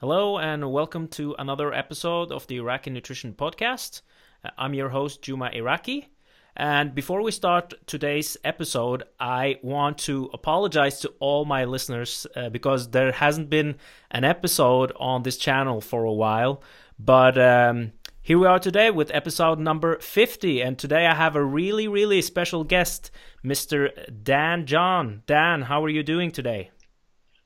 Hello, 0.00 0.38
and 0.38 0.72
welcome 0.72 1.08
to 1.08 1.34
another 1.38 1.74
episode 1.74 2.32
of 2.32 2.46
the 2.46 2.56
Iraqi 2.56 2.88
Nutrition 2.88 3.34
Podcast. 3.34 4.00
Uh, 4.42 4.48
I'm 4.56 4.72
your 4.72 4.88
host, 4.88 5.20
Juma 5.20 5.50
Iraqi. 5.52 6.08
And 6.56 6.94
before 6.94 7.22
we 7.22 7.30
start 7.30 7.74
today's 7.86 8.36
episode, 8.42 9.02
I 9.20 9.58
want 9.62 9.98
to 9.98 10.30
apologize 10.32 11.00
to 11.00 11.12
all 11.20 11.44
my 11.44 11.66
listeners 11.66 12.26
uh, 12.34 12.48
because 12.48 12.90
there 12.90 13.12
hasn't 13.12 13.50
been 13.50 13.76
an 14.10 14.24
episode 14.24 14.92
on 14.98 15.24
this 15.24 15.36
channel 15.36 15.80
for 15.80 16.04
a 16.04 16.12
while. 16.12 16.62
But 16.98 17.36
um, 17.38 17.92
here 18.22 18.38
we 18.38 18.46
are 18.46 18.58
today 18.58 18.90
with 18.90 19.10
episode 19.14 19.58
number 19.58 19.98
50. 19.98 20.60
And 20.60 20.78
today 20.78 21.06
I 21.06 21.14
have 21.14 21.36
a 21.36 21.44
really, 21.44 21.88
really 21.88 22.20
special 22.22 22.64
guest, 22.64 23.10
Mr. 23.44 23.90
Dan 24.22 24.66
John. 24.66 25.22
Dan, 25.26 25.62
how 25.62 25.84
are 25.84 25.88
you 25.88 26.02
doing 26.02 26.30
today? 26.30 26.70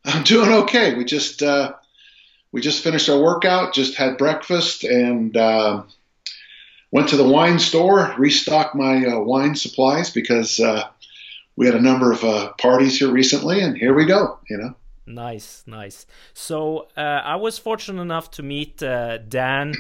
I'm 0.04 0.24
doing 0.24 0.50
okay. 0.50 0.94
We 0.94 1.04
just 1.04 1.42
uh, 1.42 1.74
we 2.50 2.60
just 2.60 2.82
finished 2.82 3.08
our 3.08 3.20
workout, 3.20 3.74
just 3.74 3.94
had 3.94 4.18
breakfast, 4.18 4.84
and 4.84 5.36
uh, 5.36 5.84
went 6.90 7.08
to 7.10 7.16
the 7.16 7.28
wine 7.28 7.58
store, 7.58 8.14
restocked 8.18 8.74
my 8.74 9.06
uh, 9.06 9.20
wine 9.20 9.54
supplies 9.54 10.10
because 10.10 10.58
uh, 10.58 10.88
we 11.56 11.66
had 11.66 11.74
a 11.74 11.80
number 11.80 12.12
of 12.12 12.24
uh, 12.24 12.52
parties 12.54 12.98
here 12.98 13.10
recently, 13.10 13.60
and 13.60 13.76
here 13.76 13.94
we 13.94 14.04
go. 14.04 14.38
You 14.48 14.58
know. 14.58 14.74
Nice, 15.06 15.64
nice. 15.66 16.06
So 16.32 16.88
uh, 16.96 17.00
I 17.00 17.36
was 17.36 17.58
fortunate 17.58 18.00
enough 18.00 18.30
to 18.32 18.42
meet 18.42 18.82
uh, 18.82 19.18
Dan 19.18 19.74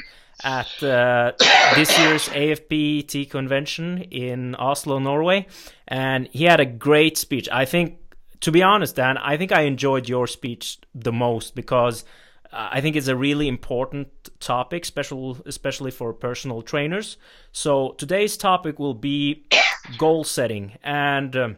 at 0.44 0.82
uh, 0.82 1.32
this 1.74 1.98
year's 1.98 2.28
AFPT 2.28 3.28
convention 3.30 4.02
in 4.10 4.54
Oslo, 4.56 4.98
Norway, 4.98 5.46
and 5.88 6.28
he 6.32 6.44
had 6.44 6.60
a 6.60 6.66
great 6.66 7.16
speech. 7.18 7.48
I 7.50 7.64
think, 7.64 7.98
to 8.40 8.50
be 8.50 8.62
honest, 8.62 8.96
Dan, 8.96 9.18
I 9.18 9.36
think 9.36 9.52
I 9.52 9.62
enjoyed 9.62 10.08
your 10.08 10.26
speech 10.26 10.78
the 10.94 11.12
most 11.12 11.54
because 11.54 12.04
I 12.52 12.82
think 12.82 12.96
it's 12.96 13.08
a 13.08 13.16
really 13.16 13.48
important 13.48 14.08
topic, 14.38 14.84
special 14.84 15.38
especially 15.46 15.90
for 15.90 16.12
personal 16.12 16.60
trainers. 16.60 17.16
So 17.52 17.92
today's 17.96 18.36
topic 18.36 18.78
will 18.78 18.94
be 18.94 19.46
goal 19.98 20.24
setting, 20.24 20.72
and 20.82 21.34
um, 21.34 21.56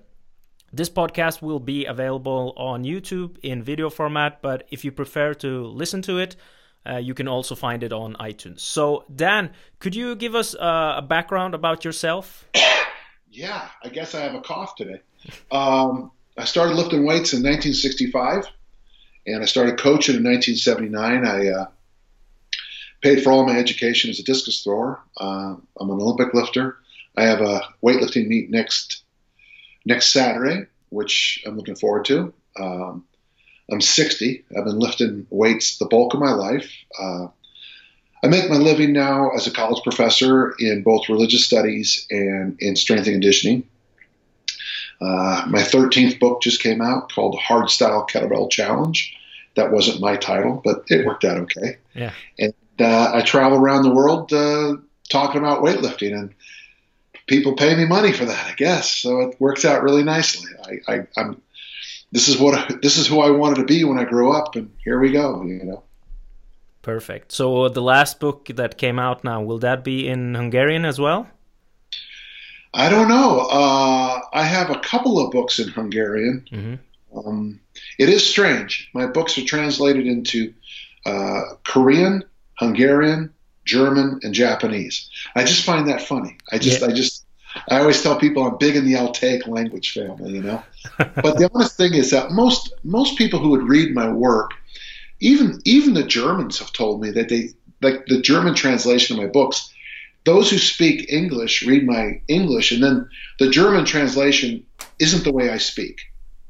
this 0.72 0.88
podcast 0.88 1.42
will 1.42 1.58
be 1.58 1.84
available 1.86 2.52
on 2.56 2.84
YouTube 2.84 3.38
in 3.42 3.62
video 3.62 3.90
format. 3.90 4.40
But 4.40 4.68
if 4.70 4.84
you 4.84 4.92
prefer 4.92 5.34
to 5.34 5.66
listen 5.66 6.00
to 6.02 6.18
it, 6.18 6.36
uh, 6.86 6.96
you 6.96 7.14
can 7.14 7.28
also 7.28 7.54
find 7.54 7.82
it 7.82 7.92
on 7.92 8.14
iTunes. 8.14 8.60
So 8.60 9.04
Dan, 9.14 9.50
could 9.78 9.94
you 9.94 10.16
give 10.16 10.34
us 10.34 10.54
uh, 10.54 10.94
a 10.96 11.02
background 11.02 11.54
about 11.54 11.84
yourself? 11.84 12.46
Yeah, 13.36 13.68
I 13.82 13.88
guess 13.88 14.14
I 14.14 14.20
have 14.20 14.36
a 14.36 14.40
cough 14.40 14.76
today. 14.76 15.00
Um, 15.50 16.12
I 16.38 16.44
started 16.44 16.76
lifting 16.76 17.04
weights 17.04 17.32
in 17.32 17.42
1965 17.42 18.46
and 19.26 19.42
I 19.42 19.46
started 19.46 19.76
coaching 19.76 20.14
in 20.14 20.22
1979. 20.22 21.26
I 21.26 21.48
uh, 21.48 21.66
paid 23.02 23.24
for 23.24 23.32
all 23.32 23.44
my 23.44 23.58
education 23.58 24.10
as 24.10 24.20
a 24.20 24.22
discus 24.22 24.62
thrower. 24.62 25.00
Uh, 25.16 25.56
I'm 25.80 25.90
an 25.90 26.00
Olympic 26.00 26.32
lifter. 26.32 26.78
I 27.16 27.24
have 27.24 27.40
a 27.40 27.62
weightlifting 27.82 28.28
meet 28.28 28.50
next 28.50 29.02
next 29.84 30.12
Saturday, 30.12 30.66
which 30.90 31.42
I'm 31.46 31.56
looking 31.56 31.76
forward 31.76 32.04
to. 32.06 32.32
Um, 32.58 33.04
I'm 33.70 33.80
60. 33.80 34.44
I've 34.56 34.64
been 34.64 34.78
lifting 34.78 35.26
weights 35.30 35.78
the 35.78 35.86
bulk 35.86 36.14
of 36.14 36.20
my 36.20 36.32
life. 36.32 36.70
Uh, 36.98 37.28
I 38.22 38.28
make 38.28 38.48
my 38.48 38.56
living 38.56 38.92
now 38.92 39.30
as 39.30 39.46
a 39.46 39.50
college 39.50 39.82
professor 39.82 40.54
in 40.58 40.82
both 40.82 41.08
religious 41.08 41.44
studies 41.44 42.06
and 42.10 42.56
in 42.60 42.76
strength 42.76 43.06
and 43.06 43.14
conditioning. 43.14 43.68
Uh, 45.00 45.44
my 45.48 45.60
13th 45.60 46.18
book 46.18 46.40
just 46.40 46.62
came 46.62 46.80
out 46.80 47.12
called 47.12 47.38
Hardstyle 47.38 48.08
Kettlebell 48.08 48.50
Challenge. 48.50 49.14
That 49.56 49.72
wasn't 49.72 50.00
my 50.00 50.16
title, 50.16 50.60
but 50.64 50.84
it 50.88 51.06
worked 51.06 51.24
out 51.24 51.38
okay. 51.38 51.76
Yeah. 51.94 52.12
And 52.38 52.54
uh, 52.80 53.12
I 53.14 53.20
travel 53.22 53.58
around 53.58 53.82
the 53.82 53.94
world 53.94 54.32
uh, 54.32 54.76
talking 55.10 55.40
about 55.40 55.62
weightlifting, 55.62 56.16
and 56.18 56.34
people 57.26 57.54
pay 57.54 57.76
me 57.76 57.84
money 57.84 58.12
for 58.12 58.24
that, 58.24 58.46
I 58.46 58.54
guess. 58.54 58.90
So 58.90 59.20
it 59.20 59.40
works 59.40 59.64
out 59.64 59.82
really 59.82 60.02
nicely. 60.02 60.50
I, 60.64 60.92
I, 60.92 61.06
I'm 61.16 61.42
this 62.14 62.28
is 62.28 62.38
what 62.38 62.80
this 62.80 62.96
is 62.96 63.08
who 63.08 63.20
I 63.20 63.30
wanted 63.30 63.56
to 63.56 63.64
be 63.64 63.82
when 63.82 63.98
I 63.98 64.04
grew 64.04 64.32
up, 64.32 64.54
and 64.54 64.70
here 64.84 65.00
we 65.00 65.10
go. 65.10 65.42
You 65.42 65.64
know. 65.64 65.82
Perfect. 66.80 67.32
So 67.32 67.68
the 67.68 67.82
last 67.82 68.20
book 68.20 68.46
that 68.54 68.78
came 68.78 68.98
out 68.98 69.24
now 69.24 69.42
will 69.42 69.58
that 69.58 69.82
be 69.82 70.08
in 70.08 70.34
Hungarian 70.34 70.84
as 70.84 71.00
well? 71.00 71.26
I 72.72 72.88
don't 72.88 73.08
know. 73.08 73.40
Uh, 73.50 74.20
I 74.32 74.44
have 74.44 74.70
a 74.70 74.78
couple 74.78 75.18
of 75.18 75.32
books 75.32 75.58
in 75.58 75.68
Hungarian. 75.68 76.44
Mm-hmm. 76.52 77.18
Um, 77.18 77.60
it 77.98 78.08
is 78.08 78.26
strange. 78.26 78.90
My 78.94 79.06
books 79.06 79.38
are 79.38 79.44
translated 79.44 80.06
into 80.06 80.52
uh, 81.06 81.42
Korean, 81.64 82.22
Hungarian, 82.58 83.32
German, 83.64 84.20
and 84.22 84.34
Japanese. 84.34 85.08
I 85.34 85.44
just 85.44 85.64
find 85.64 85.88
that 85.88 86.02
funny. 86.02 86.36
I 86.52 86.58
just, 86.58 86.80
yeah. 86.80 86.88
I 86.88 86.92
just, 86.92 87.23
I 87.68 87.80
always 87.80 88.02
tell 88.02 88.18
people 88.18 88.44
I'm 88.44 88.58
big 88.58 88.76
in 88.76 88.84
the 88.84 88.94
Altaic 88.94 89.46
language 89.46 89.92
family, 89.92 90.32
you 90.32 90.42
know. 90.42 90.62
but 90.98 91.38
the 91.38 91.50
honest 91.54 91.76
thing 91.76 91.94
is 91.94 92.10
that 92.10 92.32
most 92.32 92.72
most 92.82 93.16
people 93.16 93.38
who 93.38 93.50
would 93.50 93.68
read 93.68 93.94
my 93.94 94.08
work, 94.08 94.52
even 95.20 95.60
even 95.64 95.94
the 95.94 96.04
Germans 96.04 96.58
have 96.58 96.72
told 96.72 97.00
me 97.00 97.10
that 97.10 97.28
they 97.28 97.50
like 97.80 98.06
the 98.06 98.20
German 98.20 98.54
translation 98.54 99.16
of 99.16 99.22
my 99.22 99.30
books 99.30 99.72
those 100.24 100.50
who 100.50 100.58
speak 100.58 101.12
English 101.12 101.66
read 101.66 101.86
my 101.86 102.20
English, 102.28 102.72
and 102.72 102.82
then 102.82 103.08
the 103.38 103.50
German 103.50 103.84
translation 103.84 104.64
isn't 104.98 105.24
the 105.24 105.32
way 105.32 105.50
I 105.50 105.58
speak. 105.58 106.00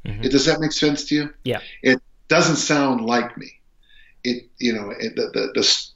Mm-hmm. 0.07 0.25
It, 0.25 0.33
does 0.33 0.47
that 0.47 0.61
make 0.61 0.73
sense 0.73 1.05
to 1.07 1.15
you? 1.15 1.35
Yeah. 1.45 1.61
It 1.83 2.01
doesn't 2.29 2.57
sound 2.57 3.05
like 3.05 3.37
me. 3.37 3.51
It, 4.23 4.49
you 4.59 4.73
know, 4.73 4.91
it, 4.91 5.17
the, 5.17 5.23
the, 5.23 5.53
the, 5.55 5.87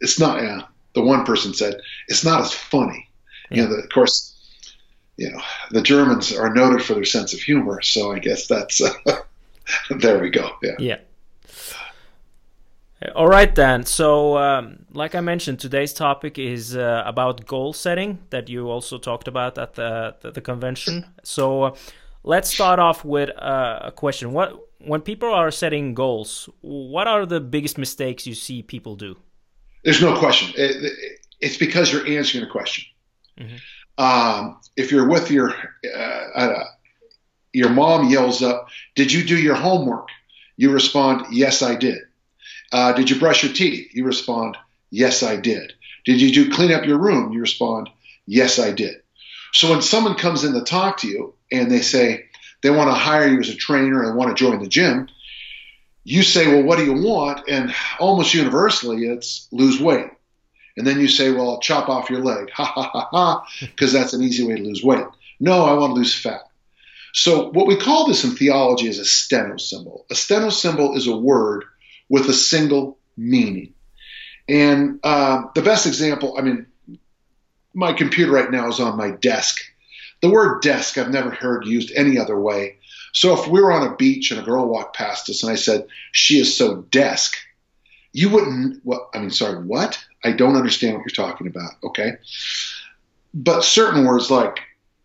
it's 0.00 0.18
not. 0.18 0.42
Yeah, 0.42 0.62
the 0.94 1.02
one 1.02 1.24
person 1.24 1.54
said 1.54 1.80
it's 2.08 2.24
not 2.24 2.40
as 2.40 2.52
funny. 2.52 3.08
Yeah. 3.50 3.56
You 3.56 3.62
know, 3.64 3.76
the, 3.76 3.82
of 3.82 3.90
course, 3.90 4.33
you 5.16 5.30
know, 5.30 5.40
the 5.70 5.82
Germans 5.82 6.32
are 6.32 6.52
noted 6.52 6.82
for 6.82 6.94
their 6.94 7.04
sense 7.04 7.32
of 7.32 7.40
humor, 7.40 7.80
so 7.82 8.12
I 8.12 8.18
guess 8.18 8.46
that's. 8.46 8.80
Uh, 8.80 8.92
there 9.90 10.18
we 10.18 10.30
go. 10.30 10.50
Yeah. 10.62 10.74
Yeah. 10.78 10.98
All 13.14 13.28
right, 13.28 13.54
then. 13.54 13.84
So, 13.84 14.38
um, 14.38 14.86
like 14.92 15.14
I 15.14 15.20
mentioned, 15.20 15.60
today's 15.60 15.92
topic 15.92 16.38
is 16.38 16.74
uh, 16.74 17.02
about 17.04 17.46
goal 17.46 17.72
setting 17.72 18.18
that 18.30 18.48
you 18.48 18.70
also 18.70 18.98
talked 18.98 19.28
about 19.28 19.58
at 19.58 19.74
the 19.74 20.16
the, 20.20 20.30
the 20.32 20.40
convention. 20.40 21.04
So, 21.22 21.62
uh, 21.64 21.76
let's 22.22 22.48
start 22.48 22.78
off 22.78 23.04
with 23.04 23.30
uh, 23.30 23.80
a 23.82 23.92
question: 23.92 24.32
What 24.32 24.58
when 24.78 25.02
people 25.02 25.32
are 25.32 25.50
setting 25.50 25.94
goals, 25.94 26.48
what 26.62 27.06
are 27.06 27.26
the 27.26 27.40
biggest 27.40 27.78
mistakes 27.78 28.26
you 28.26 28.34
see 28.34 28.62
people 28.62 28.96
do? 28.96 29.16
There's 29.84 30.00
no 30.00 30.18
question. 30.18 30.54
It, 30.56 30.84
it, 30.84 31.20
it's 31.40 31.56
because 31.58 31.92
you're 31.92 32.06
answering 32.06 32.44
a 32.44 32.50
question. 32.50 32.84
Mm-hmm. 33.38 33.56
Um, 33.98 34.60
if 34.76 34.90
you're 34.90 35.08
with 35.08 35.30
your 35.30 35.54
uh, 35.94 36.64
your 37.52 37.70
mom 37.70 38.10
yells 38.10 38.42
up, 38.42 38.68
"Did 38.94 39.12
you 39.12 39.24
do 39.24 39.36
your 39.36 39.54
homework?" 39.54 40.08
You 40.56 40.70
respond, 40.70 41.26
"Yes, 41.30 41.62
I 41.62 41.74
did." 41.74 41.98
Uh, 42.74 42.92
did 42.92 43.08
you 43.08 43.18
brush 43.20 43.44
your 43.44 43.52
teeth? 43.52 43.94
You 43.94 44.04
respond, 44.04 44.56
Yes, 44.90 45.22
I 45.22 45.36
did. 45.36 45.72
Did 46.04 46.20
you 46.20 46.32
do 46.32 46.52
clean 46.52 46.72
up 46.72 46.84
your 46.84 46.98
room? 46.98 47.32
You 47.32 47.40
respond, 47.40 47.88
Yes, 48.26 48.58
I 48.58 48.72
did. 48.72 48.96
So 49.52 49.70
when 49.70 49.80
someone 49.82 50.16
comes 50.16 50.42
in 50.42 50.54
to 50.54 50.60
talk 50.62 50.98
to 50.98 51.08
you 51.08 51.34
and 51.52 51.70
they 51.70 51.82
say 51.82 52.24
they 52.62 52.70
want 52.70 52.90
to 52.90 52.94
hire 52.94 53.28
you 53.28 53.38
as 53.38 53.48
a 53.48 53.54
trainer 53.54 54.02
and 54.02 54.16
want 54.16 54.36
to 54.36 54.44
join 54.44 54.60
the 54.60 54.68
gym, 54.68 55.08
you 56.02 56.24
say, 56.24 56.48
Well, 56.48 56.64
what 56.64 56.78
do 56.78 56.84
you 56.84 56.94
want? 56.94 57.48
And 57.48 57.72
almost 58.00 58.34
universally, 58.34 59.06
it's 59.06 59.46
lose 59.52 59.80
weight. 59.80 60.10
And 60.76 60.86
then 60.86 61.00
you 61.00 61.08
say, 61.08 61.30
Well, 61.30 61.60
chop 61.60 61.88
off 61.88 62.10
your 62.10 62.20
leg. 62.20 62.50
Ha 62.50 62.64
ha 62.64 62.82
ha 62.82 63.08
ha, 63.10 63.46
because 63.60 63.92
that's 63.92 64.12
an 64.12 64.22
easy 64.22 64.46
way 64.46 64.56
to 64.56 64.62
lose 64.62 64.82
weight. 64.82 65.04
No, 65.40 65.64
I 65.64 65.74
want 65.74 65.90
to 65.90 65.94
lose 65.94 66.14
fat. 66.14 66.42
So 67.12 67.50
what 67.50 67.66
we 67.66 67.76
call 67.76 68.06
this 68.06 68.24
in 68.24 68.32
theology 68.32 68.88
is 68.88 68.98
a 68.98 69.04
steno 69.04 69.56
symbol. 69.56 70.04
A 70.10 70.14
steno 70.14 70.50
symbol 70.50 70.96
is 70.96 71.06
a 71.06 71.16
word 71.16 71.64
with 72.08 72.28
a 72.28 72.32
single 72.32 72.98
meaning. 73.16 73.74
And 74.48 74.98
uh, 75.04 75.44
the 75.54 75.62
best 75.62 75.86
example, 75.86 76.36
I 76.36 76.42
mean, 76.42 76.66
my 77.72 77.92
computer 77.92 78.32
right 78.32 78.50
now 78.50 78.68
is 78.68 78.80
on 78.80 78.96
my 78.96 79.10
desk. 79.10 79.60
The 80.22 80.30
word 80.30 80.62
desk 80.62 80.98
I've 80.98 81.10
never 81.10 81.30
heard 81.30 81.66
used 81.66 81.92
any 81.94 82.18
other 82.18 82.38
way. 82.38 82.78
So 83.12 83.34
if 83.34 83.46
we 83.46 83.60
were 83.60 83.72
on 83.72 83.86
a 83.86 83.96
beach 83.96 84.30
and 84.32 84.40
a 84.40 84.44
girl 84.44 84.66
walked 84.66 84.96
past 84.96 85.30
us 85.30 85.42
and 85.42 85.52
I 85.52 85.56
said, 85.56 85.86
she 86.10 86.40
is 86.40 86.56
so 86.56 86.82
desk, 86.82 87.36
you 88.12 88.30
wouldn't, 88.30 88.80
well, 88.84 89.08
I 89.14 89.20
mean, 89.20 89.30
sorry, 89.30 89.64
what? 89.64 90.04
I 90.24 90.32
don't 90.32 90.56
understand 90.56 90.94
what 90.94 91.04
you're 91.04 91.26
talking 91.26 91.46
about, 91.46 91.72
okay? 91.82 92.12
But 93.32 93.64
certain 93.64 94.04
words 94.04 94.30
like, 94.30 94.60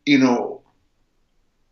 you 0.05 0.17
know, 0.17 0.61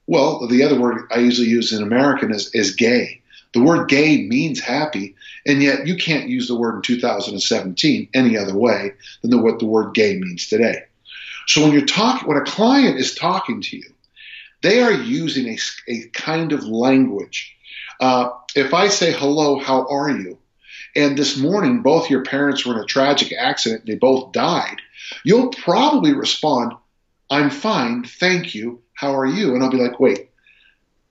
well, 0.08 0.48
the 0.48 0.64
other 0.64 0.80
word 0.80 1.08
I 1.12 1.20
usually 1.20 1.48
use 1.48 1.74
in 1.74 1.84
American 1.84 2.34
is, 2.34 2.50
is 2.54 2.76
gay. 2.76 3.22
The 3.54 3.62
word 3.62 3.90
gay 3.90 4.28
means 4.28 4.60
happy, 4.60 5.16
and 5.46 5.62
yet 5.62 5.88
you 5.88 5.96
can't 5.96 6.30
use 6.30 6.48
the 6.48 6.56
word 6.56 6.76
in 6.76 6.82
2017 6.82 8.10
any 8.14 8.38
other 8.38 8.56
way 8.56 8.94
than 9.22 9.32
the, 9.32 9.38
what 9.38 9.60
the 9.60 9.66
word 9.66 9.94
gay 9.94 10.18
means 10.18 10.48
today. 10.48 10.84
So 11.48 11.64
when 11.64 11.72
you're 11.72 11.86
talking, 11.86 12.28
when 12.28 12.38
a 12.38 12.44
client 12.44 13.00
is 13.00 13.16
talking 13.16 13.62
to 13.62 13.78
you, 13.78 13.90
they 14.62 14.82
are 14.82 14.92
using 14.92 15.48
a, 15.48 15.58
a 15.88 16.08
kind 16.10 16.52
of 16.52 16.66
language. 16.66 17.56
Uh, 18.00 18.30
if 18.56 18.74
I 18.74 18.90
say, 18.90 19.12
hello, 19.12 19.60
how 19.60 19.88
are 19.88 20.10
you? 20.10 20.38
And 20.98 21.16
this 21.16 21.38
morning, 21.38 21.84
both 21.84 22.10
your 22.10 22.24
parents 22.24 22.66
were 22.66 22.74
in 22.74 22.80
a 22.80 22.86
tragic 22.86 23.32
accident, 23.32 23.86
they 23.86 23.96
both 23.96 24.32
died, 24.32 24.78
you'll 25.24 25.50
probably 25.50 26.14
respond, 26.14 26.74
I'm 27.30 27.52
fine, 27.52 28.04
thank 28.04 28.56
you, 28.56 28.82
how 28.94 29.16
are 29.16 29.26
you? 29.28 29.54
And 29.54 29.64
I'll 29.64 29.70
be 29.70 29.78
like, 29.78 30.00
wait, 30.00 30.32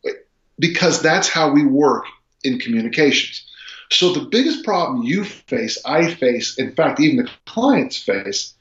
wait, 0.02 0.16
because 0.58 1.00
that's 1.00 1.28
how 1.28 1.52
we 1.52 1.64
work 1.64 2.04
in 2.42 2.58
communications. 2.58 3.46
So 3.92 4.12
the 4.12 4.26
biggest 4.28 4.64
problem 4.64 5.04
you 5.04 5.22
face, 5.22 5.78
I 5.84 6.12
face, 6.12 6.58
in 6.58 6.74
fact, 6.74 6.98
even 6.98 7.24
the 7.24 7.30
clients 7.46 7.96
face, 7.96 8.54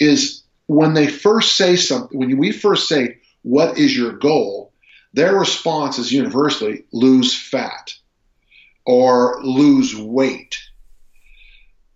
is 0.00 0.42
when 0.68 0.94
they 0.94 1.06
first 1.06 1.56
say 1.56 1.76
something, 1.76 2.18
when 2.18 2.38
we 2.38 2.50
first 2.50 2.88
say, 2.88 3.18
What 3.42 3.76
is 3.76 3.94
your 3.94 4.12
goal? 4.12 4.72
their 5.16 5.34
response 5.34 5.98
is 5.98 6.12
universally 6.12 6.84
lose 6.92 7.34
fat 7.34 7.94
or 8.86 9.42
lose 9.42 9.94
weight. 9.96 10.58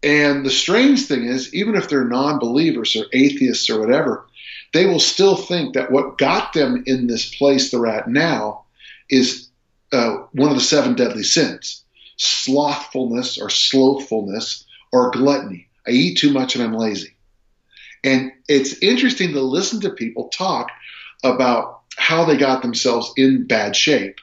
And 0.02 0.44
the 0.44 0.50
strange 0.50 1.06
thing 1.06 1.24
is, 1.24 1.54
even 1.54 1.76
if 1.76 1.88
they're 1.88 2.04
non 2.04 2.38
believers 2.38 2.96
or 2.96 3.06
atheists 3.12 3.68
or 3.70 3.80
whatever, 3.80 4.26
they 4.72 4.86
will 4.86 5.00
still 5.00 5.36
think 5.36 5.74
that 5.74 5.90
what 5.90 6.18
got 6.18 6.52
them 6.52 6.84
in 6.86 7.06
this 7.06 7.34
place 7.34 7.70
they're 7.70 7.86
at 7.86 8.08
now 8.08 8.64
is 9.08 9.48
uh, 9.92 10.18
one 10.32 10.50
of 10.50 10.54
the 10.54 10.62
seven 10.62 10.94
deadly 10.94 11.24
sins 11.24 11.84
slothfulness 12.16 13.38
or 13.38 13.48
slothfulness 13.48 14.66
or 14.92 15.10
gluttony. 15.10 15.68
I 15.86 15.92
eat 15.92 16.18
too 16.18 16.30
much 16.30 16.54
and 16.54 16.62
I'm 16.62 16.74
lazy. 16.74 17.16
And 18.04 18.32
it's 18.46 18.78
interesting 18.82 19.32
to 19.32 19.40
listen 19.40 19.80
to 19.80 19.90
people 19.90 20.28
talk 20.28 20.68
about 21.24 21.80
how 21.96 22.26
they 22.26 22.36
got 22.36 22.60
themselves 22.60 23.10
in 23.16 23.46
bad 23.46 23.74
shape 23.74 24.18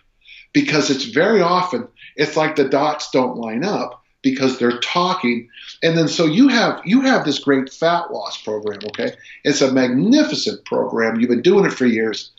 because 0.57 0.89
it's 0.89 1.03
very 1.03 1.39
often 1.39 1.87
it's 2.15 2.35
like 2.35 2.55
the 2.55 2.67
dots 2.67 3.11
don't 3.11 3.37
line 3.37 3.63
up 3.63 4.03
because 4.23 4.57
they're 4.57 4.79
talking. 4.79 5.49
And 5.83 5.95
then 5.95 6.07
so 6.07 6.25
you 6.25 6.47
have 6.47 6.81
you 6.83 7.01
have 7.01 7.25
this 7.25 7.37
great 7.37 7.71
fat 7.71 8.11
loss 8.11 8.41
program 8.41 8.79
okay? 8.87 9.11
It's 9.43 9.61
a 9.61 9.71
magnificent 9.71 10.65
program. 10.65 11.19
You've 11.19 11.29
been 11.29 11.43
doing 11.43 11.65
it 11.65 11.73
for 11.73 11.85
years. 11.85 12.31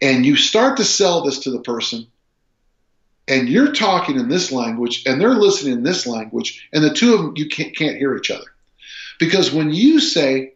And 0.00 0.26
you 0.26 0.34
start 0.34 0.78
to 0.78 0.84
sell 0.84 1.22
this 1.22 1.38
to 1.40 1.52
the 1.52 1.60
person 1.60 2.08
and 3.28 3.48
you're 3.48 3.70
talking 3.70 4.18
in 4.18 4.28
this 4.28 4.50
language 4.50 5.04
and 5.06 5.20
they're 5.20 5.30
listening 5.30 5.74
in 5.74 5.82
this 5.84 6.04
language 6.04 6.68
and 6.72 6.82
the 6.82 6.92
two 6.92 7.14
of 7.14 7.20
them 7.20 7.34
you 7.36 7.46
can't, 7.48 7.76
can't 7.76 7.96
hear 7.96 8.16
each 8.16 8.32
other. 8.32 8.46
Because 9.20 9.52
when 9.52 9.70
you 9.70 10.00
say 10.00 10.54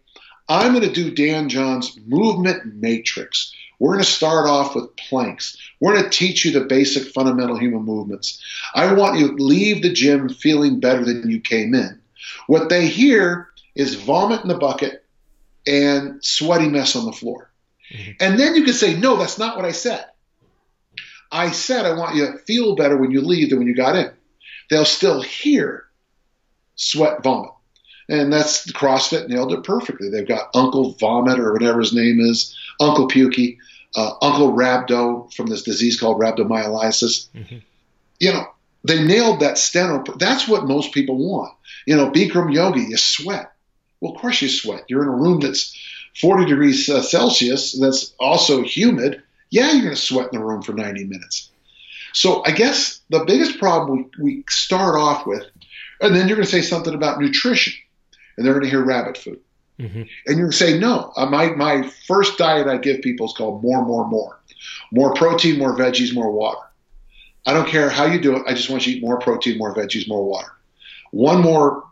i'm 0.48 0.72
going 0.72 0.82
to 0.82 0.92
do 0.92 1.12
dan 1.12 1.48
john's 1.48 1.96
movement 2.04 2.74
matrix 2.74 3.52
we're 3.78 3.92
going 3.92 4.04
to 4.04 4.10
start 4.10 4.48
off 4.48 4.74
with 4.74 4.94
planks. 4.96 5.56
We're 5.80 5.94
going 5.94 6.04
to 6.04 6.10
teach 6.10 6.44
you 6.44 6.52
the 6.52 6.66
basic 6.66 7.12
fundamental 7.12 7.58
human 7.58 7.82
movements. 7.82 8.42
I 8.74 8.92
want 8.94 9.18
you 9.18 9.36
to 9.36 9.42
leave 9.42 9.82
the 9.82 9.92
gym 9.92 10.28
feeling 10.28 10.80
better 10.80 11.04
than 11.04 11.30
you 11.30 11.40
came 11.40 11.74
in. 11.74 12.00
What 12.46 12.68
they 12.68 12.86
hear 12.86 13.48
is 13.74 13.94
vomit 13.94 14.42
in 14.42 14.48
the 14.48 14.58
bucket 14.58 15.04
and 15.66 16.24
sweaty 16.24 16.68
mess 16.68 16.96
on 16.96 17.04
the 17.04 17.12
floor. 17.12 17.50
Mm-hmm. 17.92 18.12
And 18.20 18.38
then 18.38 18.54
you 18.54 18.64
can 18.64 18.74
say, 18.74 18.96
no, 18.96 19.16
that's 19.16 19.38
not 19.38 19.56
what 19.56 19.64
I 19.64 19.72
said. 19.72 20.06
I 21.30 21.50
said 21.50 21.84
I 21.84 21.96
want 21.96 22.16
you 22.16 22.26
to 22.26 22.38
feel 22.38 22.76
better 22.76 22.96
when 22.96 23.10
you 23.10 23.20
leave 23.20 23.50
than 23.50 23.58
when 23.58 23.68
you 23.68 23.74
got 23.74 23.96
in. 23.96 24.10
They'll 24.70 24.84
still 24.84 25.20
hear 25.20 25.86
sweat, 26.76 27.22
vomit. 27.22 27.50
And 28.08 28.32
that's 28.32 28.70
CrossFit 28.70 29.28
nailed 29.28 29.52
it 29.52 29.64
perfectly. 29.64 30.08
They've 30.08 30.26
got 30.26 30.50
Uncle 30.54 30.92
Vomit 30.92 31.40
or 31.40 31.52
whatever 31.52 31.80
his 31.80 31.92
name 31.92 32.20
is, 32.20 32.56
Uncle 32.80 33.08
Pukey 33.08 33.58
uh, 33.96 34.12
Uncle 34.20 34.52
Rhabdo 34.52 35.32
from 35.32 35.46
this 35.46 35.62
disease 35.62 35.98
called 35.98 36.20
rhabdomyolysis. 36.20 37.28
Mm-hmm. 37.30 37.56
You 38.20 38.32
know, 38.32 38.46
they 38.84 39.02
nailed 39.02 39.40
that 39.40 39.58
steno. 39.58 40.04
That's 40.18 40.46
what 40.46 40.66
most 40.66 40.92
people 40.92 41.16
want. 41.16 41.54
You 41.86 41.96
know, 41.96 42.10
Bikram 42.10 42.52
yogi, 42.52 42.82
you 42.82 42.96
sweat. 42.96 43.52
Well, 44.00 44.14
of 44.14 44.20
course 44.20 44.42
you 44.42 44.48
sweat. 44.48 44.84
You're 44.88 45.02
in 45.02 45.08
a 45.08 45.16
room 45.16 45.40
that's 45.40 45.76
40 46.20 46.44
degrees 46.44 46.88
uh, 46.88 47.02
Celsius 47.02 47.78
that's 47.78 48.14
also 48.20 48.62
humid. 48.62 49.22
Yeah, 49.50 49.72
you're 49.72 49.82
going 49.82 49.94
to 49.94 50.00
sweat 50.00 50.32
in 50.32 50.38
the 50.38 50.44
room 50.44 50.62
for 50.62 50.72
90 50.72 51.04
minutes. 51.04 51.50
So 52.12 52.42
I 52.44 52.50
guess 52.50 53.00
the 53.10 53.24
biggest 53.24 53.58
problem 53.58 54.10
we, 54.18 54.24
we 54.24 54.44
start 54.48 54.96
off 54.96 55.26
with, 55.26 55.44
and 56.00 56.14
then 56.14 56.28
you're 56.28 56.36
going 56.36 56.46
to 56.46 56.50
say 56.50 56.62
something 56.62 56.94
about 56.94 57.20
nutrition, 57.20 57.74
and 58.36 58.44
they're 58.44 58.54
going 58.54 58.64
to 58.64 58.70
hear 58.70 58.84
rabbit 58.84 59.18
food. 59.18 59.40
Mm-hmm. 59.78 60.02
And 60.26 60.38
you 60.38 60.52
say, 60.52 60.78
no, 60.78 61.12
uh, 61.16 61.26
my, 61.26 61.50
my 61.50 61.88
first 62.06 62.38
diet 62.38 62.66
I 62.66 62.78
give 62.78 63.02
people 63.02 63.26
is 63.26 63.34
called 63.34 63.62
more, 63.62 63.84
more, 63.84 64.08
more. 64.08 64.40
More 64.90 65.14
protein, 65.14 65.58
more 65.58 65.76
veggies, 65.76 66.14
more 66.14 66.30
water. 66.30 66.60
I 67.44 67.52
don't 67.52 67.68
care 67.68 67.90
how 67.90 68.06
you 68.06 68.20
do 68.20 68.36
it. 68.36 68.42
I 68.46 68.54
just 68.54 68.70
want 68.70 68.86
you 68.86 68.94
to 68.94 68.98
eat 68.98 69.04
more 69.04 69.18
protein, 69.18 69.58
more 69.58 69.74
veggies, 69.74 70.08
more 70.08 70.24
water. 70.24 70.50
One 71.12 71.42
more, 71.42 71.84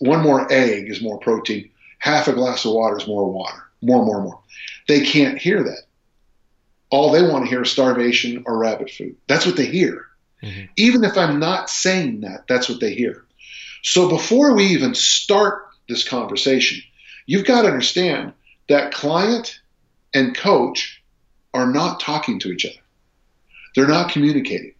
one 0.00 0.22
more 0.22 0.50
egg 0.52 0.90
is 0.90 1.02
more 1.02 1.18
protein. 1.18 1.70
Half 1.98 2.28
a 2.28 2.32
glass 2.32 2.64
of 2.64 2.72
water 2.72 2.96
is 2.96 3.06
more 3.06 3.30
water. 3.30 3.62
More, 3.82 4.04
more, 4.04 4.22
more. 4.22 4.40
They 4.88 5.04
can't 5.04 5.38
hear 5.38 5.62
that. 5.62 5.82
All 6.90 7.10
they 7.10 7.22
want 7.22 7.44
to 7.44 7.50
hear 7.50 7.62
is 7.62 7.70
starvation 7.70 8.44
or 8.46 8.58
rabbit 8.58 8.90
food. 8.90 9.16
That's 9.26 9.46
what 9.46 9.56
they 9.56 9.66
hear. 9.66 10.06
Mm-hmm. 10.42 10.64
Even 10.76 11.04
if 11.04 11.16
I'm 11.16 11.38
not 11.38 11.70
saying 11.70 12.20
that, 12.20 12.46
that's 12.48 12.68
what 12.68 12.80
they 12.80 12.94
hear. 12.94 13.24
So 13.82 14.08
before 14.08 14.54
we 14.54 14.66
even 14.66 14.94
start 14.94 15.66
this 15.88 16.06
conversation, 16.06 16.82
You've 17.26 17.46
got 17.46 17.62
to 17.62 17.68
understand 17.68 18.32
that 18.68 18.92
client 18.92 19.60
and 20.12 20.36
coach 20.36 21.02
are 21.52 21.70
not 21.70 22.00
talking 22.00 22.38
to 22.40 22.52
each 22.52 22.64
other. 22.64 22.74
They're 23.74 23.88
not 23.88 24.10
communicating. 24.10 24.74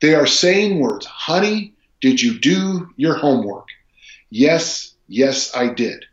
They 0.00 0.14
are 0.14 0.26
saying 0.26 0.78
words. 0.80 1.06
Honey, 1.06 1.74
did 2.00 2.22
you 2.22 2.38
do 2.38 2.90
your 2.96 3.16
homework? 3.16 3.66
Yes, 4.30 4.94
yes, 5.08 5.54
I 5.54 5.68
did. 5.68 6.04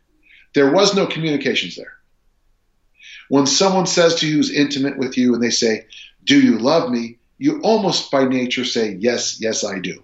There 0.54 0.70
was 0.72 0.94
no 0.94 1.06
communications 1.06 1.76
there. 1.76 1.92
When 3.28 3.46
someone 3.46 3.86
says 3.86 4.16
to 4.16 4.28
you 4.28 4.36
who's 4.36 4.50
intimate 4.50 4.98
with 4.98 5.16
you 5.16 5.34
and 5.34 5.42
they 5.42 5.50
say, 5.50 5.86
Do 6.24 6.40
you 6.40 6.58
love 6.58 6.90
me? 6.90 7.18
You 7.38 7.60
almost 7.62 8.10
by 8.10 8.24
nature 8.24 8.64
say, 8.64 8.96
Yes, 8.98 9.40
yes, 9.40 9.64
I 9.64 9.78
do. 9.78 10.02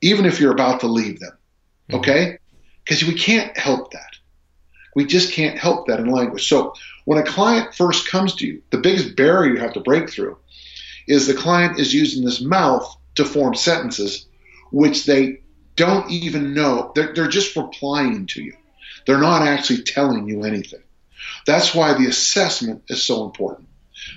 Even 0.00 0.24
if 0.24 0.40
you're 0.40 0.52
about 0.52 0.80
to 0.80 0.86
leave 0.86 1.20
them. 1.20 1.36
Mm-hmm. 1.88 2.00
Okay? 2.00 2.38
Because 2.84 3.04
we 3.04 3.14
can't 3.14 3.56
help 3.56 3.92
that. 3.92 4.15
We 4.96 5.04
just 5.04 5.34
can't 5.34 5.58
help 5.58 5.86
that 5.86 6.00
in 6.00 6.10
language. 6.10 6.48
So 6.48 6.72
when 7.04 7.18
a 7.18 7.22
client 7.22 7.74
first 7.74 8.08
comes 8.08 8.34
to 8.36 8.46
you, 8.46 8.62
the 8.70 8.78
biggest 8.78 9.14
barrier 9.14 9.52
you 9.52 9.60
have 9.60 9.74
to 9.74 9.80
break 9.80 10.08
through 10.08 10.38
is 11.06 11.26
the 11.26 11.34
client 11.34 11.78
is 11.78 11.92
using 11.92 12.24
this 12.24 12.40
mouth 12.40 12.96
to 13.16 13.26
form 13.26 13.54
sentences 13.54 14.26
which 14.72 15.04
they 15.04 15.40
don't 15.76 16.10
even 16.10 16.54
know. 16.54 16.92
They're, 16.94 17.12
they're 17.12 17.28
just 17.28 17.54
replying 17.54 18.26
to 18.28 18.42
you. 18.42 18.54
They're 19.06 19.18
not 19.18 19.42
actually 19.42 19.82
telling 19.82 20.26
you 20.28 20.44
anything. 20.44 20.82
That's 21.44 21.74
why 21.74 21.92
the 21.92 22.06
assessment 22.06 22.84
is 22.88 23.02
so 23.04 23.26
important 23.26 23.68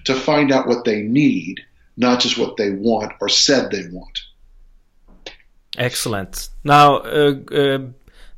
to 0.05 0.15
find 0.15 0.50
out 0.50 0.65
what 0.65 0.86
they 0.86 1.01
need, 1.01 1.59
not 1.98 2.21
just 2.21 2.38
what 2.38 2.55
they 2.55 2.71
want 2.71 3.12
or 3.19 3.27
said 3.27 3.69
they 3.69 3.86
want. 3.91 4.19
Excellent. 5.77 6.50
Now, 6.63 7.00
uh, 7.00 7.36
uh, 7.51 7.79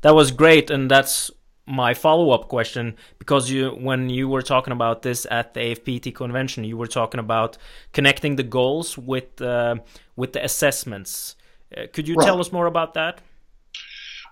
that 0.01 0.15
was 0.15 0.31
great, 0.31 0.71
and 0.71 0.89
that's 0.89 1.29
my 1.65 1.93
follow-up 1.93 2.47
question 2.47 2.95
because 3.19 3.49
you 3.49 3.69
when 3.69 4.09
you 4.09 4.27
were 4.27 4.41
talking 4.41 4.73
about 4.73 5.03
this 5.03 5.27
at 5.29 5.53
the 5.53 5.59
AFPT 5.59 6.13
convention 6.13 6.63
you 6.63 6.75
were 6.75 6.87
talking 6.87 7.19
about 7.19 7.57
connecting 7.93 8.35
the 8.35 8.43
goals 8.43 8.97
with 8.97 9.41
uh, 9.41 9.75
with 10.15 10.33
the 10.33 10.43
assessments. 10.43 11.35
Uh, 11.75 11.83
could 11.93 12.07
you 12.07 12.15
right. 12.15 12.25
tell 12.25 12.39
us 12.39 12.51
more 12.51 12.65
about 12.65 12.95
that? 12.95 13.21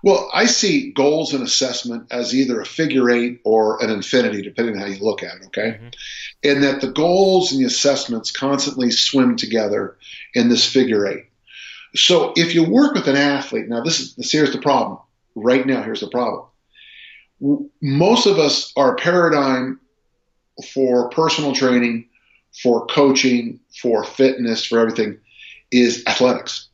Well 0.02 0.28
I 0.34 0.46
see 0.46 0.92
goals 0.92 1.32
and 1.32 1.42
assessment 1.42 2.08
as 2.10 2.34
either 2.34 2.60
a 2.60 2.66
figure 2.66 3.08
eight 3.10 3.40
or 3.44 3.82
an 3.82 3.90
infinity 3.90 4.42
depending 4.42 4.76
on 4.76 4.82
how 4.82 4.88
you 4.88 5.02
look 5.02 5.22
at 5.22 5.36
it 5.36 5.46
okay? 5.46 5.78
Mm-hmm. 5.78 5.88
and 6.44 6.62
that 6.64 6.80
the 6.80 6.90
goals 6.90 7.52
and 7.52 7.60
the 7.60 7.66
assessments 7.66 8.32
constantly 8.32 8.90
swim 8.90 9.36
together 9.36 9.96
in 10.34 10.48
this 10.48 10.70
figure 10.70 11.06
eight. 11.06 11.26
So 11.94 12.32
if 12.36 12.54
you 12.54 12.64
work 12.64 12.94
with 12.94 13.06
an 13.06 13.16
athlete 13.16 13.68
now 13.68 13.82
this 13.82 14.00
is 14.00 14.32
here's 14.32 14.52
the 14.52 14.60
problem. 14.60 14.98
Right 15.36 15.64
now 15.64 15.82
here's 15.82 16.00
the 16.00 16.10
problem 16.10 16.49
most 17.40 18.26
of 18.26 18.38
us, 18.38 18.72
our 18.76 18.94
paradigm 18.96 19.80
for 20.74 21.08
personal 21.10 21.54
training, 21.54 22.08
for 22.62 22.86
coaching, 22.86 23.60
for 23.80 24.04
fitness, 24.04 24.64
for 24.64 24.78
everything 24.78 25.18
is 25.70 26.04
athletics. 26.06 26.68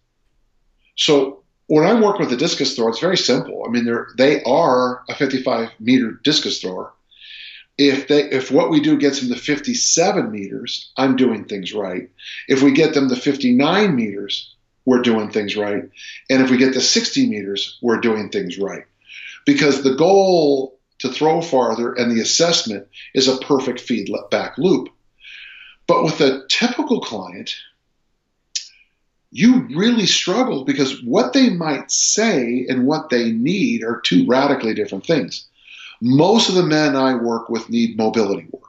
So 0.96 1.42
when 1.66 1.84
I 1.84 2.00
work 2.00 2.18
with 2.18 2.32
a 2.32 2.36
discus 2.36 2.74
thrower, 2.74 2.90
it's 2.90 3.00
very 3.00 3.16
simple. 3.16 3.64
I 3.66 3.70
mean, 3.70 3.84
they're, 3.84 4.08
they 4.16 4.42
are 4.44 5.02
a 5.08 5.14
55 5.14 5.70
meter 5.78 6.12
discus 6.24 6.60
thrower. 6.60 6.92
If 7.78 8.08
they, 8.08 8.22
if 8.30 8.50
what 8.50 8.70
we 8.70 8.80
do 8.80 8.96
gets 8.96 9.20
them 9.20 9.28
to 9.28 9.36
57 9.36 10.32
meters, 10.32 10.90
I'm 10.96 11.14
doing 11.14 11.44
things 11.44 11.74
right. 11.74 12.08
If 12.48 12.62
we 12.62 12.72
get 12.72 12.94
them 12.94 13.10
to 13.10 13.16
59 13.16 13.94
meters, 13.94 14.54
we're 14.86 15.02
doing 15.02 15.30
things 15.30 15.56
right. 15.56 15.82
And 16.30 16.42
if 16.42 16.50
we 16.50 16.56
get 16.56 16.72
to 16.72 16.80
60 16.80 17.28
meters, 17.28 17.76
we're 17.82 18.00
doing 18.00 18.30
things 18.30 18.58
right 18.58 18.84
because 19.46 19.82
the 19.82 19.94
goal 19.94 20.78
to 20.98 21.08
throw 21.08 21.40
farther, 21.40 21.92
and 21.92 22.10
the 22.10 22.20
assessment 22.20 22.88
is 23.14 23.28
a 23.28 23.38
perfect 23.38 23.80
feedback 23.80 24.58
loop. 24.58 24.88
But 25.86 26.04
with 26.04 26.20
a 26.20 26.46
typical 26.48 27.00
client, 27.00 27.54
you 29.30 29.68
really 29.76 30.06
struggle 30.06 30.64
because 30.64 31.02
what 31.02 31.32
they 31.32 31.50
might 31.50 31.90
say 31.90 32.66
and 32.68 32.86
what 32.86 33.10
they 33.10 33.30
need 33.30 33.82
are 33.82 34.00
two 34.00 34.26
radically 34.26 34.74
different 34.74 35.06
things. 35.06 35.46
Most 36.00 36.48
of 36.48 36.54
the 36.54 36.62
men 36.62 36.96
I 36.96 37.14
work 37.14 37.48
with 37.48 37.70
need 37.70 37.96
mobility 37.96 38.46
work. 38.50 38.62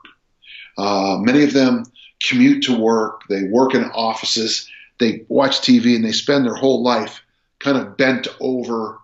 Uh, 0.77 1.17
many 1.19 1.43
of 1.43 1.53
them 1.53 1.85
commute 2.25 2.63
to 2.63 2.77
work, 2.77 3.21
they 3.29 3.43
work 3.43 3.73
in 3.73 3.85
offices, 3.85 4.69
they 4.99 5.25
watch 5.27 5.61
TV, 5.61 5.95
and 5.95 6.03
they 6.03 6.11
spend 6.11 6.45
their 6.45 6.55
whole 6.55 6.83
life 6.83 7.21
kind 7.59 7.77
of 7.77 7.97
bent 7.97 8.27
over 8.39 8.99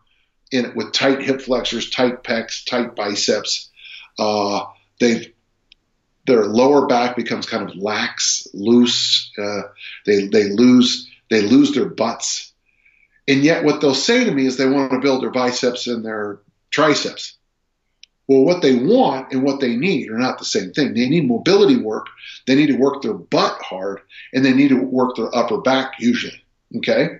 in 0.54 0.66
it 0.66 0.76
with 0.76 0.94
tight 0.94 1.22
hip 1.22 1.42
flexors, 1.42 1.90
tight 1.90 2.24
pecs, 2.24 2.64
tight 2.66 2.96
biceps. 2.96 3.70
Uh, 4.18 4.66
they've 5.00 5.34
their 6.26 6.46
lower 6.46 6.88
back 6.88 7.18
becomes 7.18 7.46
kind 7.46 7.70
of 7.70 7.76
lax, 7.76 8.48
loose. 8.54 9.32
Uh, 9.38 9.64
they 10.06 10.28
they 10.28 10.50
lose 10.50 11.10
they 11.30 11.42
lose 11.42 11.74
their 11.74 11.90
butts, 11.90 12.54
and 13.28 13.44
yet 13.44 13.64
what 13.64 13.82
they'll 13.82 13.96
say 13.96 14.24
to 14.24 14.32
me 14.32 14.46
is 14.46 14.56
they 14.56 14.70
want 14.70 14.92
to 14.92 15.00
build 15.00 15.24
their 15.24 15.32
biceps 15.32 15.88
and 15.88 16.06
their 16.06 16.40
triceps. 16.70 17.36
Well, 18.28 18.46
what 18.46 18.62
they 18.62 18.76
want 18.76 19.34
and 19.34 19.44
what 19.44 19.60
they 19.60 19.76
need 19.76 20.10
are 20.10 20.18
not 20.18 20.40
the 20.40 20.46
same 20.46 20.72
thing. 20.72 20.94
They 20.94 21.10
need 21.10 21.28
mobility 21.28 21.76
work. 21.76 22.06
They 22.48 22.56
need 22.56 22.68
to 22.68 22.78
work 22.78 23.02
their 23.02 23.14
butt 23.14 23.62
hard, 23.62 24.00
and 24.34 24.46
they 24.46 24.54
need 24.54 24.70
to 24.70 24.82
work 24.82 25.16
their 25.16 25.36
upper 25.36 25.60
back 25.60 25.96
usually. 26.00 26.42
Okay. 26.78 27.20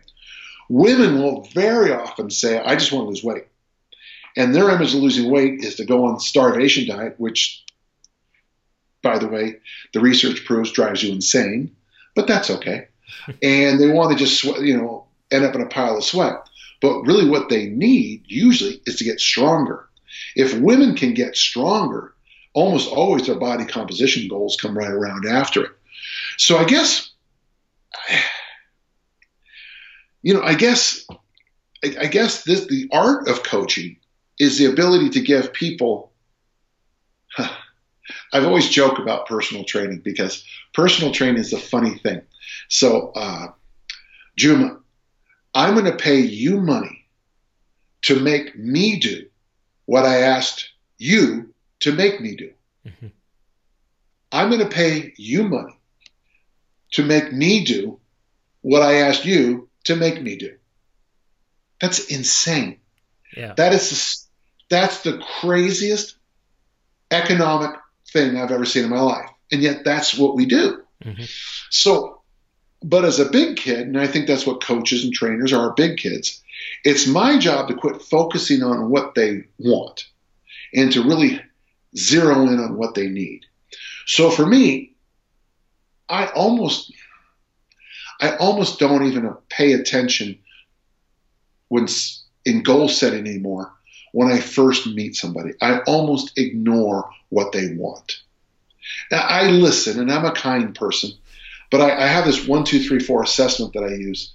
Women 0.74 1.22
will 1.22 1.44
very 1.54 1.94
often 1.94 2.32
say, 2.32 2.58
I 2.58 2.76
just 2.76 2.92
want 2.92 3.06
to 3.06 3.10
lose 3.10 3.24
weight. 3.24 3.46
And 4.36 4.56
their 4.56 4.72
image 4.72 4.96
of 4.96 5.02
losing 5.02 5.30
weight 5.30 5.64
is 5.64 5.76
to 5.76 5.86
go 5.86 6.06
on 6.06 6.20
starvation 6.20 6.88
diet, 6.88 7.14
which, 7.20 7.64
by 9.04 9.20
the 9.20 9.28
way, 9.28 9.58
the 9.94 10.00
research 10.00 10.46
proves 10.46 10.72
drives 10.72 11.04
you 11.04 11.14
insane, 11.14 11.76
but 12.16 12.26
that's 12.26 12.50
okay. 12.50 12.88
and 13.44 13.80
they 13.80 13.90
want 13.90 14.14
to 14.14 14.18
just, 14.18 14.42
sweat, 14.42 14.62
you 14.62 14.76
know, 14.76 15.06
end 15.30 15.46
up 15.46 15.54
in 15.54 15.62
a 15.62 15.68
pile 15.68 15.96
of 15.96 16.04
sweat. 16.04 16.50
But 16.82 17.02
really, 17.02 17.30
what 17.30 17.50
they 17.50 17.68
need 17.68 18.24
usually 18.26 18.82
is 18.88 18.96
to 18.96 19.04
get 19.04 19.20
stronger. 19.20 19.88
If 20.36 20.60
women 20.60 20.96
can 20.96 21.14
get 21.14 21.38
stronger, 21.38 22.16
almost 22.56 22.90
always 22.90 23.28
their 23.28 23.36
body 23.36 23.66
composition 23.66 24.28
goals 24.28 24.58
come 24.60 24.76
right 24.76 24.90
around 24.90 25.28
after 25.28 25.66
it. 25.66 25.72
So 26.40 26.58
I 26.58 26.64
guess 26.64 27.12
you 30.24 30.34
know, 30.34 30.42
I 30.42 30.56
guess, 30.56 31.06
I, 31.84 31.96
I 32.02 32.06
guess 32.08 32.44
this 32.44 32.66
the 32.66 32.90
art 32.92 33.28
of 33.28 33.44
coaching 33.44 33.98
is 34.40 34.58
the 34.58 34.66
ability 34.66 35.12
to 35.12 35.22
give 35.22 35.54
people. 35.54 36.12
Huh, 37.36 37.54
I've 38.32 38.46
always 38.46 38.70
joked 38.70 39.00
about 39.00 39.28
personal 39.28 39.66
training 39.66 40.00
because 40.00 40.44
personal 40.74 41.12
training 41.12 41.42
is 41.42 41.54
a 41.54 41.60
funny 41.60 41.98
thing. 41.98 42.22
So, 42.70 43.12
uh, 43.16 43.48
Juma, 44.38 44.80
I'm 45.54 45.74
going 45.74 45.86
to 45.86 45.96
pay 45.96 46.20
you 46.20 46.60
money 46.60 47.06
to 48.04 48.20
make 48.20 48.58
me 48.58 49.00
do 49.00 49.28
what 49.86 50.06
I 50.06 50.22
asked 50.22 50.70
you 50.98 51.54
to 51.82 51.92
make 51.92 52.22
me 52.22 52.36
do. 52.36 52.52
Mm-hmm. 52.88 53.08
I'm 54.32 54.50
going 54.50 54.62
to 54.62 54.74
pay 54.74 55.14
you 55.18 55.44
money 55.44 55.78
to 56.94 57.04
make 57.04 57.32
me 57.32 57.64
do 57.66 58.00
what 58.62 58.82
I 58.82 58.96
asked 58.96 59.26
you 59.26 59.70
to 59.86 59.96
make 59.96 60.22
me 60.22 60.38
do. 60.38 60.56
That's 61.82 62.06
insane. 62.08 62.80
Yeah. 63.36 63.54
That 63.56 63.74
is 63.74 64.28
that's 64.70 65.02
the 65.04 65.22
craziest 65.42 66.16
economic 67.12 67.76
thing 68.12 68.38
I've 68.38 68.52
ever 68.52 68.66
seen 68.66 68.86
in 68.86 68.90
my 68.90 69.02
life. 69.02 69.30
And 69.52 69.62
yet 69.62 69.84
that's 69.84 70.18
what 70.18 70.36
we 70.36 70.46
do. 70.46 70.84
Mm-hmm. 71.04 71.24
So 71.70 72.24
but 72.84 73.06
as 73.06 73.20
a 73.20 73.30
big 73.30 73.56
kid, 73.56 73.88
and 73.88 74.00
I 74.00 74.08
think 74.08 74.28
that's 74.28 74.46
what 74.46 74.64
coaches 74.64 75.06
and 75.06 75.14
trainers 75.14 75.54
are 75.54 75.74
big 75.74 75.98
kids, 75.98 76.42
it's 76.84 77.08
my 77.08 77.38
job 77.38 77.70
to 77.70 77.76
quit 77.76 78.02
focusing 78.02 78.62
on 78.62 78.90
what 78.90 79.16
they 79.16 79.46
want 79.58 80.06
and 80.74 80.92
to 80.92 81.04
really 81.04 81.42
zero 81.96 82.48
in 82.48 82.60
on 82.60 82.76
what 82.76 82.94
they 82.94 83.08
need. 83.08 83.46
So 84.06 84.30
for 84.30 84.46
me, 84.46 84.96
I 86.10 86.28
almost 86.28 86.94
I 88.22 88.36
almost 88.38 88.80
don't 88.80 89.06
even 89.06 89.36
pay 89.50 89.74
attention 89.74 90.40
when 91.68 91.88
in 92.46 92.64
goal 92.64 92.90
setting 92.90 93.28
anymore 93.28 93.74
when 94.12 94.32
I 94.32 94.40
first 94.40 94.88
meet 94.88 95.16
somebody. 95.16 95.54
I 95.62 95.80
almost 95.80 96.38
ignore 96.38 97.10
what 97.30 97.52
they 97.52 97.74
want. 97.74 98.22
Now, 99.12 99.26
I 99.28 99.50
listen 99.50 100.00
and 100.00 100.12
I'm 100.12 100.26
a 100.26 100.32
kind 100.32 100.76
person, 100.76 101.12
but 101.72 101.82
I, 101.82 102.04
I 102.04 102.08
have 102.08 102.26
this 102.26 102.48
one, 102.48 102.64
two, 102.64 102.84
three, 102.84 103.00
four 103.00 103.24
assessment 103.24 103.74
that 103.74 103.84
I 103.84 103.96
use, 103.96 104.34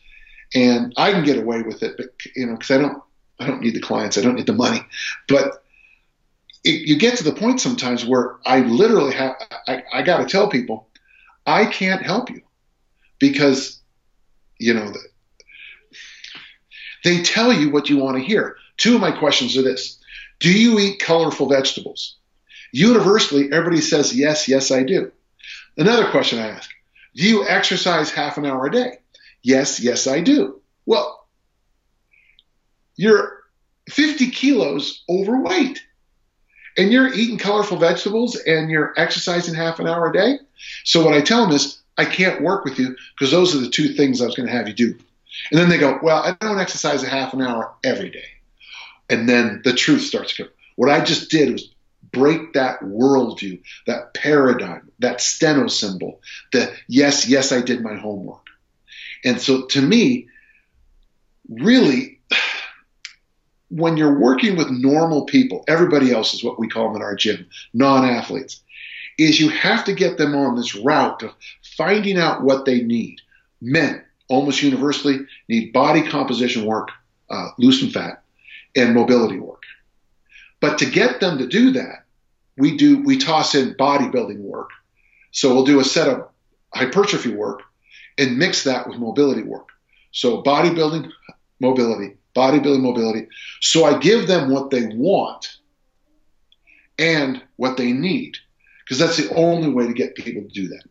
and 0.55 0.93
I 0.97 1.13
can 1.13 1.25
get 1.25 1.39
away 1.39 1.63
with 1.63 1.83
it, 1.83 1.97
but 1.97 2.07
you 2.35 2.47
know, 2.47 2.55
because 2.55 2.71
I 2.71 2.79
don't, 2.79 3.03
I 3.39 3.47
don't 3.47 3.61
need 3.61 3.75
the 3.75 3.81
clients, 3.81 4.19
I 4.19 4.23
don't 4.23 4.35
need 4.35 4.47
the 4.47 4.53
money, 4.53 4.81
but 5.29 5.63
it, 6.65 6.89
you 6.89 6.99
get 6.99 7.19
to 7.19 7.25
the 7.25 7.33
point 7.33 7.61
sometimes 7.61 8.05
where 8.05 8.37
I 8.45 8.61
literally 8.61 9.15
have, 9.15 9.37
I, 9.69 9.85
I 9.93 10.03
got 10.03 10.19
to 10.19 10.27
tell 10.27 10.49
people, 10.49 10.89
I 11.47 11.67
can't 11.67 12.03
help 12.03 12.31
you 12.31 12.43
because 13.19 13.79
you 14.59 14.75
know, 14.75 14.93
they 17.05 17.23
tell 17.23 17.53
you 17.53 17.71
what 17.71 17.89
you 17.89 17.97
want 17.97 18.19
to 18.19 18.25
hear. 18.25 18.57
Two 18.77 18.97
of 18.97 19.01
my 19.01 19.13
questions 19.13 19.57
are 19.57 19.63
this 19.63 19.99
Do 20.41 20.53
you 20.53 20.79
eat 20.79 21.01
colorful 21.01 21.49
vegetables? 21.49 22.17
Universally, 22.73 23.51
everybody 23.53 23.81
says, 23.81 24.17
Yes, 24.17 24.49
yes, 24.49 24.71
I 24.71 24.83
do. 24.83 25.13
Another 25.77 26.11
question 26.11 26.39
I 26.39 26.49
ask 26.49 26.71
Do 27.15 27.23
you 27.23 27.47
exercise 27.47 28.11
half 28.11 28.37
an 28.37 28.47
hour 28.47 28.67
a 28.67 28.71
day? 28.71 28.99
Yes, 29.43 29.81
yes, 29.81 30.07
I 30.07 30.21
do. 30.21 30.61
Well, 30.87 31.27
you're 32.97 33.39
50 33.89 34.31
kilos 34.31 35.05
overweight 35.09 35.83
and 36.77 36.93
you're 36.93 37.13
eating 37.15 37.39
colorful 37.39 37.77
vegetables 37.77 38.37
and 38.37 38.71
you're 38.71 38.93
exercising 38.97 39.55
half 39.55 39.79
an 39.79 39.87
hour 39.87 40.11
a 40.11 40.13
day. 40.13 40.39
So, 40.85 41.05
what 41.05 41.15
I 41.15 41.21
tell 41.21 41.47
them 41.47 41.55
is, 41.55 41.81
I 41.99 42.05
can't 42.05 42.43
work 42.43 42.65
with 42.65 42.79
you 42.79 42.97
because 43.15 43.33
those 43.33 43.55
are 43.55 43.59
the 43.59 43.69
two 43.69 43.89
things 43.89 44.23
I 44.23 44.27
was 44.27 44.37
going 44.37 44.49
to 44.49 44.55
have 44.55 44.69
you 44.69 44.75
do. 44.75 44.97
And 45.51 45.61
then 45.61 45.69
they 45.69 45.79
go, 45.79 45.99
well, 46.03 46.23
I 46.23 46.37
don't 46.41 46.59
exercise 46.59 47.03
a 47.03 47.09
half 47.09 47.35
an 47.35 47.43
hour 47.43 47.75
every 47.85 48.11
day. 48.11 48.25
And 49.11 49.29
then 49.29 49.63
the 49.65 49.73
truth 49.73 50.03
starts 50.03 50.35
to 50.37 50.45
come. 50.45 50.53
What 50.77 50.91
I 50.91 51.05
just 51.05 51.31
did 51.31 51.53
was 51.53 51.71
break 52.13 52.53
that 52.53 52.81
worldview, 52.81 53.61
that 53.87 54.15
paradigm, 54.15 54.91
that 55.01 55.21
steno 55.21 55.67
symbol, 55.67 56.21
the 56.53 56.73
yes, 56.87 57.29
yes, 57.29 57.53
I 57.53 57.61
did 57.61 57.83
my 57.83 57.97
homework. 57.97 58.47
And 59.25 59.41
so 59.41 59.67
to 59.67 59.83
me, 59.83 60.29
really, 61.49 62.21
when 63.71 63.97
you're 63.97 64.19
working 64.19 64.57
with 64.57 64.71
normal 64.71 65.25
people, 65.27 65.65
everybody 65.69 66.13
else 66.13 66.33
is 66.33 66.45
what 66.45 66.59
we 66.59 66.69
call 66.69 66.89
them 66.89 66.97
in 66.97 67.03
our 67.03 67.17
gym, 67.17 67.47
non 67.75 68.05
athletes, 68.05 68.63
is 69.19 69.41
you 69.41 69.49
have 69.49 69.85
to 69.85 69.93
get 69.93 70.17
them 70.17 70.35
on 70.35 70.57
this 70.57 70.77
route 70.77 71.23
of 71.23 71.35
finding 71.79 72.19
out 72.19 72.43
what 72.43 72.67
they 72.67 72.83
need. 72.83 73.21
Men, 73.63 74.05
almost 74.29 74.63
universally, 74.63 75.21
need 75.49 75.73
body 75.73 76.03
composition 76.03 76.67
work, 76.67 76.91
uh, 77.31 77.49
loose 77.59 77.83
and 77.83 77.93
fat, 77.93 78.23
and 78.77 78.95
mobility 78.95 79.39
work. 79.39 79.63
But 80.61 80.79
to 80.79 80.87
get 80.87 81.21
them 81.21 81.39
to 81.39 81.47
do 81.47 81.71
that, 81.73 82.05
we 82.59 82.77
do 82.77 83.03
we 83.03 83.17
toss 83.17 83.55
in 83.55 83.75
bodybuilding 83.75 84.41
work. 84.41 84.71
So 85.31 85.55
we'll 85.55 85.65
do 85.65 85.81
a 85.81 85.85
set 85.85 86.09
of 86.09 86.29
hypertrophy 86.75 87.31
work 87.31 87.63
and 88.19 88.37
mix 88.37 88.65
that 88.65 88.89
with 88.89 88.99
mobility 88.99 89.43
work. 89.43 89.69
So 90.11 90.43
bodybuilding, 90.43 91.11
mobility, 91.61 92.17
bodybuilding, 92.35 92.81
mobility. 92.81 93.29
So 93.61 93.85
I 93.85 93.99
give 93.99 94.27
them 94.27 94.51
what 94.51 94.71
they 94.71 94.87
want 94.87 95.59
and 96.99 97.41
what 97.57 97.77
they 97.77 97.93
need 97.93 98.37
because 98.85 98.99
that's 98.99 99.17
the 99.17 99.33
only 99.35 99.71
way 99.71 99.87
to 99.87 99.93
get 99.93 100.17
people 100.17 100.43
to 100.43 100.49
do 100.49 100.69
that. 100.69 100.83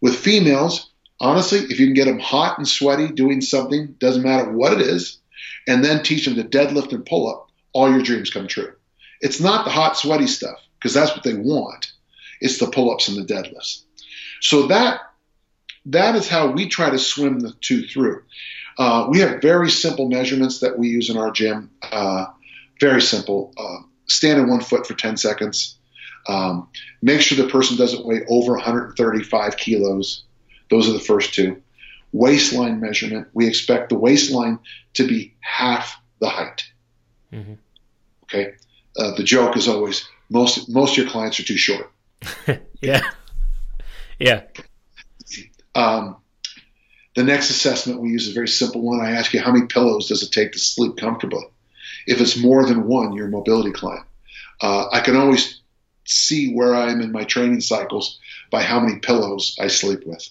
With 0.00 0.16
females, 0.16 0.90
honestly, 1.20 1.58
if 1.58 1.78
you 1.78 1.86
can 1.86 1.94
get 1.94 2.06
them 2.06 2.18
hot 2.18 2.58
and 2.58 2.66
sweaty 2.66 3.08
doing 3.08 3.40
something, 3.40 3.94
doesn't 3.98 4.22
matter 4.22 4.50
what 4.50 4.72
it 4.72 4.80
is, 4.80 5.18
and 5.66 5.84
then 5.84 6.02
teach 6.02 6.24
them 6.24 6.36
to 6.36 6.44
deadlift 6.44 6.92
and 6.92 7.04
pull 7.04 7.28
up, 7.28 7.48
all 7.72 7.90
your 7.90 8.02
dreams 8.02 8.30
come 8.30 8.46
true. 8.46 8.72
It's 9.20 9.40
not 9.40 9.64
the 9.64 9.70
hot, 9.70 9.96
sweaty 9.96 10.26
stuff, 10.26 10.58
because 10.78 10.94
that's 10.94 11.12
what 11.12 11.24
they 11.24 11.34
want. 11.34 11.92
It's 12.40 12.58
the 12.58 12.70
pull 12.70 12.90
ups 12.90 13.08
and 13.08 13.16
the 13.16 13.32
deadlifts. 13.32 13.82
So 14.40 14.66
that 14.68 15.00
that 15.86 16.14
is 16.14 16.28
how 16.28 16.50
we 16.50 16.68
try 16.68 16.90
to 16.90 16.98
swim 16.98 17.40
the 17.40 17.52
two 17.60 17.86
through. 17.86 18.22
Uh, 18.78 19.06
we 19.08 19.20
have 19.20 19.42
very 19.42 19.70
simple 19.70 20.08
measurements 20.08 20.60
that 20.60 20.78
we 20.78 20.88
use 20.88 21.10
in 21.10 21.16
our 21.16 21.30
gym. 21.30 21.70
Uh, 21.82 22.26
very 22.80 23.02
simple. 23.02 23.52
Uh, 23.56 23.78
stand 24.06 24.40
in 24.40 24.48
one 24.48 24.60
foot 24.60 24.86
for 24.86 24.94
10 24.94 25.16
seconds. 25.16 25.78
Um, 26.28 26.68
make 27.02 27.20
sure 27.20 27.42
the 27.42 27.50
person 27.50 27.76
doesn't 27.76 28.04
weigh 28.04 28.24
over 28.28 28.52
135 28.52 29.56
kilos. 29.56 30.24
Those 30.70 30.88
are 30.88 30.92
the 30.92 31.00
first 31.00 31.34
two. 31.34 31.60
Waistline 32.12 32.80
measurement. 32.80 33.28
We 33.32 33.46
expect 33.46 33.88
the 33.88 33.98
waistline 33.98 34.58
to 34.94 35.06
be 35.06 35.34
half 35.40 36.00
the 36.20 36.28
height. 36.28 36.64
Mm-hmm. 37.32 37.54
Okay. 38.24 38.52
Uh, 38.96 39.14
the 39.14 39.22
joke 39.22 39.56
is 39.56 39.68
always 39.68 40.06
most 40.28 40.68
most 40.68 40.92
of 40.92 40.98
your 40.98 41.08
clients 41.08 41.38
are 41.40 41.44
too 41.44 41.56
short. 41.56 41.90
yeah, 42.80 43.02
yeah. 44.18 44.42
Um, 45.74 46.16
the 47.14 47.24
next 47.24 47.50
assessment 47.50 48.00
we 48.00 48.10
use 48.10 48.26
is 48.26 48.32
a 48.32 48.34
very 48.34 48.48
simple 48.48 48.82
one. 48.82 49.00
I 49.00 49.12
ask 49.12 49.32
you 49.32 49.40
how 49.40 49.52
many 49.52 49.66
pillows 49.66 50.08
does 50.08 50.22
it 50.22 50.32
take 50.32 50.52
to 50.52 50.58
sleep 50.58 50.96
comfortably. 50.96 51.44
If 52.06 52.20
it's 52.20 52.36
more 52.36 52.64
than 52.66 52.86
one, 52.86 53.12
you're 53.12 53.26
a 53.26 53.30
mobility 53.30 53.72
client. 53.72 54.06
Uh, 54.60 54.86
I 54.92 55.00
can 55.00 55.16
always 55.16 55.59
see 56.04 56.52
where 56.52 56.74
I 56.74 56.90
am 56.90 57.00
in 57.00 57.12
my 57.12 57.24
training 57.24 57.60
cycles 57.60 58.18
by 58.50 58.62
how 58.62 58.80
many 58.80 58.98
pillows 58.98 59.56
I 59.60 59.68
sleep 59.68 60.06
with. 60.06 60.28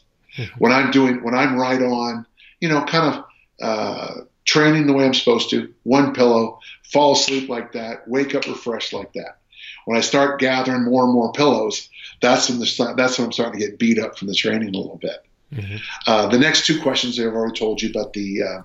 When 0.57 0.71
I'm 0.71 0.91
doing, 0.91 1.23
when 1.23 1.35
I'm 1.35 1.57
right 1.57 1.81
on, 1.81 2.25
you 2.59 2.69
know, 2.69 2.83
kind 2.85 3.15
of 3.15 3.25
uh, 3.61 4.21
training 4.45 4.87
the 4.87 4.93
way 4.93 5.05
I'm 5.05 5.13
supposed 5.13 5.49
to, 5.51 5.73
one 5.83 6.13
pillow, 6.13 6.59
fall 6.83 7.13
asleep 7.13 7.49
like 7.49 7.73
that, 7.73 8.07
wake 8.07 8.35
up 8.35 8.47
refreshed 8.47 8.93
like 8.93 9.13
that. 9.13 9.37
When 9.85 9.97
I 9.97 10.01
start 10.01 10.39
gathering 10.39 10.85
more 10.85 11.03
and 11.03 11.13
more 11.13 11.31
pillows, 11.31 11.89
that's 12.21 12.49
when 12.49 12.59
the 12.59 12.93
that's 12.95 13.17
when 13.17 13.25
I'm 13.25 13.31
starting 13.31 13.59
to 13.59 13.67
get 13.67 13.79
beat 13.79 13.99
up 13.99 14.17
from 14.17 14.27
the 14.27 14.35
training 14.35 14.69
a 14.75 14.77
little 14.77 14.97
bit. 14.97 15.25
Mm-hmm. 15.53 15.77
Uh, 16.05 16.27
the 16.27 16.37
next 16.37 16.65
two 16.65 16.81
questions 16.81 17.19
I've 17.19 17.27
already 17.27 17.57
told 17.57 17.81
you 17.81 17.89
about 17.89 18.13
the, 18.13 18.43
uh, 18.43 18.61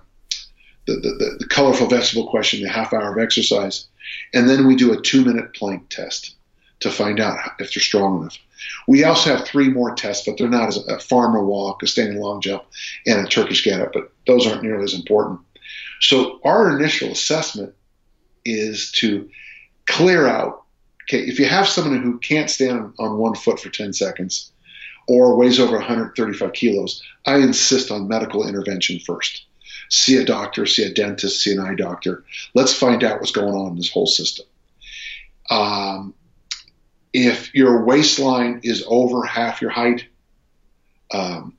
the, 0.86 0.96
the, 0.96 1.36
the 1.38 1.46
colorful 1.48 1.86
vegetable 1.86 2.28
question, 2.28 2.62
the 2.62 2.68
half 2.68 2.92
hour 2.92 3.12
of 3.12 3.18
exercise, 3.18 3.86
and 4.34 4.48
then 4.48 4.66
we 4.66 4.76
do 4.76 4.92
a 4.92 5.00
two 5.00 5.24
minute 5.24 5.54
plank 5.54 5.88
test 5.88 6.33
to 6.80 6.90
find 6.90 7.20
out 7.20 7.38
if 7.58 7.72
they're 7.72 7.82
strong 7.82 8.20
enough. 8.20 8.38
We 8.86 9.04
also 9.04 9.34
have 9.34 9.46
three 9.46 9.68
more 9.68 9.94
tests, 9.94 10.26
but 10.26 10.38
they're 10.38 10.48
not 10.48 10.68
as 10.68 10.76
a 10.88 10.98
farmer 10.98 11.44
walk, 11.44 11.82
a 11.82 11.86
standing 11.86 12.20
long 12.20 12.40
jump, 12.40 12.64
and 13.06 13.24
a 13.24 13.28
Turkish 13.28 13.64
get 13.64 13.80
up, 13.80 13.92
but 13.92 14.12
those 14.26 14.46
aren't 14.46 14.62
nearly 14.62 14.84
as 14.84 14.94
important. 14.94 15.40
So 16.00 16.40
our 16.44 16.76
initial 16.76 17.10
assessment 17.10 17.74
is 18.44 18.92
to 18.92 19.28
clear 19.86 20.26
out. 20.26 20.62
Okay, 21.04 21.20
if 21.20 21.38
you 21.38 21.46
have 21.46 21.68
someone 21.68 22.02
who 22.02 22.18
can't 22.18 22.50
stand 22.50 22.94
on 22.98 23.18
one 23.18 23.34
foot 23.34 23.60
for 23.60 23.68
10 23.68 23.92
seconds 23.92 24.50
or 25.06 25.36
weighs 25.36 25.60
over 25.60 25.76
135 25.76 26.52
kilos, 26.52 27.02
I 27.26 27.36
insist 27.36 27.90
on 27.90 28.08
medical 28.08 28.46
intervention 28.48 28.98
first. 29.00 29.44
See 29.90 30.16
a 30.16 30.24
doctor, 30.24 30.64
see 30.64 30.84
a 30.84 30.92
dentist, 30.92 31.42
see 31.42 31.52
an 31.52 31.60
eye 31.60 31.74
doctor. 31.74 32.24
Let's 32.54 32.72
find 32.72 33.04
out 33.04 33.20
what's 33.20 33.32
going 33.32 33.54
on 33.54 33.72
in 33.72 33.76
this 33.76 33.90
whole 33.90 34.06
system. 34.06 34.46
Um, 35.50 36.14
if 37.14 37.54
your 37.54 37.84
waistline 37.84 38.60
is 38.64 38.84
over 38.88 39.24
half 39.24 39.62
your 39.62 39.70
height, 39.70 40.04
um, 41.12 41.56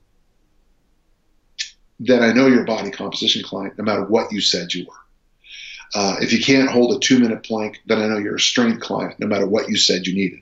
then 1.98 2.22
I 2.22 2.34
know 2.34 2.46
you're 2.46 2.62
a 2.62 2.66
body 2.66 2.90
composition 2.90 3.42
client, 3.42 3.78
no 3.78 3.84
matter 3.84 4.04
what 4.04 4.30
you 4.30 4.42
said 4.42 4.74
you 4.74 4.84
were. 4.84 4.92
Uh, 5.94 6.16
if 6.20 6.32
you 6.32 6.44
can't 6.44 6.68
hold 6.68 6.94
a 6.94 6.98
two 6.98 7.18
minute 7.18 7.42
plank, 7.42 7.80
then 7.86 8.02
I 8.02 8.06
know 8.06 8.18
you're 8.18 8.36
a 8.36 8.40
strength 8.40 8.80
client, 8.80 9.18
no 9.18 9.26
matter 9.26 9.46
what 9.46 9.70
you 9.70 9.76
said 9.76 10.06
you 10.06 10.14
needed. 10.14 10.40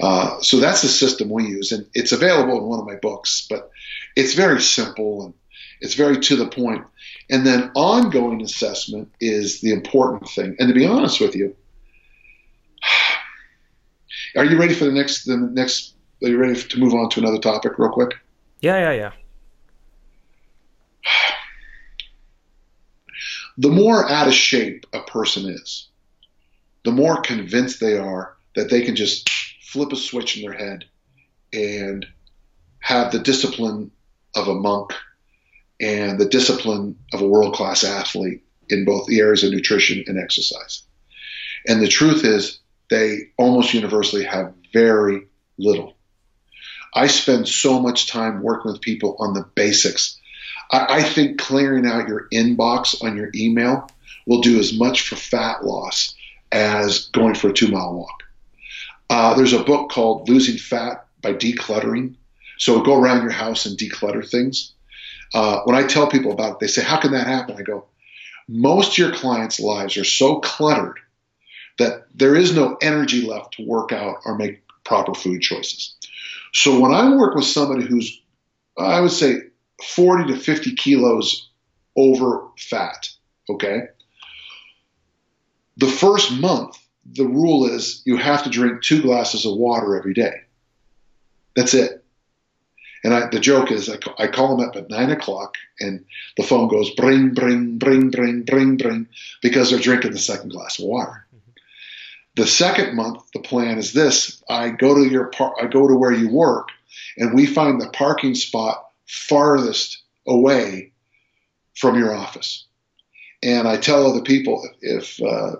Uh, 0.00 0.40
so 0.40 0.58
that's 0.58 0.80
the 0.80 0.88
system 0.88 1.28
we 1.28 1.46
use, 1.46 1.72
and 1.72 1.84
it's 1.92 2.12
available 2.12 2.56
in 2.56 2.64
one 2.64 2.80
of 2.80 2.86
my 2.86 2.94
books, 2.94 3.46
but 3.50 3.70
it's 4.16 4.32
very 4.32 4.62
simple 4.62 5.26
and 5.26 5.34
it's 5.82 5.94
very 5.94 6.18
to 6.18 6.36
the 6.36 6.48
point. 6.48 6.84
And 7.28 7.46
then 7.46 7.70
ongoing 7.74 8.40
assessment 8.40 9.12
is 9.20 9.60
the 9.60 9.72
important 9.72 10.30
thing. 10.30 10.56
And 10.58 10.68
to 10.68 10.74
be 10.74 10.86
honest 10.86 11.20
with 11.20 11.36
you, 11.36 11.54
are 14.36 14.44
you 14.44 14.58
ready 14.58 14.74
for 14.74 14.84
the 14.84 14.92
next? 14.92 15.24
The 15.24 15.36
next? 15.36 15.94
Are 16.22 16.28
you 16.28 16.38
ready 16.38 16.60
to 16.60 16.78
move 16.78 16.94
on 16.94 17.08
to 17.10 17.20
another 17.20 17.38
topic, 17.38 17.78
real 17.78 17.90
quick? 17.90 18.14
Yeah, 18.60 18.78
yeah, 18.78 18.92
yeah. 18.92 19.12
The 23.58 23.70
more 23.70 24.08
out 24.08 24.26
of 24.26 24.34
shape 24.34 24.86
a 24.92 25.00
person 25.02 25.46
is, 25.50 25.88
the 26.84 26.92
more 26.92 27.20
convinced 27.20 27.80
they 27.80 27.98
are 27.98 28.36
that 28.54 28.70
they 28.70 28.82
can 28.82 28.96
just 28.96 29.28
flip 29.62 29.92
a 29.92 29.96
switch 29.96 30.36
in 30.36 30.42
their 30.42 30.58
head 30.58 30.84
and 31.52 32.06
have 32.80 33.12
the 33.12 33.18
discipline 33.18 33.90
of 34.34 34.48
a 34.48 34.54
monk 34.54 34.92
and 35.80 36.18
the 36.18 36.28
discipline 36.28 36.96
of 37.12 37.20
a 37.20 37.26
world 37.26 37.54
class 37.54 37.84
athlete 37.84 38.42
in 38.68 38.84
both 38.84 39.06
the 39.06 39.20
areas 39.20 39.42
of 39.42 39.52
nutrition 39.52 40.04
and 40.06 40.18
exercise. 40.18 40.82
And 41.66 41.82
the 41.82 41.88
truth 41.88 42.24
is, 42.24 42.59
they 42.90 43.30
almost 43.38 43.72
universally 43.72 44.24
have 44.24 44.52
very 44.72 45.28
little. 45.58 45.94
I 46.92 47.06
spend 47.06 47.48
so 47.48 47.80
much 47.80 48.08
time 48.08 48.42
working 48.42 48.72
with 48.72 48.80
people 48.80 49.16
on 49.20 49.32
the 49.32 49.44
basics. 49.54 50.18
I, 50.70 50.96
I 50.98 51.02
think 51.02 51.38
clearing 51.38 51.86
out 51.86 52.08
your 52.08 52.28
inbox 52.32 53.02
on 53.02 53.16
your 53.16 53.30
email 53.34 53.88
will 54.26 54.40
do 54.40 54.58
as 54.58 54.76
much 54.76 55.08
for 55.08 55.16
fat 55.16 55.64
loss 55.64 56.14
as 56.52 57.06
going 57.06 57.34
for 57.34 57.50
a 57.50 57.52
two 57.52 57.68
mile 57.68 57.94
walk. 57.94 58.24
Uh, 59.08 59.34
there's 59.34 59.52
a 59.52 59.62
book 59.62 59.90
called 59.90 60.28
Losing 60.28 60.58
Fat 60.58 61.06
by 61.22 61.32
Decluttering. 61.32 62.16
So 62.58 62.82
go 62.82 63.00
around 63.00 63.22
your 63.22 63.30
house 63.30 63.66
and 63.66 63.78
declutter 63.78 64.28
things. 64.28 64.72
Uh, 65.32 65.60
when 65.64 65.76
I 65.76 65.86
tell 65.86 66.08
people 66.08 66.32
about 66.32 66.54
it, 66.54 66.58
they 66.60 66.66
say, 66.66 66.82
How 66.82 67.00
can 67.00 67.12
that 67.12 67.26
happen? 67.26 67.56
I 67.56 67.62
go, 67.62 67.86
Most 68.48 68.92
of 68.92 68.98
your 68.98 69.12
clients' 69.12 69.60
lives 69.60 69.96
are 69.96 70.04
so 70.04 70.40
cluttered 70.40 70.98
that 71.80 72.06
there 72.14 72.36
is 72.36 72.54
no 72.54 72.76
energy 72.82 73.26
left 73.26 73.54
to 73.54 73.66
work 73.66 73.90
out 73.90 74.18
or 74.26 74.36
make 74.36 74.62
proper 74.84 75.14
food 75.14 75.40
choices. 75.40 75.96
So 76.52 76.78
when 76.78 76.92
I 76.92 77.16
work 77.16 77.34
with 77.34 77.46
somebody 77.46 77.86
who's, 77.86 78.20
I 78.78 79.00
would 79.00 79.10
say, 79.10 79.44
40 79.82 80.34
to 80.34 80.38
50 80.38 80.74
kilos 80.74 81.48
over 81.96 82.48
fat, 82.58 83.08
okay, 83.48 83.84
the 85.78 85.86
first 85.86 86.32
month, 86.32 86.76
the 87.06 87.24
rule 87.24 87.64
is 87.64 88.02
you 88.04 88.18
have 88.18 88.44
to 88.44 88.50
drink 88.50 88.82
two 88.82 89.00
glasses 89.00 89.46
of 89.46 89.56
water 89.56 89.96
every 89.96 90.12
day. 90.12 90.42
That's 91.56 91.72
it. 91.72 92.04
And 93.02 93.14
I, 93.14 93.28
the 93.30 93.40
joke 93.40 93.72
is, 93.72 93.88
I, 93.88 93.96
I 94.18 94.26
call 94.26 94.54
them 94.54 94.68
up 94.68 94.76
at 94.76 94.90
nine 94.90 95.10
o'clock, 95.10 95.56
and 95.80 96.04
the 96.36 96.42
phone 96.42 96.68
goes 96.68 96.90
bring, 96.90 97.32
bring, 97.32 97.78
bring, 97.78 98.10
bring, 98.10 98.42
bring, 98.42 98.76
bring, 98.76 99.08
because 99.40 99.70
they're 99.70 99.78
drinking 99.78 100.12
the 100.12 100.18
second 100.18 100.50
glass 100.50 100.78
of 100.78 100.84
water. 100.84 101.26
The 102.40 102.46
second 102.46 102.96
month, 102.96 103.20
the 103.34 103.40
plan 103.40 103.76
is 103.76 103.92
this: 103.92 104.42
I 104.48 104.70
go 104.70 104.94
to 104.94 105.06
your 105.06 105.26
par- 105.26 105.54
I 105.60 105.66
go 105.66 105.86
to 105.86 105.94
where 105.94 106.10
you 106.10 106.30
work, 106.30 106.68
and 107.18 107.34
we 107.34 107.44
find 107.44 107.78
the 107.78 107.90
parking 107.90 108.34
spot 108.34 108.82
farthest 109.06 110.02
away 110.26 110.92
from 111.76 111.98
your 111.98 112.14
office. 112.14 112.64
And 113.42 113.68
I 113.68 113.76
tell 113.76 114.06
other 114.06 114.22
people 114.22 114.66
if 114.80 115.20
uh, 115.20 115.56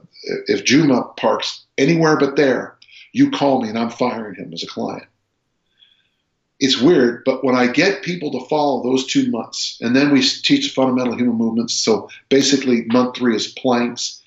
if 0.46 0.64
Juma 0.64 1.02
parks 1.18 1.66
anywhere 1.76 2.16
but 2.16 2.36
there, 2.36 2.78
you 3.12 3.30
call 3.30 3.60
me 3.60 3.68
and 3.68 3.78
I'm 3.78 3.90
firing 3.90 4.36
him 4.36 4.54
as 4.54 4.62
a 4.62 4.66
client. 4.66 5.06
It's 6.60 6.80
weird, 6.80 7.24
but 7.26 7.44
when 7.44 7.56
I 7.56 7.66
get 7.66 8.02
people 8.02 8.32
to 8.32 8.48
follow 8.48 8.82
those 8.82 9.04
two 9.04 9.30
months, 9.30 9.76
and 9.82 9.94
then 9.94 10.12
we 10.12 10.22
teach 10.22 10.72
fundamental 10.72 11.14
human 11.14 11.36
movements. 11.36 11.74
So 11.74 12.08
basically, 12.30 12.86
month 12.86 13.16
three 13.16 13.36
is 13.36 13.48
planks. 13.48 14.19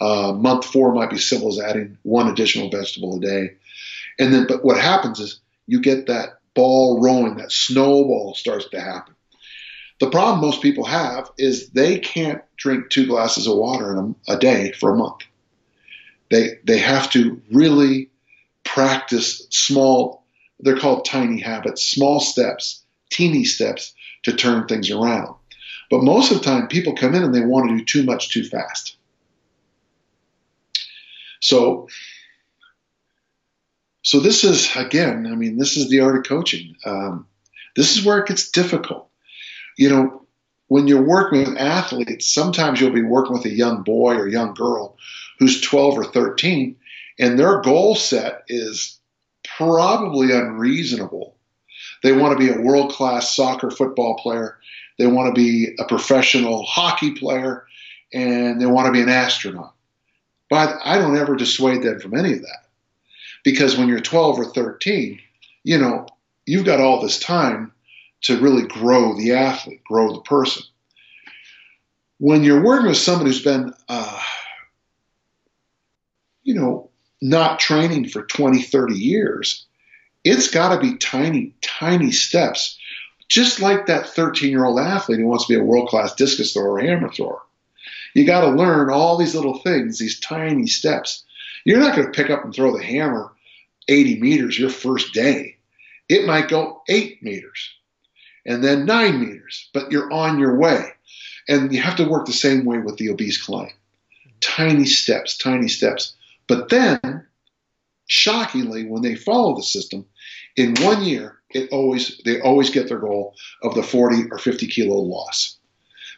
Uh, 0.00 0.32
month 0.32 0.64
four 0.64 0.94
might 0.94 1.10
be 1.10 1.18
simple 1.18 1.48
as 1.48 1.60
adding 1.60 1.98
one 2.02 2.28
additional 2.28 2.70
vegetable 2.70 3.16
a 3.16 3.20
day. 3.20 3.50
And 4.18 4.32
then, 4.32 4.46
but 4.46 4.64
what 4.64 4.78
happens 4.80 5.20
is 5.20 5.40
you 5.66 5.80
get 5.80 6.06
that 6.06 6.40
ball 6.54 7.00
rolling, 7.00 7.36
that 7.36 7.52
snowball 7.52 8.34
starts 8.34 8.68
to 8.70 8.80
happen. 8.80 9.14
The 10.00 10.10
problem 10.10 10.40
most 10.40 10.62
people 10.62 10.84
have 10.84 11.30
is 11.38 11.70
they 11.70 11.98
can't 11.98 12.42
drink 12.56 12.90
two 12.90 13.06
glasses 13.06 13.46
of 13.46 13.56
water 13.56 13.92
in 13.92 14.16
a, 14.28 14.34
a 14.34 14.38
day 14.38 14.72
for 14.72 14.92
a 14.92 14.96
month. 14.96 15.22
They, 16.30 16.58
they 16.64 16.78
have 16.78 17.10
to 17.10 17.40
really 17.50 18.10
practice 18.64 19.46
small, 19.50 20.24
they're 20.60 20.78
called 20.78 21.04
tiny 21.04 21.40
habits, 21.40 21.82
small 21.82 22.20
steps, 22.20 22.82
teeny 23.10 23.44
steps 23.44 23.94
to 24.24 24.32
turn 24.32 24.66
things 24.66 24.90
around. 24.90 25.34
But 25.90 26.02
most 26.02 26.30
of 26.30 26.38
the 26.38 26.44
time, 26.44 26.68
people 26.68 26.94
come 26.94 27.14
in 27.14 27.22
and 27.22 27.34
they 27.34 27.40
want 27.40 27.68
to 27.70 27.78
do 27.78 27.84
too 27.84 28.04
much 28.04 28.30
too 28.30 28.44
fast. 28.44 28.97
So, 31.40 31.88
so 34.02 34.20
this 34.20 34.44
is 34.44 34.74
again, 34.76 35.26
I 35.30 35.34
mean, 35.34 35.58
this 35.58 35.76
is 35.76 35.88
the 35.88 36.00
art 36.00 36.16
of 36.16 36.24
coaching. 36.24 36.76
Um, 36.84 37.26
this 37.76 37.96
is 37.96 38.04
where 38.04 38.18
it 38.18 38.26
gets 38.26 38.50
difficult. 38.50 39.08
You 39.76 39.90
know, 39.90 40.26
when 40.68 40.86
you're 40.86 41.02
working 41.02 41.40
with 41.40 41.56
athletes, 41.56 42.32
sometimes 42.32 42.80
you'll 42.80 42.92
be 42.92 43.02
working 43.02 43.32
with 43.32 43.44
a 43.46 43.50
young 43.50 43.82
boy 43.82 44.14
or 44.14 44.28
young 44.28 44.54
girl 44.54 44.96
who's 45.38 45.60
12 45.60 45.98
or 45.98 46.04
13, 46.04 46.76
and 47.18 47.38
their 47.38 47.60
goal 47.60 47.94
set 47.94 48.42
is 48.48 48.98
probably 49.56 50.32
unreasonable. 50.32 51.36
They 52.02 52.12
want 52.12 52.38
to 52.38 52.44
be 52.44 52.52
a 52.52 52.60
world 52.60 52.92
class 52.92 53.34
soccer 53.34 53.70
football 53.70 54.16
player, 54.16 54.58
they 54.98 55.06
want 55.06 55.34
to 55.34 55.40
be 55.40 55.74
a 55.78 55.84
professional 55.84 56.64
hockey 56.64 57.12
player, 57.12 57.64
and 58.12 58.60
they 58.60 58.66
want 58.66 58.86
to 58.86 58.92
be 58.92 59.00
an 59.00 59.08
astronaut. 59.08 59.74
But 60.50 60.78
I 60.84 60.98
don't 60.98 61.16
ever 61.16 61.36
dissuade 61.36 61.82
them 61.82 62.00
from 62.00 62.16
any 62.16 62.32
of 62.34 62.42
that. 62.42 62.66
Because 63.44 63.76
when 63.76 63.88
you're 63.88 64.00
12 64.00 64.38
or 64.38 64.44
13, 64.46 65.20
you 65.64 65.78
know, 65.78 66.06
you've 66.46 66.64
got 66.64 66.80
all 66.80 67.00
this 67.00 67.18
time 67.18 67.72
to 68.22 68.40
really 68.40 68.66
grow 68.66 69.16
the 69.16 69.32
athlete, 69.32 69.84
grow 69.84 70.12
the 70.12 70.20
person. 70.22 70.62
When 72.18 72.42
you're 72.42 72.64
working 72.64 72.88
with 72.88 72.96
somebody 72.96 73.30
who's 73.30 73.42
been, 73.42 73.72
uh, 73.88 74.20
you 76.42 76.54
know, 76.54 76.90
not 77.20 77.60
training 77.60 78.08
for 78.08 78.22
20, 78.22 78.62
30 78.62 78.94
years, 78.94 79.66
it's 80.24 80.50
got 80.50 80.74
to 80.74 80.80
be 80.80 80.96
tiny, 80.96 81.54
tiny 81.62 82.10
steps. 82.10 82.78
Just 83.28 83.60
like 83.60 83.86
that 83.86 84.08
13 84.08 84.50
year 84.50 84.64
old 84.64 84.80
athlete 84.80 85.20
who 85.20 85.26
wants 85.26 85.46
to 85.46 85.52
be 85.54 85.60
a 85.60 85.64
world 85.64 85.88
class 85.88 86.14
discus 86.14 86.52
thrower 86.54 86.72
or 86.72 86.80
hammer 86.80 87.10
thrower. 87.10 87.42
You 88.18 88.24
got 88.24 88.40
to 88.40 88.50
learn 88.50 88.90
all 88.90 89.16
these 89.16 89.36
little 89.36 89.60
things, 89.60 90.00
these 90.00 90.18
tiny 90.18 90.66
steps. 90.66 91.22
You're 91.64 91.78
not 91.78 91.94
going 91.94 92.10
to 92.10 92.20
pick 92.20 92.30
up 92.30 92.44
and 92.44 92.52
throw 92.52 92.76
the 92.76 92.82
hammer 92.82 93.30
80 93.86 94.18
meters 94.18 94.58
your 94.58 94.70
first 94.70 95.14
day. 95.14 95.56
It 96.08 96.26
might 96.26 96.48
go 96.48 96.82
eight 96.88 97.22
meters 97.22 97.70
and 98.44 98.64
then 98.64 98.86
nine 98.86 99.20
meters, 99.20 99.70
but 99.72 99.92
you're 99.92 100.12
on 100.12 100.40
your 100.40 100.56
way. 100.56 100.94
And 101.48 101.72
you 101.72 101.80
have 101.80 101.94
to 101.98 102.08
work 102.08 102.26
the 102.26 102.32
same 102.32 102.64
way 102.64 102.78
with 102.78 102.96
the 102.96 103.08
obese 103.08 103.40
client. 103.40 103.74
Tiny 104.40 104.86
steps, 104.86 105.38
tiny 105.38 105.68
steps. 105.68 106.16
But 106.48 106.70
then, 106.70 107.24
shockingly, 108.08 108.84
when 108.84 109.02
they 109.02 109.14
follow 109.14 109.54
the 109.54 109.62
system, 109.62 110.04
in 110.56 110.74
one 110.80 111.04
year, 111.04 111.38
it 111.50 111.70
always 111.70 112.20
they 112.24 112.40
always 112.40 112.70
get 112.70 112.88
their 112.88 112.98
goal 112.98 113.36
of 113.62 113.76
the 113.76 113.84
40 113.84 114.32
or 114.32 114.38
50 114.38 114.66
kilo 114.66 114.96
loss 114.96 115.57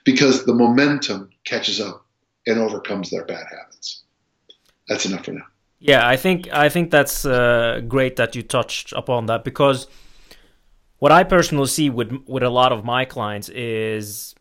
because 0.04 0.44
the 0.44 0.54
momentum 0.54 1.30
catches 1.44 1.80
up 1.80 2.06
and 2.46 2.58
overcomes 2.58 3.10
their 3.10 3.24
bad 3.24 3.46
habits. 3.50 4.02
That's 4.88 5.06
enough 5.06 5.24
for 5.24 5.32
now. 5.32 5.46
Yeah, 5.78 6.06
I 6.06 6.16
think 6.16 6.48
I 6.52 6.68
think 6.68 6.90
that's 6.90 7.24
uh, 7.24 7.80
great 7.88 8.16
that 8.16 8.36
you 8.36 8.42
touched 8.42 8.92
upon 8.92 9.26
that 9.26 9.44
because 9.44 9.86
what 10.98 11.10
I 11.10 11.24
personally 11.24 11.68
see 11.68 11.88
with 11.88 12.12
with 12.26 12.42
a 12.42 12.50
lot 12.50 12.72
of 12.72 12.84
my 12.84 13.04
clients 13.06 13.48
is 13.48 14.34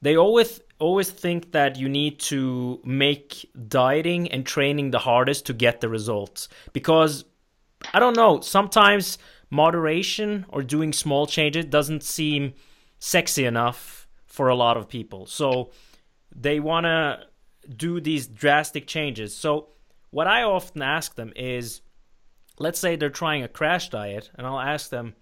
they 0.00 0.16
always 0.16 0.60
always 0.80 1.10
think 1.10 1.52
that 1.52 1.76
you 1.76 1.88
need 1.88 2.18
to 2.18 2.80
make 2.84 3.48
dieting 3.68 4.28
and 4.32 4.44
training 4.44 4.90
the 4.90 4.98
hardest 4.98 5.46
to 5.46 5.52
get 5.52 5.80
the 5.80 5.88
results 5.88 6.48
because 6.72 7.24
I 7.94 8.00
don't 8.00 8.16
know 8.16 8.40
sometimes 8.40 9.16
moderation 9.48 10.44
or 10.48 10.62
doing 10.62 10.92
small 10.92 11.26
changes 11.28 11.66
doesn't 11.66 12.02
seem 12.02 12.54
sexy 13.04 13.44
enough 13.44 14.06
for 14.26 14.48
a 14.48 14.54
lot 14.54 14.76
of 14.76 14.88
people 14.88 15.26
so 15.26 15.70
they 16.34 16.60
want 16.60 16.84
to 16.84 17.18
do 17.76 18.00
these 18.00 18.28
drastic 18.28 18.86
changes 18.86 19.36
so 19.36 19.68
what 20.10 20.28
I 20.28 20.44
often 20.44 20.82
ask 20.82 21.16
them 21.16 21.32
is 21.34 21.80
let's 22.58 22.78
say 22.78 22.94
they're 22.94 23.10
trying 23.10 23.42
a 23.42 23.48
crash 23.48 23.88
diet 23.88 24.30
and 24.36 24.46
I'll 24.46 24.60
ask 24.60 24.88
them 24.88 25.14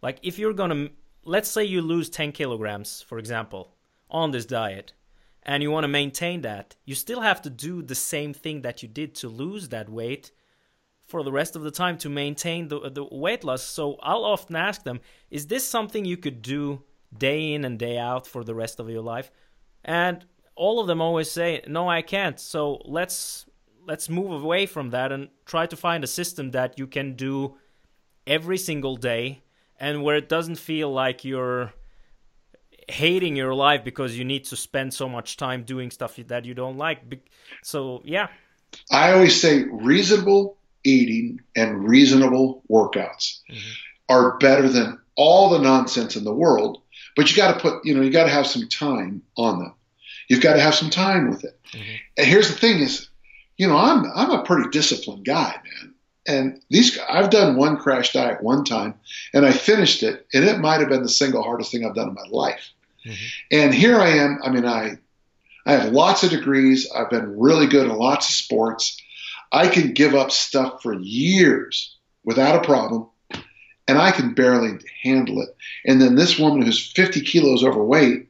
like 0.00 0.20
if 0.22 0.38
you're 0.38 0.54
going 0.54 0.70
to 0.70 0.90
let's 1.22 1.50
say 1.50 1.64
you 1.64 1.82
lose 1.82 2.08
10 2.08 2.32
kilograms 2.32 3.02
for 3.02 3.18
example 3.18 3.74
on 4.10 4.30
this 4.30 4.46
diet 4.46 4.94
and 5.42 5.62
you 5.62 5.70
want 5.70 5.84
to 5.84 5.88
maintain 5.88 6.42
that, 6.42 6.76
you 6.84 6.94
still 6.94 7.20
have 7.20 7.42
to 7.42 7.50
do 7.50 7.82
the 7.82 7.94
same 7.94 8.32
thing 8.32 8.62
that 8.62 8.82
you 8.82 8.88
did 8.88 9.14
to 9.16 9.28
lose 9.28 9.68
that 9.68 9.88
weight 9.88 10.30
for 11.04 11.24
the 11.24 11.32
rest 11.32 11.56
of 11.56 11.62
the 11.62 11.70
time 11.70 11.98
to 11.98 12.08
maintain 12.08 12.68
the, 12.68 12.90
the 12.90 13.04
weight 13.10 13.42
loss. 13.42 13.62
So 13.62 13.96
I'll 14.02 14.24
often 14.24 14.54
ask 14.54 14.84
them, 14.84 15.00
is 15.30 15.48
this 15.48 15.68
something 15.68 16.04
you 16.04 16.16
could 16.16 16.42
do 16.42 16.82
day 17.16 17.52
in 17.52 17.64
and 17.64 17.78
day 17.78 17.98
out 17.98 18.26
for 18.26 18.44
the 18.44 18.54
rest 18.54 18.80
of 18.80 18.88
your 18.90 19.02
life? 19.02 19.30
And 19.84 20.24
all 20.54 20.80
of 20.80 20.86
them 20.86 21.00
always 21.00 21.30
say, 21.30 21.62
no, 21.66 21.88
I 21.88 22.02
can't. 22.02 22.38
So 22.38 22.80
let's 22.84 23.46
let's 23.86 24.08
move 24.08 24.42
away 24.42 24.66
from 24.66 24.90
that 24.90 25.10
and 25.10 25.28
try 25.44 25.66
to 25.66 25.76
find 25.76 26.04
a 26.04 26.06
system 26.06 26.52
that 26.52 26.78
you 26.78 26.86
can 26.86 27.14
do 27.14 27.56
every 28.26 28.58
single 28.58 28.96
day 28.96 29.42
and 29.80 30.02
where 30.02 30.16
it 30.16 30.28
doesn't 30.28 30.56
feel 30.56 30.92
like 30.92 31.24
you're 31.24 31.72
hating 32.88 33.36
your 33.36 33.54
life 33.54 33.84
because 33.84 34.16
you 34.16 34.24
need 34.24 34.44
to 34.44 34.56
spend 34.56 34.94
so 34.94 35.08
much 35.08 35.36
time 35.36 35.64
doing 35.64 35.90
stuff 35.90 36.16
that 36.28 36.44
you 36.44 36.54
don't 36.54 36.76
like. 36.76 37.28
So, 37.62 38.02
yeah. 38.04 38.28
I 38.90 39.12
always 39.12 39.40
say 39.40 39.64
reasonable 39.64 40.56
eating 40.84 41.40
and 41.56 41.88
reasonable 41.88 42.62
workouts 42.70 43.40
mm-hmm. 43.50 43.70
are 44.08 44.38
better 44.38 44.68
than 44.68 44.98
all 45.16 45.50
the 45.50 45.58
nonsense 45.58 46.16
in 46.16 46.24
the 46.24 46.34
world, 46.34 46.81
but 47.16 47.30
you 47.30 47.36
got 47.36 47.54
to 47.54 47.60
put, 47.60 47.84
you 47.84 47.94
know, 47.94 48.02
you 48.02 48.10
got 48.10 48.24
to 48.24 48.30
have 48.30 48.46
some 48.46 48.68
time 48.68 49.22
on 49.36 49.58
them. 49.58 49.74
You've 50.28 50.40
got 50.40 50.54
to 50.54 50.60
have 50.60 50.74
some 50.74 50.90
time 50.90 51.30
with 51.30 51.44
it. 51.44 51.58
Mm-hmm. 51.72 51.94
And 52.18 52.26
here's 52.26 52.48
the 52.48 52.54
thing 52.54 52.80
is, 52.80 53.08
you 53.56 53.68
know, 53.68 53.76
I'm 53.76 54.04
I'm 54.14 54.30
a 54.30 54.44
pretty 54.44 54.70
disciplined 54.70 55.24
guy, 55.24 55.54
man. 55.64 55.94
And 56.26 56.60
these 56.70 56.98
I've 57.08 57.30
done 57.30 57.56
one 57.56 57.76
crash 57.76 58.12
diet 58.12 58.42
one 58.42 58.64
time 58.64 58.94
and 59.34 59.44
I 59.44 59.52
finished 59.52 60.02
it 60.02 60.26
and 60.32 60.44
it 60.44 60.58
might 60.58 60.80
have 60.80 60.88
been 60.88 61.02
the 61.02 61.08
single 61.08 61.42
hardest 61.42 61.72
thing 61.72 61.84
I've 61.84 61.94
done 61.94 62.08
in 62.08 62.14
my 62.14 62.26
life. 62.30 62.70
Mm-hmm. 63.04 63.26
And 63.50 63.74
here 63.74 63.98
I 63.98 64.08
am. 64.10 64.40
I 64.44 64.50
mean, 64.50 64.64
I 64.64 64.98
I 65.66 65.72
have 65.72 65.92
lots 65.92 66.22
of 66.22 66.30
degrees. 66.30 66.90
I've 66.90 67.10
been 67.10 67.38
really 67.38 67.66
good 67.66 67.88
in 67.88 67.96
lots 67.96 68.28
of 68.28 68.34
sports. 68.34 69.00
I 69.52 69.68
can 69.68 69.92
give 69.92 70.14
up 70.14 70.30
stuff 70.30 70.82
for 70.82 70.94
years 70.94 71.96
without 72.24 72.56
a 72.56 72.66
problem, 72.66 73.08
and 73.92 74.00
I 74.00 74.10
can 74.10 74.32
barely 74.32 74.78
handle 75.02 75.42
it. 75.42 75.54
And 75.84 76.00
then 76.00 76.14
this 76.14 76.38
woman 76.38 76.62
who's 76.62 76.90
50 76.92 77.20
kilos 77.20 77.62
overweight, 77.62 78.26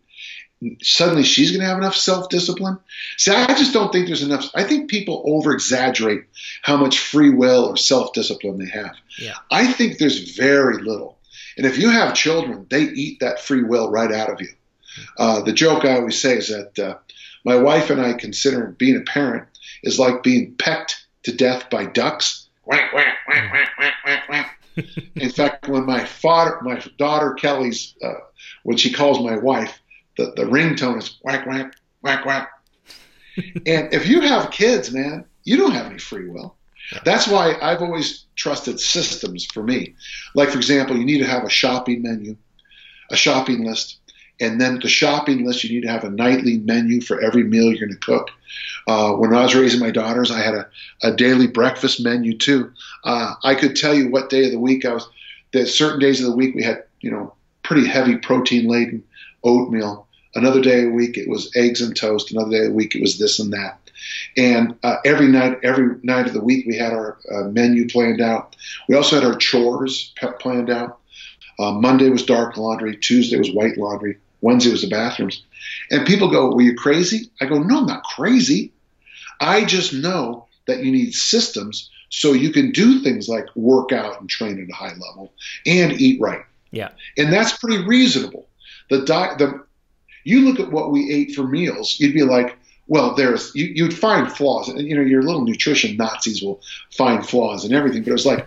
suddenly 0.82 1.22
she's 1.22 1.52
going 1.52 1.60
to 1.60 1.68
have 1.68 1.78
enough 1.78 1.94
self 1.94 2.28
discipline. 2.28 2.80
See, 3.16 3.30
I 3.30 3.46
just 3.54 3.72
don't 3.72 3.92
think 3.92 4.08
there's 4.08 4.24
enough. 4.24 4.50
I 4.56 4.64
think 4.64 4.90
people 4.90 5.22
over 5.24 5.52
exaggerate 5.52 6.24
how 6.62 6.76
much 6.76 6.98
free 6.98 7.30
will 7.30 7.66
or 7.66 7.76
self 7.76 8.12
discipline 8.12 8.58
they 8.58 8.70
have. 8.70 8.96
Yeah. 9.20 9.34
I 9.52 9.72
think 9.72 9.98
there's 9.98 10.34
very 10.34 10.82
little. 10.82 11.16
And 11.56 11.64
if 11.64 11.78
you 11.78 11.90
have 11.90 12.14
children, 12.14 12.66
they 12.68 12.82
eat 12.82 13.20
that 13.20 13.38
free 13.38 13.62
will 13.62 13.88
right 13.88 14.10
out 14.10 14.30
of 14.30 14.40
you. 14.40 14.48
Uh, 15.16 15.42
the 15.42 15.52
joke 15.52 15.84
I 15.84 15.94
always 15.94 16.20
say 16.20 16.38
is 16.38 16.48
that 16.48 16.76
uh, 16.76 16.96
my 17.44 17.54
wife 17.54 17.88
and 17.88 18.00
I 18.00 18.14
consider 18.14 18.66
being 18.66 18.96
a 18.96 19.02
parent 19.02 19.46
is 19.84 20.00
like 20.00 20.24
being 20.24 20.56
pecked 20.56 21.06
to 21.22 21.32
death 21.32 21.70
by 21.70 21.86
ducks. 21.86 22.48
In 25.16 25.30
fact, 25.30 25.68
when 25.68 25.86
my 25.86 26.04
father, 26.04 26.58
my 26.62 26.82
daughter 26.98 27.34
Kelly's, 27.34 27.94
uh, 28.02 28.14
when 28.62 28.76
she 28.76 28.92
calls 28.92 29.20
my 29.20 29.36
wife, 29.36 29.80
the, 30.16 30.32
the 30.36 30.44
ringtone 30.44 30.98
is 30.98 31.18
whack, 31.22 31.46
whack, 31.46 31.74
whack, 32.02 32.24
whack. 32.24 32.50
and 33.36 33.92
if 33.92 34.06
you 34.06 34.20
have 34.20 34.50
kids, 34.50 34.92
man, 34.92 35.24
you 35.44 35.56
don't 35.56 35.72
have 35.72 35.86
any 35.86 35.98
free 35.98 36.28
will. 36.28 36.56
That's 37.04 37.26
why 37.26 37.56
I've 37.60 37.80
always 37.80 38.26
trusted 38.36 38.80
systems 38.80 39.46
for 39.46 39.62
me. 39.62 39.94
Like, 40.34 40.50
for 40.50 40.58
example, 40.58 40.96
you 40.96 41.04
need 41.04 41.20
to 41.20 41.26
have 41.26 41.44
a 41.44 41.50
shopping 41.50 42.02
menu, 42.02 42.36
a 43.10 43.16
shopping 43.16 43.64
list. 43.64 43.98
And 44.42 44.60
then 44.60 44.80
the 44.80 44.88
shopping 44.88 45.46
list, 45.46 45.62
you 45.62 45.70
need 45.70 45.86
to 45.86 45.92
have 45.92 46.02
a 46.02 46.10
nightly 46.10 46.58
menu 46.58 47.00
for 47.00 47.20
every 47.20 47.44
meal 47.44 47.70
you're 47.70 47.86
going 47.86 47.92
to 47.92 48.04
cook. 48.04 48.28
Uh, 48.88 49.12
when 49.12 49.32
I 49.32 49.44
was 49.44 49.54
raising 49.54 49.78
my 49.78 49.92
daughters, 49.92 50.32
I 50.32 50.40
had 50.40 50.54
a, 50.54 50.68
a 51.04 51.12
daily 51.12 51.46
breakfast 51.46 52.02
menu 52.02 52.36
too. 52.36 52.72
Uh, 53.04 53.34
I 53.44 53.54
could 53.54 53.76
tell 53.76 53.94
you 53.94 54.10
what 54.10 54.30
day 54.30 54.46
of 54.46 54.50
the 54.50 54.58
week 54.58 54.84
I 54.84 54.94
was. 54.94 55.08
There's 55.52 55.72
certain 55.72 56.00
days 56.00 56.20
of 56.20 56.26
the 56.26 56.36
week 56.36 56.56
we 56.56 56.62
had, 56.64 56.82
you 57.00 57.10
know, 57.10 57.34
pretty 57.62 57.86
heavy 57.86 58.16
protein 58.16 58.68
laden 58.68 59.04
oatmeal. 59.44 60.08
Another 60.34 60.60
day 60.60 60.82
the 60.82 60.90
week 60.90 61.16
it 61.16 61.28
was 61.28 61.54
eggs 61.54 61.80
and 61.80 61.96
toast. 61.96 62.32
Another 62.32 62.50
day 62.50 62.58
of 62.64 62.70
the 62.70 62.74
week 62.74 62.96
it 62.96 63.00
was 63.00 63.18
this 63.18 63.38
and 63.38 63.52
that. 63.52 63.78
And 64.36 64.76
uh, 64.82 64.96
every 65.04 65.28
night, 65.28 65.60
every 65.62 65.98
night 66.02 66.26
of 66.26 66.32
the 66.32 66.42
week, 66.42 66.66
we 66.66 66.76
had 66.76 66.92
our 66.92 67.18
uh, 67.32 67.44
menu 67.44 67.86
planned 67.88 68.20
out. 68.20 68.56
We 68.88 68.96
also 68.96 69.14
had 69.14 69.24
our 69.24 69.36
chores 69.36 70.12
planned 70.40 70.70
out. 70.70 70.98
Uh, 71.60 71.72
Monday 71.72 72.08
was 72.08 72.24
dark 72.24 72.56
laundry. 72.56 72.96
Tuesday 72.96 73.38
was 73.38 73.52
white 73.52 73.78
laundry. 73.78 74.18
Wednesday 74.42 74.70
was 74.70 74.82
the 74.82 74.88
bathrooms. 74.88 75.42
And 75.90 76.06
people 76.06 76.30
go, 76.30 76.54
Were 76.54 76.62
you 76.62 76.74
crazy? 76.74 77.30
I 77.40 77.46
go, 77.46 77.58
No, 77.58 77.78
I'm 77.78 77.86
not 77.86 78.04
crazy. 78.04 78.72
I 79.40 79.64
just 79.64 79.94
know 79.94 80.46
that 80.66 80.84
you 80.84 80.92
need 80.92 81.14
systems 81.14 81.90
so 82.10 82.32
you 82.32 82.50
can 82.50 82.70
do 82.70 83.00
things 83.00 83.28
like 83.28 83.46
work 83.56 83.90
out 83.90 84.20
and 84.20 84.28
train 84.28 84.62
at 84.62 84.68
a 84.68 84.74
high 84.74 84.94
level 84.94 85.32
and 85.66 85.98
eat 86.00 86.20
right. 86.20 86.44
Yeah. 86.70 86.90
And 87.16 87.32
that's 87.32 87.56
pretty 87.56 87.84
reasonable. 87.84 88.46
The 88.90 89.04
di- 89.04 89.34
the 89.38 89.64
you 90.24 90.40
look 90.40 90.60
at 90.60 90.70
what 90.70 90.92
we 90.92 91.10
ate 91.12 91.34
for 91.34 91.44
meals, 91.44 91.98
you'd 91.98 92.14
be 92.14 92.22
like, 92.22 92.56
well, 92.86 93.14
there's 93.14 93.52
you, 93.54 93.66
you'd 93.66 93.96
find 93.96 94.30
flaws. 94.30 94.68
And 94.68 94.86
you 94.86 94.94
know, 94.94 95.02
your 95.02 95.22
little 95.22 95.44
nutrition 95.44 95.96
Nazis 95.96 96.42
will 96.42 96.60
find 96.92 97.26
flaws 97.26 97.64
in 97.64 97.72
everything. 97.72 98.02
But 98.02 98.10
it 98.10 98.14
was 98.14 98.26
like 98.26 98.46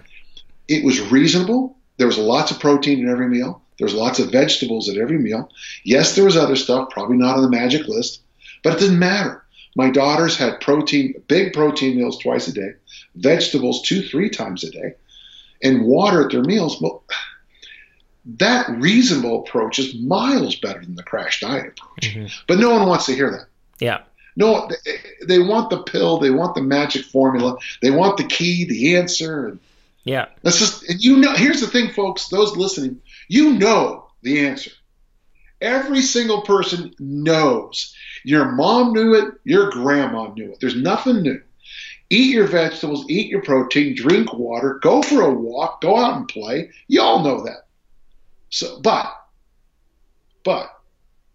it 0.68 0.86
was 0.86 1.00
reasonable. 1.12 1.78
There 1.98 2.08
was 2.08 2.18
lots 2.18 2.52
of 2.52 2.60
protein 2.60 3.00
in 3.00 3.10
every 3.10 3.28
meal. 3.28 3.62
There's 3.78 3.94
lots 3.94 4.20
of 4.20 4.32
vegetables 4.32 4.90
at 4.90 4.98
every 4.98 5.18
meal. 5.18 5.50
Yes, 5.84 6.16
there 6.16 6.26
was 6.26 6.38
other 6.38 6.56
stuff, 6.56 6.90
probably 6.90 7.18
not 7.18 7.38
on 7.38 7.44
the 7.44 7.50
magic 7.50 7.88
list, 7.88 8.22
but 8.64 8.74
it 8.74 8.80
didn't 8.80 9.00
matter. 9.00 9.44
My 9.76 9.90
daughters 9.90 10.38
had 10.38 10.62
protein, 10.62 11.22
big 11.28 11.54
protein 11.54 11.98
meals 11.98 12.18
twice 12.18 12.48
a 12.48 12.54
day, 12.54 12.74
vegetables 13.16 13.82
two, 13.82 14.02
three 14.02 14.30
times 14.30 14.64
a 14.64 14.72
day, 14.72 14.96
and 15.62 15.84
water 15.84 16.24
at 16.24 16.32
their 16.32 16.44
meals. 16.44 16.80
Well, 16.80 17.04
that 18.26 18.70
reasonable 18.70 19.42
approach 19.42 19.78
is 19.78 19.94
miles 19.96 20.56
better 20.56 20.82
than 20.82 20.96
the 20.96 21.04
crash 21.04 21.42
diet 21.42 21.74
approach. 21.78 22.16
Mm-hmm. 22.16 22.26
But 22.48 22.60
no 22.60 22.72
one 22.72 22.88
wants 22.88 23.06
to 23.08 23.16
hear 23.16 23.30
that. 23.32 23.48
Yeah. 23.80 24.02
No, 24.38 24.68
they, 24.68 25.26
they, 25.26 25.40
want 25.40 25.70
the 25.70 25.84
pill, 25.84 26.18
they 26.18 26.32
want 26.32 26.56
the 26.56 26.62
magic 26.62 27.06
formula, 27.06 27.58
they 27.82 27.92
want 27.92 28.18
the 28.18 28.26
key, 28.26 28.66
the 28.66 28.96
answer. 28.98 29.48
And 29.48 29.60
yeah. 30.04 30.28
That's 30.42 30.60
just, 30.60 30.90
and 30.90 31.02
you 31.02 31.18
know, 31.18 31.34
here's 31.34 31.62
the 31.62 31.68
thing, 31.68 31.92
folks, 31.92 32.28
those 32.28 32.56
listening, 32.58 33.02
you 33.28 33.54
know 33.54 34.08
the 34.22 34.46
answer. 34.46 34.72
Every 35.62 36.02
single 36.02 36.42
person 36.42 36.94
knows. 37.00 37.96
Your 38.24 38.52
mom 38.52 38.94
knew 38.94 39.16
it, 39.16 39.36
your 39.44 39.70
grandma 39.70 40.34
knew 40.34 40.52
it. 40.52 40.60
There's 40.60 40.76
nothing 40.76 41.22
new. 41.22 41.42
Eat 42.10 42.34
your 42.34 42.48
vegetables, 42.48 43.06
eat 43.10 43.30
your 43.30 43.42
protein, 43.42 43.96
drink 43.96 44.34
water, 44.34 44.80
go 44.82 45.02
for 45.02 45.22
a 45.22 45.34
walk, 45.34 45.82
go 45.82 45.98
out 45.98 46.18
and 46.18 46.28
play. 46.28 46.70
You 46.88 47.02
all 47.02 47.24
know 47.24 47.44
that. 47.46 47.66
So, 48.50 48.80
but, 48.82 49.12
but, 50.44 50.72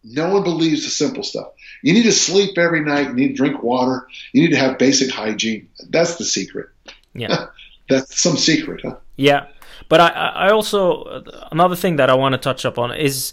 no 0.04 0.32
one 0.32 0.44
believes 0.44 0.84
the 0.84 0.90
simple 0.90 1.22
stuff. 1.22 1.48
You 1.82 1.92
need 1.92 2.04
to 2.04 2.12
sleep 2.12 2.56
every 2.56 2.82
night. 2.84 3.08
You 3.08 3.14
need 3.14 3.28
to 3.28 3.34
drink 3.34 3.62
water. 3.62 4.06
You 4.32 4.42
need 4.42 4.52
to 4.52 4.58
have 4.58 4.78
basic 4.78 5.10
hygiene. 5.10 5.68
That's 5.88 6.16
the 6.16 6.24
secret. 6.24 6.68
Yeah. 7.14 7.46
That's 7.88 8.20
some 8.20 8.36
secret, 8.36 8.82
huh? 8.84 8.96
Yeah. 9.16 9.48
But 9.90 10.00
I, 10.00 10.08
I 10.08 10.50
also, 10.52 11.24
another 11.50 11.74
thing 11.74 11.96
that 11.96 12.08
I 12.08 12.14
want 12.14 12.32
to 12.34 12.38
touch 12.38 12.64
upon 12.64 12.94
is 12.94 13.32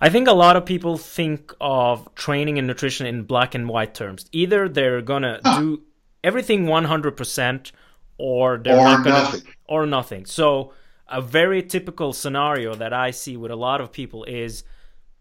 I 0.00 0.08
think 0.08 0.26
a 0.26 0.32
lot 0.32 0.56
of 0.56 0.64
people 0.64 0.96
think 0.96 1.52
of 1.60 2.12
training 2.14 2.56
and 2.58 2.66
nutrition 2.66 3.06
in 3.06 3.24
black 3.24 3.54
and 3.54 3.68
white 3.68 3.94
terms. 3.94 4.24
Either 4.32 4.70
they're 4.70 5.02
going 5.02 5.22
to 5.22 5.38
huh. 5.44 5.50
Ah. 5.52 5.60
do 5.60 5.82
everything 6.24 6.64
100% 6.64 7.72
or 8.16 8.56
they're 8.56 8.78
or 8.78 8.84
not 8.84 9.04
going 9.04 9.40
to, 9.42 9.46
or 9.66 9.84
nothing. 9.84 10.24
So, 10.24 10.72
a 11.06 11.20
very 11.20 11.62
typical 11.62 12.14
scenario 12.14 12.74
that 12.76 12.94
I 12.94 13.10
see 13.10 13.36
with 13.36 13.50
a 13.50 13.56
lot 13.56 13.82
of 13.82 13.92
people 13.92 14.24
is 14.24 14.64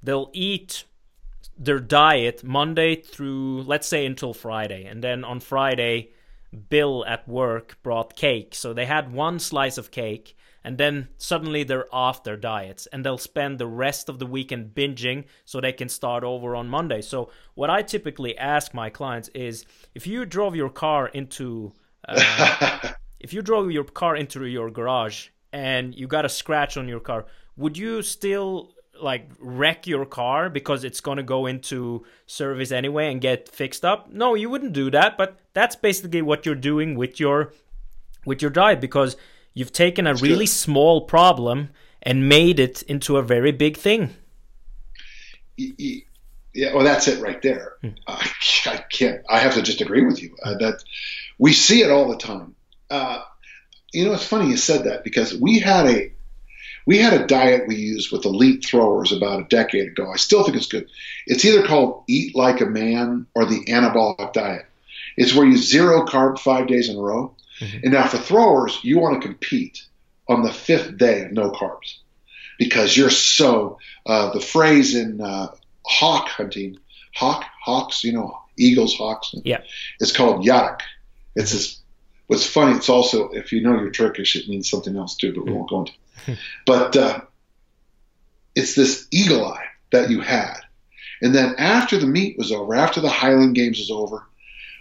they'll 0.01 0.29
eat 0.33 0.85
their 1.57 1.79
diet 1.79 2.43
Monday 2.45 2.95
through, 2.95 3.63
let's 3.63 3.87
say, 3.87 4.05
until 4.05 4.33
Friday. 4.33 4.85
And 4.85 5.03
then 5.03 5.25
on 5.25 5.41
Friday, 5.41 6.11
Bill 6.69 7.05
at 7.05 7.27
work 7.27 7.77
brought 7.83 8.15
cake. 8.15 8.55
So 8.55 8.73
they 8.73 8.85
had 8.85 9.11
one 9.11 9.39
slice 9.39 9.77
of 9.77 9.91
cake. 9.91 10.35
And 10.63 10.77
then 10.77 11.07
suddenly 11.17 11.63
they're 11.63 11.93
off 11.93 12.23
their 12.23 12.35
diets 12.35 12.85
and 12.87 13.05
they'll 13.05 13.17
spend 13.17 13.59
the 13.59 13.67
rest 13.67 14.09
of 14.09 14.19
the 14.19 14.25
weekend 14.25 14.75
binging 14.75 15.23
so 15.45 15.61
they 15.61 15.71
can 15.71 15.87
start 15.87 16.23
over 16.23 16.53
on 16.55 16.67
Monday. 16.67 17.01
So, 17.01 17.31
what 17.55 17.69
I 17.69 17.81
typically 17.81 18.37
ask 18.37 18.73
my 18.73 18.89
clients 18.89 19.29
is 19.29 19.65
if 19.95 20.05
you 20.05 20.25
drove 20.25 20.57
your 20.57 20.69
car 20.69 21.07
into 21.07 21.71
uh, 22.07 22.79
if 23.19 23.33
you 23.33 23.41
drove 23.41 23.71
your 23.71 23.85
car 23.85 24.17
into 24.17 24.45
your 24.45 24.69
garage 24.69 25.29
and 25.53 25.95
you 25.95 26.07
got 26.07 26.25
a 26.25 26.29
scratch 26.29 26.75
on 26.75 26.87
your 26.87 26.99
car, 26.99 27.25
would 27.55 27.77
you 27.77 28.01
still 28.01 28.73
like 29.01 29.29
wreck 29.39 29.87
your 29.87 30.05
car 30.05 30.49
because 30.49 30.83
it's 30.83 31.01
going 31.01 31.17
to 31.17 31.23
go 31.23 31.45
into 31.45 32.05
service 32.25 32.71
anyway 32.71 33.11
and 33.11 33.21
get 33.21 33.49
fixed 33.49 33.85
up? 33.85 34.11
No 34.11 34.35
you 34.35 34.49
wouldn't 34.49 34.73
do 34.73 34.89
that 34.91 35.17
but 35.17 35.39
that's 35.53 35.75
basically 35.75 36.21
what 36.21 36.45
you're 36.45 36.55
doing 36.55 36.95
with 36.95 37.19
your 37.19 37.53
with 38.25 38.41
your 38.41 38.51
diet 38.51 38.81
because 38.81 39.15
you've 39.53 39.73
taken 39.73 40.07
a 40.07 40.13
really 40.15 40.45
small 40.45 41.01
problem 41.01 41.69
and 42.01 42.29
made 42.29 42.59
it 42.59 42.81
into 42.83 43.17
a 43.17 43.23
very 43.23 43.51
big 43.51 43.77
thing. 43.77 44.15
Yeah 45.57 46.73
well 46.73 46.83
that's 46.83 47.07
it 47.07 47.21
right 47.21 47.41
there. 47.41 47.73
Hmm. 47.81 47.89
I, 48.07 48.31
I, 48.65 48.77
can't 48.91 49.21
i 49.29 49.39
have 49.39 49.53
to 49.53 49.61
just 49.61 49.81
agree 49.81 50.05
with 50.05 50.21
you 50.21 50.35
uh, 50.43 50.55
that 50.57 50.83
we 51.37 51.53
see 51.53 51.81
it 51.81 51.91
all 51.91 52.09
the 52.09 52.17
time. 52.17 52.55
Uh, 52.89 53.21
you 53.91 54.05
know 54.05 54.13
it's 54.13 54.25
funny 54.25 54.49
you 54.49 54.57
said 54.57 54.85
that 54.85 55.03
because 55.03 55.33
we 55.35 55.59
had 55.59 55.87
a 55.87 56.11
we 56.89 56.97
had 56.97 57.13
a 57.13 57.27
diet 57.27 57.67
we 57.67 57.75
used 57.75 58.11
with 58.11 58.25
elite 58.25 58.65
throwers 58.65 59.11
about 59.11 59.41
a 59.41 59.47
decade 59.47 59.89
ago. 59.89 60.11
I 60.11 60.17
still 60.17 60.43
think 60.43 60.57
it's 60.57 60.65
good. 60.65 60.89
It's 61.27 61.45
either 61.45 61.63
called 61.63 62.03
Eat 62.07 62.35
Like 62.35 62.61
a 62.61 62.65
Man 62.65 63.27
or 63.35 63.45
the 63.45 63.63
Anabolic 63.65 64.33
Diet. 64.33 64.65
It's 65.15 65.35
where 65.35 65.45
you 65.45 65.55
zero 65.55 66.07
carb 66.07 66.39
five 66.39 66.65
days 66.65 66.89
in 66.89 66.95
a 66.95 66.99
row. 66.99 67.35
Mm-hmm. 67.59 67.77
And 67.83 67.93
now 67.93 68.07
for 68.07 68.17
throwers, 68.17 68.79
you 68.81 68.97
want 68.97 69.21
to 69.21 69.27
compete 69.27 69.85
on 70.27 70.41
the 70.41 70.51
fifth 70.51 70.97
day 70.97 71.25
of 71.25 71.31
no 71.31 71.51
carbs 71.51 71.97
because 72.57 72.97
you're 72.97 73.11
so, 73.11 73.77
uh, 74.07 74.33
the 74.33 74.41
phrase 74.41 74.95
in 74.95 75.21
uh, 75.21 75.49
hawk 75.85 76.27
hunting, 76.27 76.79
hawk, 77.13 77.45
hawks, 77.63 78.03
you 78.03 78.13
know, 78.13 78.35
eagles, 78.57 78.95
hawks. 78.95 79.35
Yeah. 79.43 79.61
It's 79.99 80.11
called 80.11 80.43
yarak. 80.43 80.79
It's 81.35 81.51
this, 81.51 81.79
what's 82.25 82.47
funny, 82.47 82.75
it's 82.75 82.89
also, 82.89 83.29
if 83.29 83.51
you 83.51 83.61
know 83.61 83.79
you're 83.79 83.91
Turkish, 83.91 84.35
it 84.35 84.49
means 84.49 84.67
something 84.67 84.97
else 84.97 85.15
too, 85.15 85.35
but 85.35 85.45
we 85.45 85.51
won't 85.51 85.69
go 85.69 85.81
into 85.81 85.91
but 86.65 86.95
uh, 86.95 87.21
it's 88.55 88.75
this 88.75 89.07
eagle 89.11 89.45
eye 89.45 89.65
that 89.91 90.09
you 90.09 90.21
had. 90.21 90.59
And 91.21 91.35
then 91.35 91.55
after 91.57 91.97
the 91.97 92.07
meet 92.07 92.37
was 92.37 92.51
over, 92.51 92.75
after 92.75 93.01
the 93.01 93.09
Highland 93.09 93.55
Games 93.55 93.79
was 93.79 93.91
over, 93.91 94.23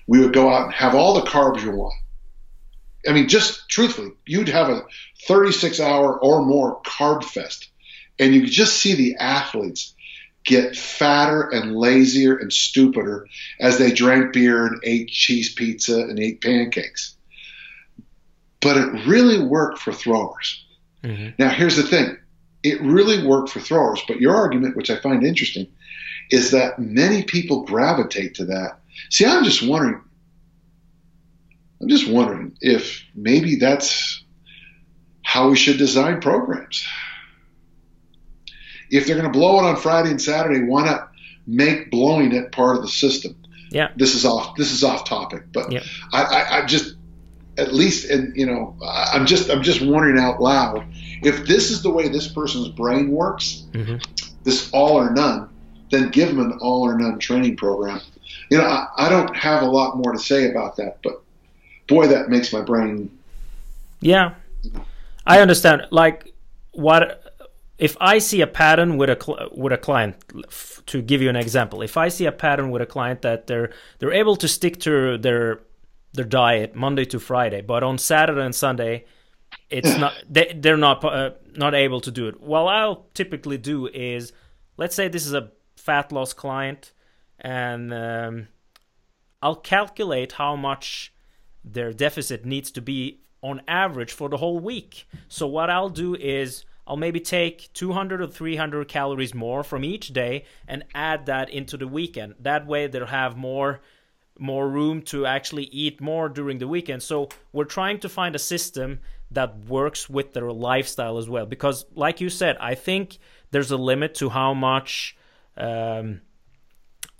we 0.07 0.21
would 0.21 0.33
go 0.33 0.49
out 0.49 0.67
and 0.67 0.75
have 0.75 0.95
all 0.95 1.15
the 1.15 1.29
carbs 1.29 1.63
you 1.63 1.73
want. 1.73 1.95
I 3.07 3.13
mean, 3.13 3.29
just 3.29 3.69
truthfully, 3.69 4.13
you'd 4.27 4.49
have 4.49 4.69
a 4.69 4.85
36 5.27 5.81
hour 5.81 6.19
or 6.19 6.45
more 6.45 6.81
carb 6.83 7.25
fest. 7.25 7.69
And 8.19 8.35
you 8.35 8.43
could 8.43 8.51
just 8.51 8.77
see 8.77 8.95
the 8.95 9.17
athletes 9.17 9.95
get 10.45 10.77
fatter 10.77 11.43
and 11.51 11.77
lazier 11.77 12.37
and 12.37 12.53
stupider 12.53 13.27
as 13.61 13.79
they 13.79 13.93
drank 13.93 14.33
beer 14.33 14.67
and 14.67 14.81
ate 14.83 15.09
cheese 15.09 15.53
pizza 15.53 16.01
and 16.01 16.19
ate 16.19 16.41
pancakes. 16.41 17.17
But 18.61 18.77
it 18.77 19.07
really 19.07 19.45
worked 19.45 19.79
for 19.79 19.93
throwers. 19.93 20.65
Mm-hmm. 21.03 21.31
Now, 21.39 21.51
here's 21.51 21.77
the 21.77 21.83
thing 21.83 22.17
it 22.63 22.81
really 22.81 23.25
worked 23.25 23.51
for 23.51 23.61
throwers, 23.61 24.03
but 24.07 24.21
your 24.21 24.35
argument, 24.35 24.77
which 24.77 24.91
I 24.91 24.97
find 24.97 25.25
interesting, 25.25 25.69
is 26.31 26.51
that 26.51 26.79
many 26.79 27.23
people 27.23 27.65
gravitate 27.65 28.35
to 28.35 28.47
that. 28.47 28.81
See, 29.11 29.25
I'm 29.25 29.45
just 29.45 29.67
wondering. 29.67 30.03
I'm 31.81 31.89
just 31.89 32.09
wondering 32.11 32.57
if 32.61 33.05
maybe 33.15 33.57
that's 33.57 34.25
how 35.23 35.51
we 35.51 35.57
should 35.57 35.79
design 35.79 36.21
programs. 36.21 36.85
If 38.91 39.07
they're 39.07 39.17
going 39.17 39.31
to 39.31 39.39
blow 39.39 39.61
it 39.61 39.69
on 39.69 39.77
Friday 39.77 40.11
and 40.11 40.21
Saturday, 40.21 40.65
why 40.65 40.87
not 40.87 41.13
make 41.47 41.91
blowing 41.91 42.33
it 42.33 42.51
part 42.51 42.77
of 42.77 42.83
the 42.83 42.89
system? 42.89 43.37
Yeah. 43.71 43.91
This 43.95 44.15
is 44.15 44.25
off. 44.25 44.57
This 44.57 44.73
is 44.73 44.83
off 44.83 45.05
topic, 45.05 45.45
but 45.53 45.71
yeah. 45.71 45.85
I, 46.13 46.23
I, 46.23 46.59
I 46.59 46.67
just 46.67 46.95
at 47.59 47.75
least 47.75 48.09
and 48.11 48.35
you 48.37 48.47
know 48.47 48.77
i'm 49.13 49.27
just 49.27 49.51
i'm 49.51 49.63
just 49.63 49.83
wondering 49.83 50.19
out 50.19 50.41
loud 50.41 50.85
if 51.23 51.47
this 51.47 51.71
is 51.71 51.83
the 51.83 51.91
way 51.91 52.09
this 52.09 52.29
person's 52.29 52.69
brain 52.69 53.11
works 53.11 53.65
mm-hmm. 53.73 53.97
this 54.45 54.71
all 54.73 54.97
or 54.97 55.11
none 55.11 55.49
then 55.91 56.11
give 56.11 56.29
them 56.29 56.41
an 56.41 56.59
all 56.61 56.83
or 56.83 56.99
none 56.99 57.19
training 57.19 57.57
program. 57.57 57.99
You 58.51 58.59
know 58.59 58.65
I, 58.65 58.89
I, 58.99 59.09
don't 59.09 59.35
have 59.35 59.63
a 59.63 59.67
lot 59.67 59.97
more 59.97 60.13
to 60.13 60.19
say 60.19 60.51
about 60.51 60.77
that 60.77 60.99
but 61.03 61.23
boy 61.87 62.07
that 62.09 62.29
makes 62.29 62.53
my 62.53 62.61
brain 62.61 63.11
yeah. 64.01 64.35
I 65.27 65.41
understand. 65.41 65.87
Like 65.91 66.33
what 66.73 67.35
if 67.79 67.97
i 68.01 68.19
see 68.19 68.41
a 68.41 68.47
pattern 68.47 68.97
with 68.97 69.11
a 69.11 69.49
with 69.53 69.73
a 69.73 69.77
client 69.77 70.17
to 70.87 71.03
give 71.03 71.21
you 71.23 71.29
an 71.29 71.37
example 71.37 71.83
if 71.83 71.97
i 71.97 72.09
see 72.09 72.27
a 72.27 72.33
pattern 72.33 72.71
with 72.71 72.83
a 72.83 72.87
client 72.87 73.23
that 73.23 73.47
they're 73.47 73.71
they're 73.99 74.13
able 74.13 74.37
to 74.37 74.47
stick 74.47 74.79
to 74.79 75.19
their 75.19 75.61
their 76.13 76.25
diet 76.25 76.75
Monday 76.75 77.05
to 77.07 77.19
Friday, 77.19 77.61
but 77.61 77.83
on 77.83 77.99
Saturday 77.99 78.45
and 78.45 78.55
Sunday, 78.55 79.05
it's 79.71 79.97
not 79.97 80.15
they, 80.29 80.55
they're 80.57 80.77
not 80.77 81.05
uh, 81.05 81.31
not 81.55 81.75
able 81.75 82.01
to 82.01 82.11
do 82.11 82.29
it. 82.29 82.41
What 82.41 82.63
I'll 82.63 83.07
typically 83.15 83.59
do 83.59 83.87
is, 83.87 84.33
let's 84.77 84.95
say 84.95 85.09
this 85.09 85.27
is 85.27 85.35
a 85.35 85.51
fat 85.77 86.13
loss 86.13 86.33
client, 86.33 86.93
and 87.39 87.93
um, 87.93 88.49
I'll 89.43 89.57
calculate 89.57 90.33
how 90.33 90.57
much 90.57 91.13
their 91.65 91.93
deficit 91.93 92.45
needs 92.45 92.71
to 92.73 92.81
be 92.81 93.21
on 93.43 93.63
average 93.69 94.13
for 94.13 94.29
the 94.29 94.39
whole 94.39 94.59
week. 94.59 95.07
So 95.29 95.47
what 95.47 95.71
I'll 95.71 95.91
do 95.91 96.15
is 96.17 96.65
I'll 96.87 96.97
maybe 96.97 97.21
take 97.21 97.71
200 97.75 98.21
or 98.23 98.27
300 98.27 98.89
calories 98.89 99.35
more 99.35 99.63
from 99.63 99.85
each 99.85 100.09
day 100.09 100.45
and 100.67 100.85
add 100.95 101.27
that 101.27 101.51
into 101.51 101.77
the 101.77 101.87
weekend. 101.87 102.35
That 102.41 102.67
way 102.67 102.87
they'll 102.87 103.07
have 103.07 103.37
more 103.37 103.81
more 104.39 104.69
room 104.69 105.03
to 105.03 105.27
actually 105.27 105.65
eat 105.65 106.01
more 106.01 106.29
during 106.29 106.59
the 106.59 106.69
weekend. 106.69 107.03
So 107.03 107.29
we're 107.53 107.65
trying 107.65 108.01
to 108.01 108.09
find 108.09 108.35
a 108.35 108.39
system 108.39 109.01
that 109.31 109.59
works 109.67 110.09
with 110.09 110.33
their 110.33 110.51
lifestyle 110.53 111.19
as 111.19 111.29
well. 111.29 111.47
Because, 111.47 111.85
like 111.95 112.21
you 112.21 112.31
said, 112.31 112.57
I 112.61 112.75
think 112.75 113.19
there's 113.51 113.71
a 113.71 113.77
limit 113.77 114.15
to 114.17 114.29
how 114.29 114.55
much. 114.55 115.17
Um, 115.57 116.21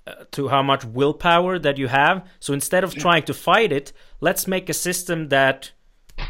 uh, 0.07 0.23
to 0.31 0.47
how 0.47 0.63
much 0.63 0.85
willpower 0.85 1.59
that 1.59 1.77
you 1.77 1.87
have. 1.87 2.25
So 2.39 2.53
instead 2.53 2.83
of 2.83 2.95
trying 2.95 3.23
to 3.23 3.33
fight 3.33 3.71
it, 3.71 3.91
let's 4.21 4.47
make 4.47 4.69
a 4.69 4.73
system 4.73 5.27
that 5.27 5.71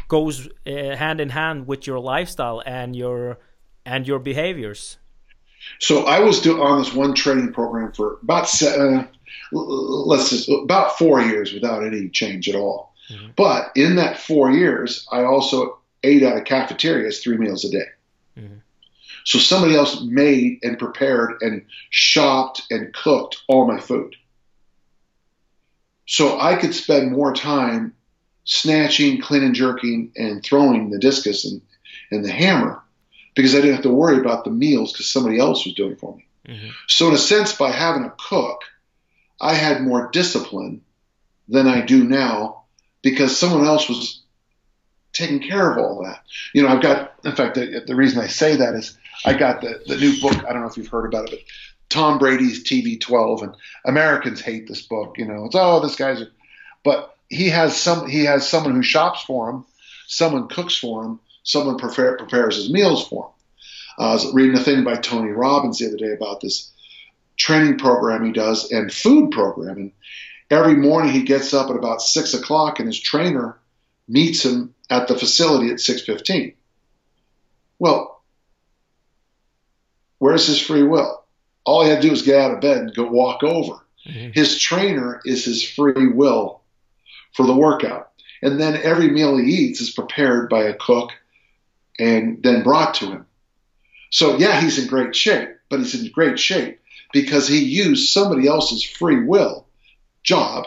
goes 0.08 0.48
uh, 0.66 0.96
hand 0.96 1.20
in 1.20 1.30
hand 1.30 1.66
with 1.66 1.86
your 1.86 1.98
lifestyle 1.98 2.62
and 2.66 2.94
your 2.94 3.38
and 3.86 4.06
your 4.06 4.18
behaviors. 4.18 4.98
So 5.78 6.04
I 6.04 6.20
was 6.20 6.40
do, 6.40 6.60
on 6.62 6.78
this 6.78 6.94
one 6.94 7.14
training 7.14 7.52
program 7.52 7.92
for 7.92 8.18
about 8.22 8.62
uh, 8.62 9.04
let's 9.52 10.30
just 10.30 10.48
about 10.48 10.98
four 10.98 11.20
years 11.20 11.52
without 11.52 11.84
any 11.84 12.08
change 12.08 12.48
at 12.48 12.54
all. 12.54 12.94
Mm-hmm. 13.10 13.30
But 13.36 13.72
in 13.74 13.96
that 13.96 14.18
four 14.18 14.50
years, 14.50 15.06
I 15.10 15.24
also 15.24 15.78
ate 16.02 16.22
out 16.22 16.36
of 16.36 16.44
cafeterias 16.44 17.22
three 17.22 17.36
meals 17.36 17.64
a 17.64 17.70
day. 17.70 17.86
Mm-hmm. 18.38 18.56
So 19.24 19.38
somebody 19.38 19.74
else 19.74 20.00
made 20.02 20.60
and 20.62 20.78
prepared 20.78 21.42
and 21.42 21.64
shopped 21.90 22.62
and 22.70 22.92
cooked 22.94 23.42
all 23.48 23.66
my 23.66 23.78
food. 23.78 24.16
So 26.06 26.40
I 26.40 26.56
could 26.56 26.74
spend 26.74 27.12
more 27.12 27.32
time 27.32 27.94
snatching, 28.44 29.20
clean 29.20 29.44
and 29.44 29.54
jerking, 29.54 30.10
and 30.16 30.42
throwing 30.42 30.90
the 30.90 30.98
discus 30.98 31.44
and, 31.44 31.60
and 32.10 32.24
the 32.24 32.32
hammer 32.32 32.82
because 33.34 33.54
I 33.54 33.58
didn't 33.58 33.74
have 33.74 33.82
to 33.84 33.90
worry 33.90 34.18
about 34.18 34.44
the 34.44 34.50
meals 34.50 34.92
because 34.92 35.10
somebody 35.10 35.38
else 35.38 35.64
was 35.64 35.74
doing 35.74 35.92
it 35.92 36.00
for 36.00 36.16
me. 36.16 36.26
Mm-hmm. 36.46 36.68
So 36.88 37.08
in 37.08 37.14
a 37.14 37.18
sense, 37.18 37.54
by 37.54 37.70
having 37.70 38.04
a 38.04 38.14
cook– 38.16 38.62
I 39.40 39.54
had 39.54 39.82
more 39.82 40.10
discipline 40.10 40.82
than 41.48 41.66
I 41.66 41.80
do 41.80 42.04
now 42.04 42.64
because 43.02 43.36
someone 43.36 43.66
else 43.66 43.88
was 43.88 44.22
taking 45.12 45.40
care 45.40 45.72
of 45.72 45.78
all 45.78 46.04
that. 46.04 46.22
You 46.52 46.62
know, 46.62 46.68
I've 46.68 46.82
got, 46.82 47.14
in 47.24 47.34
fact, 47.34 47.54
the, 47.54 47.82
the 47.86 47.96
reason 47.96 48.20
I 48.20 48.26
say 48.26 48.56
that 48.56 48.74
is 48.74 48.96
I 49.24 49.32
got 49.32 49.62
the, 49.62 49.82
the 49.86 49.96
new 49.96 50.20
book. 50.20 50.44
I 50.46 50.52
don't 50.52 50.60
know 50.60 50.68
if 50.68 50.76
you've 50.76 50.88
heard 50.88 51.06
about 51.06 51.24
it, 51.24 51.30
but 51.30 51.40
Tom 51.88 52.18
Brady's 52.18 52.62
TB12, 52.64 53.42
and 53.42 53.56
Americans 53.84 54.40
hate 54.40 54.68
this 54.68 54.82
book. 54.82 55.16
You 55.16 55.26
know, 55.26 55.46
it's 55.46 55.56
oh, 55.56 55.80
this 55.80 55.96
guy's, 55.96 56.22
but 56.84 57.16
he 57.28 57.48
has 57.48 57.76
some. 57.76 58.08
He 58.08 58.24
has 58.26 58.46
someone 58.46 58.74
who 58.74 58.82
shops 58.82 59.22
for 59.22 59.50
him, 59.50 59.64
someone 60.06 60.48
cooks 60.48 60.76
for 60.76 61.04
him, 61.04 61.20
someone 61.42 61.78
prepare, 61.78 62.16
prepares 62.16 62.56
his 62.56 62.70
meals 62.70 63.06
for 63.08 63.24
him. 63.24 63.32
Uh, 63.98 64.10
I 64.10 64.12
was 64.14 64.32
reading 64.32 64.56
a 64.56 64.62
thing 64.62 64.84
by 64.84 64.96
Tony 64.96 65.30
Robbins 65.30 65.78
the 65.78 65.88
other 65.88 65.96
day 65.96 66.12
about 66.12 66.40
this 66.40 66.70
training 67.36 67.78
program 67.78 68.24
he 68.24 68.32
does 68.32 68.70
and 68.70 68.92
food 68.92 69.30
program. 69.30 69.76
And 69.76 69.92
every 70.50 70.76
morning 70.76 71.12
he 71.12 71.22
gets 71.22 71.52
up 71.52 71.70
at 71.70 71.76
about 71.76 72.02
six 72.02 72.34
o'clock, 72.34 72.78
and 72.78 72.86
his 72.86 73.00
trainer 73.00 73.58
meets 74.08 74.44
him 74.44 74.74
at 74.88 75.08
the 75.08 75.18
facility 75.18 75.70
at 75.70 75.80
six 75.80 76.02
fifteen. 76.02 76.54
Well, 77.78 78.22
where's 80.18 80.46
his 80.46 80.60
free 80.60 80.82
will? 80.82 81.24
All 81.64 81.84
he 81.84 81.90
had 81.90 82.02
to 82.02 82.08
do 82.08 82.10
was 82.10 82.22
get 82.22 82.40
out 82.40 82.52
of 82.52 82.60
bed 82.60 82.78
and 82.78 82.94
go 82.94 83.04
walk 83.04 83.42
over. 83.42 83.84
Mm-hmm. 84.06 84.30
His 84.32 84.58
trainer 84.58 85.20
is 85.24 85.44
his 85.44 85.68
free 85.68 86.08
will 86.08 86.62
for 87.34 87.46
the 87.46 87.54
workout. 87.54 88.10
And 88.42 88.58
then 88.58 88.80
every 88.82 89.10
meal 89.10 89.36
he 89.36 89.44
eats 89.44 89.80
is 89.80 89.90
prepared 89.90 90.48
by 90.48 90.64
a 90.64 90.74
cook 90.74 91.10
and 92.00 92.42
then 92.42 92.62
brought 92.62 92.94
to 92.94 93.06
him. 93.06 93.26
So, 94.10 94.38
yeah, 94.38 94.60
he's 94.60 94.78
in 94.78 94.88
great 94.88 95.14
shape, 95.14 95.50
but 95.68 95.78
he's 95.78 95.94
in 95.94 96.10
great 96.10 96.38
shape 96.38 96.80
because 97.12 97.46
he 97.46 97.58
used 97.58 98.10
somebody 98.10 98.48
else's 98.48 98.82
free 98.82 99.24
will 99.24 99.66
job 100.22 100.66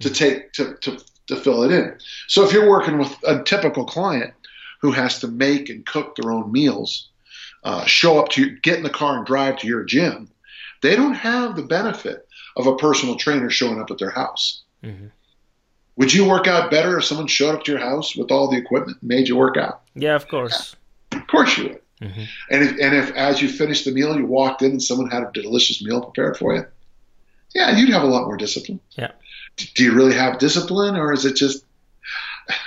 to 0.00 0.10
take 0.10 0.52
to, 0.52 0.74
to, 0.82 0.98
to 1.28 1.36
fill 1.36 1.64
it 1.64 1.72
in. 1.72 1.98
So, 2.28 2.44
if 2.44 2.52
you're 2.52 2.70
working 2.70 2.98
with 2.98 3.16
a 3.26 3.42
typical 3.42 3.86
client 3.86 4.34
who 4.82 4.92
has 4.92 5.20
to 5.20 5.28
make 5.28 5.68
and 5.70 5.84
cook 5.84 6.14
their 6.14 6.30
own 6.30 6.52
meals, 6.52 7.08
uh, 7.64 7.84
show 7.86 8.20
up 8.20 8.28
to 8.30 8.56
get 8.58 8.76
in 8.76 8.84
the 8.84 8.90
car 8.90 9.16
and 9.16 9.26
drive 9.26 9.58
to 9.58 9.66
your 9.66 9.82
gym, 9.82 10.28
they 10.82 10.94
don't 10.94 11.14
have 11.14 11.56
the 11.56 11.62
benefit 11.62 12.28
of 12.56 12.66
a 12.66 12.76
personal 12.76 13.16
trainer 13.16 13.50
showing 13.50 13.80
up 13.80 13.90
at 13.90 13.98
their 13.98 14.10
house. 14.10 14.62
Mm-hmm. 14.84 15.06
Would 15.96 16.12
you 16.12 16.28
work 16.28 16.46
out 16.46 16.70
better 16.70 16.98
if 16.98 17.04
someone 17.04 17.26
showed 17.26 17.54
up 17.54 17.64
to 17.64 17.72
your 17.72 17.80
house 17.80 18.14
with 18.14 18.30
all 18.30 18.50
the 18.50 18.56
equipment 18.56 18.98
and 19.00 19.08
made 19.08 19.28
you 19.28 19.36
work 19.36 19.56
out? 19.56 19.82
Yeah, 19.94 20.14
of 20.14 20.28
course. 20.28 20.76
Yeah. 21.12 21.18
Of 21.20 21.26
course 21.26 21.56
you 21.56 21.64
would. 21.64 21.80
Mm-hmm. 22.00 22.22
And 22.50 22.62
if 22.62 22.70
and 22.72 22.94
if 22.94 23.10
as 23.12 23.40
you 23.40 23.48
finished 23.48 23.86
the 23.86 23.92
meal 23.92 24.14
you 24.16 24.26
walked 24.26 24.60
in 24.60 24.72
and 24.72 24.82
someone 24.82 25.10
had 25.10 25.22
a 25.22 25.30
delicious 25.32 25.82
meal 25.82 26.02
prepared 26.02 26.36
for 26.36 26.54
you, 26.54 26.66
yeah, 27.54 27.76
you'd 27.76 27.88
have 27.88 28.02
a 28.02 28.06
lot 28.06 28.26
more 28.26 28.36
discipline. 28.36 28.80
Yeah. 28.90 29.12
Do 29.56 29.82
you 29.82 29.94
really 29.94 30.14
have 30.14 30.38
discipline, 30.38 30.96
or 30.96 31.14
is 31.14 31.24
it 31.24 31.36
just 31.36 31.64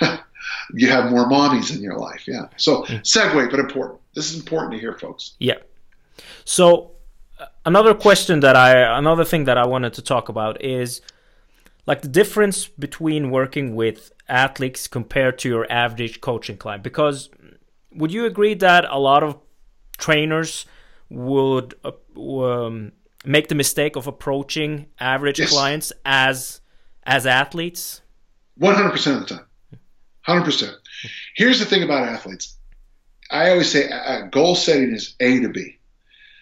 you 0.74 0.88
have 0.88 1.10
more 1.10 1.28
mommies 1.28 1.74
in 1.74 1.80
your 1.80 1.96
life? 1.96 2.26
Yeah. 2.26 2.48
So 2.56 2.82
mm-hmm. 2.82 2.96
segue, 2.96 3.50
but 3.50 3.60
important. 3.60 4.00
This 4.14 4.32
is 4.32 4.40
important 4.40 4.72
to 4.72 4.78
hear, 4.80 4.98
folks. 4.98 5.34
Yeah. 5.38 5.58
So 6.44 6.90
another 7.64 7.94
question 7.94 8.40
that 8.40 8.56
I 8.56 8.98
another 8.98 9.24
thing 9.24 9.44
that 9.44 9.56
I 9.56 9.66
wanted 9.66 9.94
to 9.94 10.02
talk 10.02 10.28
about 10.28 10.64
is 10.64 11.00
like 11.90 12.02
the 12.02 12.08
difference 12.22 12.68
between 12.68 13.32
working 13.32 13.74
with 13.74 14.12
athletes 14.28 14.86
compared 14.86 15.40
to 15.40 15.48
your 15.48 15.66
average 15.72 16.20
coaching 16.20 16.56
client 16.56 16.84
because 16.84 17.28
would 17.90 18.12
you 18.12 18.26
agree 18.26 18.54
that 18.54 18.84
a 18.88 18.96
lot 18.96 19.24
of 19.24 19.36
trainers 19.98 20.66
would 21.08 21.74
uh, 21.82 21.90
um, 22.44 22.92
make 23.24 23.48
the 23.48 23.56
mistake 23.56 23.96
of 23.96 24.06
approaching 24.06 24.86
average 25.00 25.40
yes. 25.40 25.50
clients 25.50 25.92
as 26.04 26.60
as 27.02 27.26
athletes? 27.26 28.02
100% 28.60 29.16
of 29.16 29.20
the 29.26 29.34
time. 29.34 29.46
100% 30.28 30.72
here's 31.34 31.58
the 31.58 31.64
thing 31.64 31.82
about 31.82 32.06
athletes. 32.06 32.56
I 33.32 33.50
always 33.50 33.68
say 33.68 33.90
uh, 33.90 34.26
goal 34.26 34.54
setting 34.54 34.94
is 34.94 35.16
a 35.18 35.40
to 35.40 35.48
b. 35.48 35.78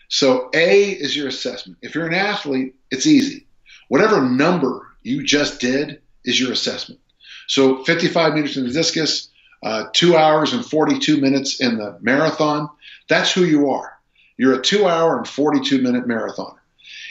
So 0.08 0.50
a 0.52 0.90
is 0.90 1.16
your 1.16 1.28
assessment. 1.28 1.78
If 1.80 1.94
you're 1.94 2.06
an 2.06 2.12
athlete 2.12 2.74
it's 2.90 3.06
easy. 3.06 3.46
Whatever 3.88 4.20
number 4.20 4.87
you 5.08 5.24
just 5.24 5.60
did 5.60 6.00
is 6.24 6.38
your 6.38 6.52
assessment 6.52 7.00
so 7.46 7.82
55 7.84 8.34
meters 8.34 8.56
in 8.56 8.66
the 8.66 8.72
discus 8.72 9.28
uh, 9.62 9.86
two 9.92 10.16
hours 10.16 10.52
and 10.52 10.64
42 10.64 11.20
minutes 11.20 11.60
in 11.60 11.78
the 11.78 11.98
marathon, 12.00 12.70
that's 13.08 13.32
who 13.32 13.44
you 13.44 13.70
are. 13.70 13.98
You're 14.36 14.58
a 14.58 14.62
two 14.62 14.86
hour 14.86 15.16
and 15.16 15.26
42 15.26 15.82
minute 15.82 16.06
marathoner. 16.06 16.58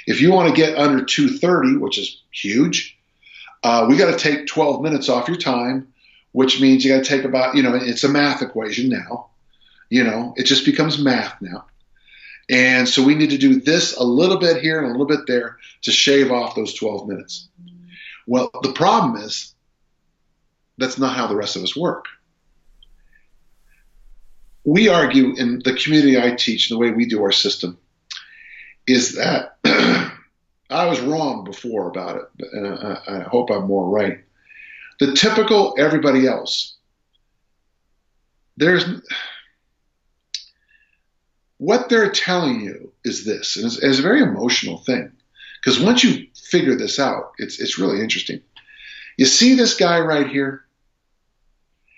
If 0.06 0.22
you 0.22 0.32
want 0.32 0.50
to 0.50 0.56
get 0.56 0.78
under 0.78 1.04
230, 1.04 1.78
which 1.78 1.98
is 1.98 2.22
huge, 2.32 2.98
uh, 3.64 3.86
we 3.90 3.98
got 3.98 4.12
to 4.12 4.18
take 4.18 4.48
12 4.48 4.82
minutes 4.82 5.10
off 5.10 5.28
your 5.28 5.38
time, 5.38 5.92
which 6.32 6.62
means 6.62 6.86
you 6.86 6.94
got 6.94 7.04
to 7.04 7.10
take 7.10 7.26
about, 7.26 7.56
you 7.56 7.64
know, 7.64 7.76
it's 7.76 8.06
a 8.06 8.10
math 8.10 8.42
equation 8.42 8.90
now. 8.90 9.28
You 9.90 10.04
know, 10.04 10.34
it 10.38 10.44
just 10.44 10.66
becomes 10.66 10.98
math 10.98 11.42
now. 11.42 11.66
And 12.50 12.88
so 12.88 13.04
we 13.04 13.16
need 13.16 13.32
to 13.32 13.38
do 13.38 13.60
this 13.60 13.98
a 13.98 14.04
little 14.04 14.38
bit 14.38 14.62
here 14.62 14.80
and 14.80 14.88
a 14.88 14.92
little 14.92 15.06
bit 15.06 15.28
there 15.28 15.58
to 15.82 15.92
shave 15.92 16.32
off 16.32 16.56
those 16.56 16.74
12 16.76 17.10
minutes. 17.10 17.50
Well, 18.28 18.52
the 18.62 18.74
problem 18.74 19.16
is 19.24 19.56
that's 20.78 21.00
not 21.00 21.16
how 21.16 21.26
the 21.26 21.36
rest 21.36 21.56
of 21.56 21.64
us 21.64 21.76
work 21.76 22.06
we 24.68 24.90
argue 24.90 25.34
in 25.38 25.62
the 25.64 25.74
community 25.74 26.20
I 26.20 26.36
teach, 26.36 26.68
the 26.68 26.78
way 26.78 26.92
we 26.92 27.06
do 27.06 27.24
our 27.24 27.32
system, 27.32 27.78
is 28.86 29.16
that 29.16 29.56
I 29.64 30.86
was 30.88 31.00
wrong 31.00 31.46
before 31.46 31.88
about 31.88 32.18
it, 32.18 32.48
and 32.52 32.68
I, 32.68 33.00
I 33.08 33.20
hope 33.22 33.50
I'm 33.50 33.66
more 33.66 33.90
right. 33.90 34.20
The 35.00 35.14
typical 35.14 35.74
everybody 35.80 36.28
else, 36.28 36.76
there's 38.58 38.84
what 41.60 41.88
they're 41.88 42.12
telling 42.12 42.60
you 42.60 42.92
is 43.06 43.24
this, 43.24 43.56
and 43.56 43.68
it's, 43.68 43.78
it's 43.78 44.00
a 44.00 44.02
very 44.02 44.22
emotional 44.22 44.80
thing, 44.80 45.14
because 45.68 45.82
once 45.82 46.02
you 46.02 46.28
figure 46.34 46.76
this 46.76 46.98
out, 46.98 47.34
it's 47.40 47.60
it's 47.60 47.78
really 47.78 48.00
interesting. 48.00 48.40
You 49.18 49.26
see 49.26 49.56
this 49.56 49.76
guy 49.76 50.00
right 50.00 50.26
here? 50.26 50.64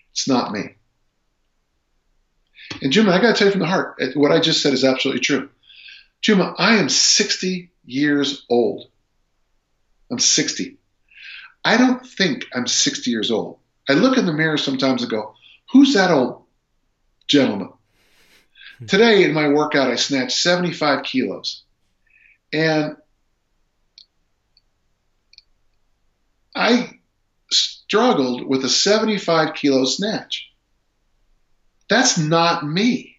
It's 0.10 0.28
not 0.28 0.52
me. 0.52 0.76
And 2.82 2.92
Juma, 2.92 3.12
I 3.12 3.22
got 3.22 3.36
to 3.36 3.38
tell 3.38 3.46
you 3.46 3.52
from 3.52 3.60
the 3.60 3.68
heart, 3.68 4.02
what 4.16 4.32
I 4.32 4.40
just 4.40 4.64
said 4.64 4.74
is 4.74 4.84
absolutely 4.84 5.22
true. 5.22 5.50
Juma, 6.20 6.56
I 6.58 6.78
am 6.78 6.90
60 6.90 7.72
years 7.86 8.44
old. 8.50 8.88
I'm 10.12 10.18
60. 10.18 10.80
I 11.64 11.78
don't 11.78 12.04
think 12.04 12.48
I'm 12.52 12.66
60 12.66 13.12
years 13.12 13.30
old. 13.30 13.60
I 13.88 13.94
look 13.94 14.18
in 14.18 14.26
the 14.26 14.34
mirror 14.34 14.58
sometimes 14.58 15.04
and 15.04 15.12
go, 15.12 15.36
who's 15.72 15.94
that 15.94 16.10
old 16.10 16.42
gentleman? 17.28 17.70
Hmm. 18.80 18.86
Today 18.88 19.26
in 19.26 19.34
my 19.34 19.50
workout, 19.50 19.92
I 19.92 19.96
snatched 19.96 20.38
75 20.38 21.04
kilos. 21.04 21.62
And 22.52 22.96
I 26.60 27.00
struggled 27.50 28.46
with 28.46 28.66
a 28.66 28.70
75 28.70 29.54
kilo 29.54 29.86
snatch. 29.86 30.52
That's 31.90 32.18
not 32.18 32.68
me. 32.68 33.16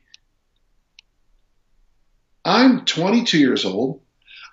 I'm 2.44 2.84
22 2.84 3.38
years 3.38 3.64
old. 3.64 4.02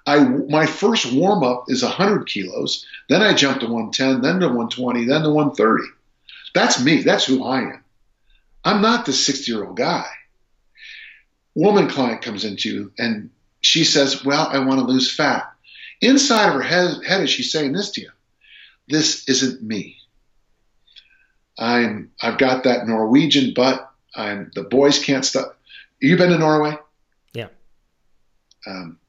I 0.05 0.19
my 0.19 0.65
first 0.65 1.11
warm 1.11 1.43
up 1.43 1.65
is 1.67 1.83
100 1.83 2.27
kilos. 2.27 2.85
Then 3.09 3.21
I 3.21 3.33
jump 3.33 3.59
to 3.59 3.65
110, 3.65 4.21
then 4.21 4.39
to 4.39 4.47
120, 4.47 5.03
then 5.03 5.23
to 5.23 5.31
130. 5.31 5.83
That's 6.55 6.81
me. 6.81 7.03
That's 7.03 7.25
who 7.25 7.43
I 7.43 7.59
am. 7.59 7.83
I'm 8.63 8.81
not 8.81 9.05
the 9.05 9.11
60 9.11 9.51
year 9.51 9.65
old 9.65 9.75
guy. 9.75 10.07
Woman 11.55 11.89
client 11.89 12.21
comes 12.21 12.45
into 12.45 12.69
you 12.69 12.91
and 12.97 13.31
she 13.59 13.83
says, 13.83 14.23
"Well, 14.23 14.47
I 14.49 14.59
want 14.59 14.79
to 14.79 14.85
lose 14.85 15.11
fat." 15.11 15.51
Inside 15.99 16.47
of 16.47 16.53
her 16.53 16.61
head, 16.61 17.03
head 17.05 17.21
is 17.23 17.29
she 17.29 17.43
saying 17.43 17.73
this 17.73 17.91
to 17.91 18.01
you? 18.01 18.11
This 18.87 19.27
isn't 19.27 19.61
me. 19.61 19.97
I'm 21.57 22.11
I've 22.21 22.37
got 22.37 22.63
that 22.63 22.87
Norwegian 22.87 23.53
butt 23.53 23.87
I'm 24.17 24.51
the 24.55 24.63
boys 24.63 24.99
can't 25.03 25.23
stop. 25.23 25.57
You 25.99 26.17
been 26.17 26.29
to 26.29 26.37
Norway? 26.37 26.75
Yeah. 27.33 27.47
Um, 28.65 28.99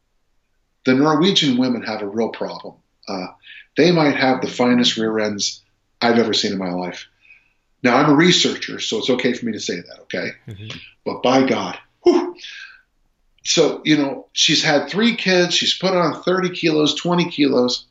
the 0.85 0.95
Norwegian 0.95 1.57
women 1.57 1.83
have 1.83 2.03
a 2.03 2.09
real 2.09 2.29
problem. 2.29 2.75
Uh, 3.07 3.29
they 3.77 3.91
might 3.91 4.17
have 4.17 4.43
the 4.43 4.49
finest 4.49 4.97
rear 4.97 5.19
ends 5.19 5.63
I've 6.01 6.19
ever 6.19 6.35
seen 6.35 6.53
in 6.53 6.59
my 6.59 6.71
life. 6.71 7.07
Now 7.83 7.97
I'm 7.97 8.11
a 8.11 8.15
researcher, 8.15 8.81
so 8.81 8.99
it's 8.99 9.11
okay 9.11 9.33
for 9.33 9.47
me 9.47 9.53
to 9.53 9.61
say 9.61 9.77
that, 9.77 10.01
okay? 10.03 10.31
Mm-hmm. 10.47 10.79
But 11.05 11.23
by 11.23 11.47
God, 11.47 11.79
whew. 12.03 12.37
so 13.45 13.83
you 13.85 13.97
know 13.97 14.27
she's 14.33 14.63
had 14.63 14.89
three 14.89 15.15
kids. 15.15 15.55
She's 15.55 15.79
put 15.79 15.95
on 15.95 16.23
30 16.23 16.51
kilos, 16.51 16.95
20 16.97 17.31
kilos. 17.31 17.87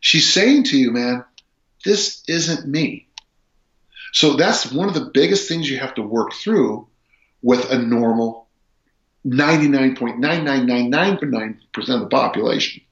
She's 0.00 0.32
saying 0.32 0.64
to 0.64 0.78
you, 0.78 0.92
man, 0.92 1.24
this 1.84 2.22
isn't 2.28 2.66
me. 2.66 3.06
So 4.12 4.34
that's 4.34 4.72
one 4.72 4.88
of 4.88 4.94
the 4.94 5.10
biggest 5.12 5.48
things 5.48 5.70
you 5.70 5.78
have 5.78 5.94
to 5.94 6.02
work 6.02 6.32
through 6.32 6.88
with 7.42 7.70
a 7.70 7.78
normal 7.78 8.48
99.9999% 9.26 11.88
of 11.88 12.00
the 12.00 12.08
population 12.10 12.82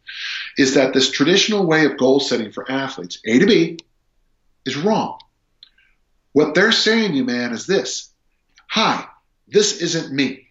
is 0.56 0.74
that 0.74 0.92
this 0.92 1.10
traditional 1.10 1.66
way 1.66 1.86
of 1.86 1.96
goal 1.96 2.20
setting 2.20 2.52
for 2.52 2.70
athletes, 2.70 3.18
A 3.26 3.38
to 3.38 3.46
B, 3.46 3.78
is 4.64 4.76
wrong. 4.76 5.18
What 6.32 6.54
they're 6.54 6.72
saying 6.72 7.12
to 7.12 7.16
you, 7.16 7.24
man, 7.24 7.52
is 7.52 7.66
this 7.66 8.10
Hi, 8.68 9.06
this 9.46 9.80
isn't 9.80 10.14
me. 10.14 10.47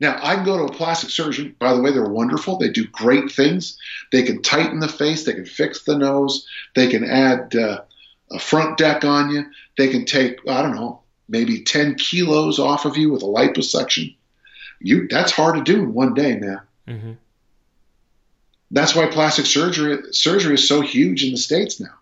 Now, 0.00 0.18
I 0.22 0.34
can 0.34 0.44
go 0.44 0.56
to 0.58 0.64
a 0.64 0.72
plastic 0.72 1.10
surgeon. 1.10 1.54
By 1.58 1.72
the 1.72 1.80
way, 1.80 1.92
they're 1.92 2.04
wonderful. 2.08 2.58
They 2.58 2.70
do 2.70 2.86
great 2.88 3.30
things. 3.30 3.78
They 4.12 4.22
can 4.22 4.42
tighten 4.42 4.80
the 4.80 4.88
face, 4.88 5.24
they 5.24 5.34
can 5.34 5.46
fix 5.46 5.84
the 5.84 5.96
nose, 5.96 6.46
they 6.74 6.88
can 6.88 7.04
add 7.04 7.54
uh, 7.54 7.82
a 8.30 8.38
front 8.38 8.78
deck 8.78 9.04
on 9.04 9.30
you, 9.30 9.44
they 9.78 9.88
can 9.88 10.04
take, 10.04 10.38
I 10.48 10.62
don't 10.62 10.74
know, 10.74 11.00
maybe 11.28 11.62
10 11.62 11.94
kilos 11.96 12.58
off 12.58 12.84
of 12.84 12.96
you 12.96 13.10
with 13.10 13.22
a 13.22 13.26
liposuction. 13.26 14.14
You, 14.80 15.08
that's 15.08 15.32
hard 15.32 15.56
to 15.56 15.62
do 15.62 15.82
in 15.82 15.94
one 15.94 16.14
day, 16.14 16.36
man. 16.36 16.60
Mm-hmm. 16.88 17.12
That's 18.70 18.94
why 18.94 19.06
plastic 19.06 19.46
surgery 19.46 19.98
surgery 20.12 20.54
is 20.54 20.66
so 20.66 20.80
huge 20.80 21.24
in 21.24 21.30
the 21.30 21.36
states 21.36 21.78
now, 21.78 21.94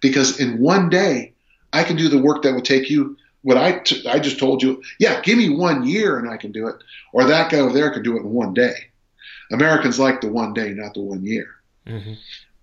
because 0.00 0.40
in 0.40 0.58
one 0.58 0.90
day 0.90 1.34
I 1.72 1.84
can 1.84 1.96
do 1.96 2.08
the 2.08 2.20
work 2.20 2.42
that 2.42 2.54
would 2.54 2.64
take 2.64 2.90
you 2.90 3.16
what 3.46 3.56
I, 3.56 3.78
t- 3.78 4.04
I 4.08 4.18
just 4.18 4.40
told 4.40 4.60
you. 4.60 4.82
Yeah, 4.98 5.20
give 5.20 5.38
me 5.38 5.50
one 5.50 5.86
year 5.86 6.18
and 6.18 6.28
I 6.28 6.36
can 6.36 6.50
do 6.50 6.66
it, 6.66 6.74
or 7.12 7.22
that 7.26 7.48
guy 7.48 7.58
over 7.58 7.72
there 7.72 7.92
can 7.92 8.02
do 8.02 8.16
it 8.16 8.22
in 8.22 8.30
one 8.30 8.54
day. 8.54 8.74
Americans 9.52 10.00
like 10.00 10.20
the 10.20 10.28
one 10.28 10.52
day, 10.52 10.70
not 10.70 10.94
the 10.94 11.00
one 11.00 11.24
year, 11.24 11.54
mm-hmm. 11.86 12.14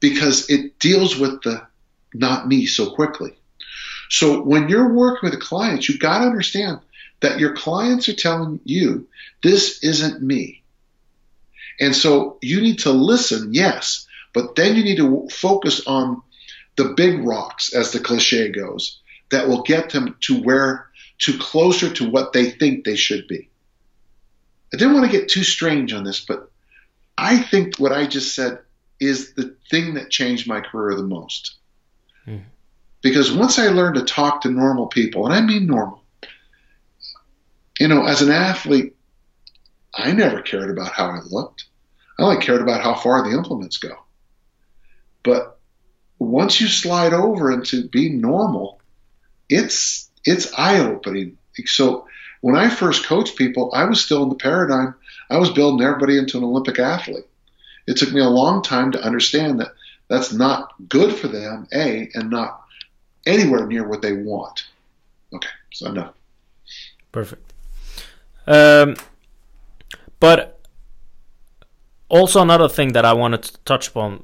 because 0.02 0.50
it 0.50 0.80
deals 0.80 1.18
with 1.18 1.42
the 1.44 1.66
not 2.14 2.50
me 2.50 2.66
so 2.66 2.94
quickly. 2.94 3.34
So 4.10 4.42
when 4.42 4.68
you're 4.68 4.94
working 4.94 5.30
with 5.30 5.40
a 5.40 5.42
client, 5.42 5.88
you 5.88 5.98
got 5.98 6.20
to 6.20 6.26
understand 6.26 6.80
that 7.22 7.40
your 7.40 7.56
clients 7.56 8.10
are 8.10 8.16
telling 8.16 8.60
you 8.66 9.08
this 9.42 9.82
isn't 9.86 10.22
me. 10.22 10.64
And 11.80 11.96
so 11.96 12.40
you 12.42 12.60
need 12.60 12.80
to 12.80 12.92
listen, 12.92 13.54
yes, 13.54 14.06
but 14.34 14.58
then 14.58 14.76
you 14.76 14.84
need 14.84 14.98
to 14.98 15.30
focus 15.32 15.88
on 15.88 16.22
the 16.76 16.94
big 16.98 17.24
rocks, 17.24 17.74
as 17.74 17.94
the 17.94 18.02
cliche 18.02 18.50
goes, 18.50 19.00
that 19.34 19.48
will 19.48 19.64
get 19.64 19.90
them 19.90 20.16
to 20.22 20.42
where, 20.42 20.88
to 21.20 21.38
closer 21.38 21.92
to 21.92 22.10
what 22.10 22.34
they 22.34 22.52
think 22.52 22.86
they 22.86 22.96
should 22.96 23.28
be. 23.28 23.50
I 24.74 24.78
didn't 24.78 24.94
want 24.94 25.12
to 25.12 25.18
get 25.18 25.28
too 25.30 25.44
strange 25.44 25.92
on 25.92 26.04
this, 26.04 26.22
but 26.22 26.52
I 27.18 27.38
think 27.38 27.78
what 27.78 27.92
I 27.92 28.06
just 28.06 28.36
said 28.36 28.60
is 29.00 29.34
the 29.34 29.56
thing 29.70 29.96
that 29.96 30.10
changed 30.10 30.48
my 30.48 30.62
career 30.62 30.96
the 30.96 31.04
most. 31.04 31.56
Mm. 32.28 32.44
Because 33.02 33.32
once 33.32 33.60
I 33.60 33.68
learned 33.68 33.96
to 33.96 34.04
talk 34.04 34.42
to 34.42 34.50
normal 34.50 34.88
people, 34.88 35.26
and 35.26 35.34
I 35.34 35.42
mean 35.42 35.68
normal, 35.68 36.04
you 37.80 37.88
know, 37.88 38.06
as 38.06 38.22
an 38.22 38.32
athlete, 38.32 38.96
I 39.94 40.12
never 40.12 40.42
cared 40.42 40.70
about 40.70 40.94
how 40.94 41.08
I 41.08 41.20
looked. 41.30 41.66
I 42.18 42.24
only 42.24 42.44
cared 42.44 42.62
about 42.62 42.82
how 42.82 42.94
far 42.94 43.24
the 43.24 43.36
implements 43.36 43.78
go. 43.78 43.96
But 45.24 45.60
once 46.20 46.62
you 46.62 46.68
slide 46.68 47.14
over 47.14 47.52
into 47.52 47.88
being 47.90 48.22
normal, 48.22 48.80
it's 49.54 50.10
it's 50.26 50.52
eye 50.58 50.80
opening. 50.80 51.38
So 51.66 52.08
when 52.42 52.56
I 52.56 52.70
first 52.70 53.06
coached 53.06 53.38
people, 53.38 53.72
I 53.74 53.86
was 53.86 54.04
still 54.04 54.24
in 54.24 54.30
the 54.30 54.36
paradigm. 54.36 54.96
I 55.30 55.38
was 55.38 55.52
building 55.52 55.86
everybody 55.86 56.18
into 56.18 56.38
an 56.38 56.44
Olympic 56.44 56.80
athlete. 56.80 57.26
It 57.86 57.98
took 57.98 58.12
me 58.12 58.22
a 58.22 58.30
long 58.30 58.64
time 58.64 58.92
to 58.92 59.04
understand 59.04 59.60
that 59.60 59.74
that's 60.08 60.34
not 60.34 60.74
good 60.90 61.16
for 61.16 61.28
them, 61.28 61.68
a, 61.74 62.10
and 62.14 62.30
not 62.30 62.62
anywhere 63.26 63.68
near 63.68 63.88
what 63.88 64.02
they 64.02 64.14
want. 64.14 64.66
Okay, 65.34 65.50
so 65.72 65.90
enough. 65.90 66.14
Perfect. 67.12 67.54
Um, 68.48 68.96
but 70.20 70.60
also 72.10 72.42
another 72.42 72.70
thing 72.70 72.94
that 72.94 73.06
I 73.06 73.14
wanted 73.14 73.44
to 73.44 73.58
touch 73.66 73.90
upon 73.90 74.20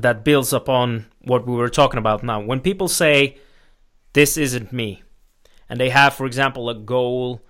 that 0.00 0.24
builds 0.24 0.52
upon 0.52 1.06
what 1.22 1.46
we 1.46 1.54
were 1.54 1.68
talking 1.68 1.98
about 1.98 2.22
now. 2.22 2.40
When 2.40 2.60
people 2.60 2.88
say, 2.88 3.38
"This 4.12 4.36
isn't 4.36 4.72
me," 4.72 5.02
and 5.68 5.80
they 5.80 5.90
have, 5.90 6.14
for 6.14 6.26
example, 6.26 6.68
a 6.68 6.74
goal 6.74 7.42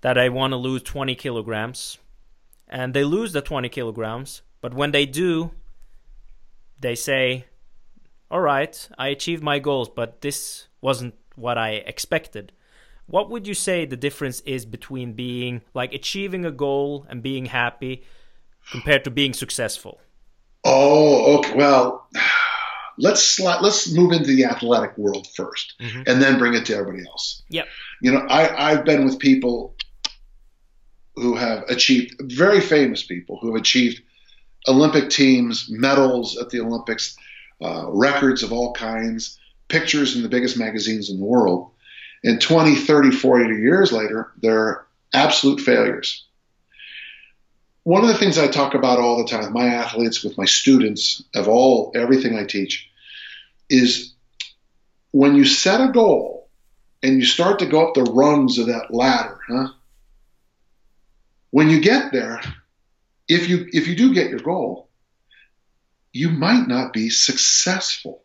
that 0.00 0.16
I 0.16 0.28
want 0.28 0.52
to 0.52 0.56
lose 0.56 0.82
20 0.82 1.14
kilograms, 1.14 1.98
and 2.68 2.94
they 2.94 3.04
lose 3.04 3.32
the 3.32 3.42
20 3.42 3.68
kilograms, 3.68 4.42
but 4.60 4.74
when 4.74 4.92
they 4.92 5.06
do, 5.06 5.52
they 6.78 6.94
say, 6.94 7.46
"All 8.30 8.40
right, 8.40 8.88
I 8.96 9.08
achieved 9.08 9.42
my 9.42 9.58
goals, 9.58 9.88
but 9.88 10.20
this 10.20 10.68
wasn't 10.80 11.14
what 11.34 11.58
I 11.58 11.70
expected." 11.72 12.52
what 13.08 13.30
would 13.30 13.46
you 13.46 13.54
say 13.54 13.84
the 13.84 13.96
difference 13.96 14.40
is 14.40 14.64
between 14.66 15.14
being 15.14 15.62
like 15.74 15.92
achieving 15.94 16.44
a 16.44 16.50
goal 16.50 17.06
and 17.08 17.22
being 17.22 17.46
happy 17.46 18.04
compared 18.70 19.02
to 19.04 19.10
being 19.10 19.32
successful? 19.32 20.00
Oh, 20.64 21.38
okay. 21.38 21.56
Well, 21.56 22.08
let's 22.98 23.40
let's 23.40 23.92
move 23.92 24.12
into 24.12 24.34
the 24.34 24.44
athletic 24.44 24.96
world 24.98 25.26
1st 25.36 25.72
mm-hmm. 25.80 26.02
and 26.06 26.20
then 26.20 26.38
bring 26.38 26.54
it 26.54 26.66
to 26.66 26.76
everybody 26.76 27.06
else. 27.06 27.42
Yep. 27.48 27.66
You 28.02 28.12
know, 28.12 28.26
I, 28.28 28.70
I've 28.70 28.84
been 28.84 29.04
with 29.04 29.18
people 29.18 29.74
who 31.16 31.34
have 31.34 31.64
achieved 31.68 32.16
very 32.20 32.60
famous 32.60 33.02
people 33.02 33.38
who 33.40 33.54
have 33.54 33.60
achieved 33.60 34.02
Olympic 34.66 35.10
teams, 35.10 35.68
medals 35.70 36.36
at 36.36 36.50
the 36.50 36.60
Olympics, 36.60 37.16
uh, 37.62 37.86
records 37.88 38.42
of 38.42 38.52
all 38.52 38.72
kinds, 38.72 39.38
pictures 39.68 40.16
in 40.16 40.22
the 40.22 40.28
biggest 40.28 40.58
magazines 40.58 41.10
in 41.10 41.18
the 41.18 41.24
world. 41.24 41.70
And 42.24 42.40
20, 42.40 42.74
30, 42.74 43.10
40 43.12 43.54
years 43.60 43.92
later, 43.92 44.32
they're 44.40 44.86
absolute 45.12 45.60
failures. 45.60 46.24
One 47.84 48.02
of 48.02 48.08
the 48.08 48.18
things 48.18 48.36
I 48.36 48.48
talk 48.48 48.74
about 48.74 48.98
all 48.98 49.18
the 49.18 49.28
time 49.30 49.44
with 49.44 49.52
my 49.52 49.66
athletes, 49.66 50.22
with 50.22 50.36
my 50.36 50.44
students, 50.44 51.22
of 51.34 51.48
all 51.48 51.92
everything 51.94 52.36
I 52.36 52.44
teach, 52.44 52.87
is 53.68 54.14
when 55.12 55.34
you 55.34 55.44
set 55.44 55.80
a 55.80 55.92
goal 55.92 56.48
and 57.02 57.16
you 57.16 57.24
start 57.24 57.60
to 57.60 57.66
go 57.66 57.86
up 57.86 57.94
the 57.94 58.02
rungs 58.02 58.58
of 58.58 58.66
that 58.66 58.92
ladder, 58.92 59.38
huh? 59.48 59.68
When 61.50 61.70
you 61.70 61.80
get 61.80 62.12
there, 62.12 62.40
if 63.26 63.48
you 63.48 63.66
if 63.72 63.88
you 63.88 63.96
do 63.96 64.12
get 64.12 64.30
your 64.30 64.40
goal, 64.40 64.88
you 66.12 66.30
might 66.30 66.66
not 66.66 66.92
be 66.92 67.10
successful. 67.10 68.22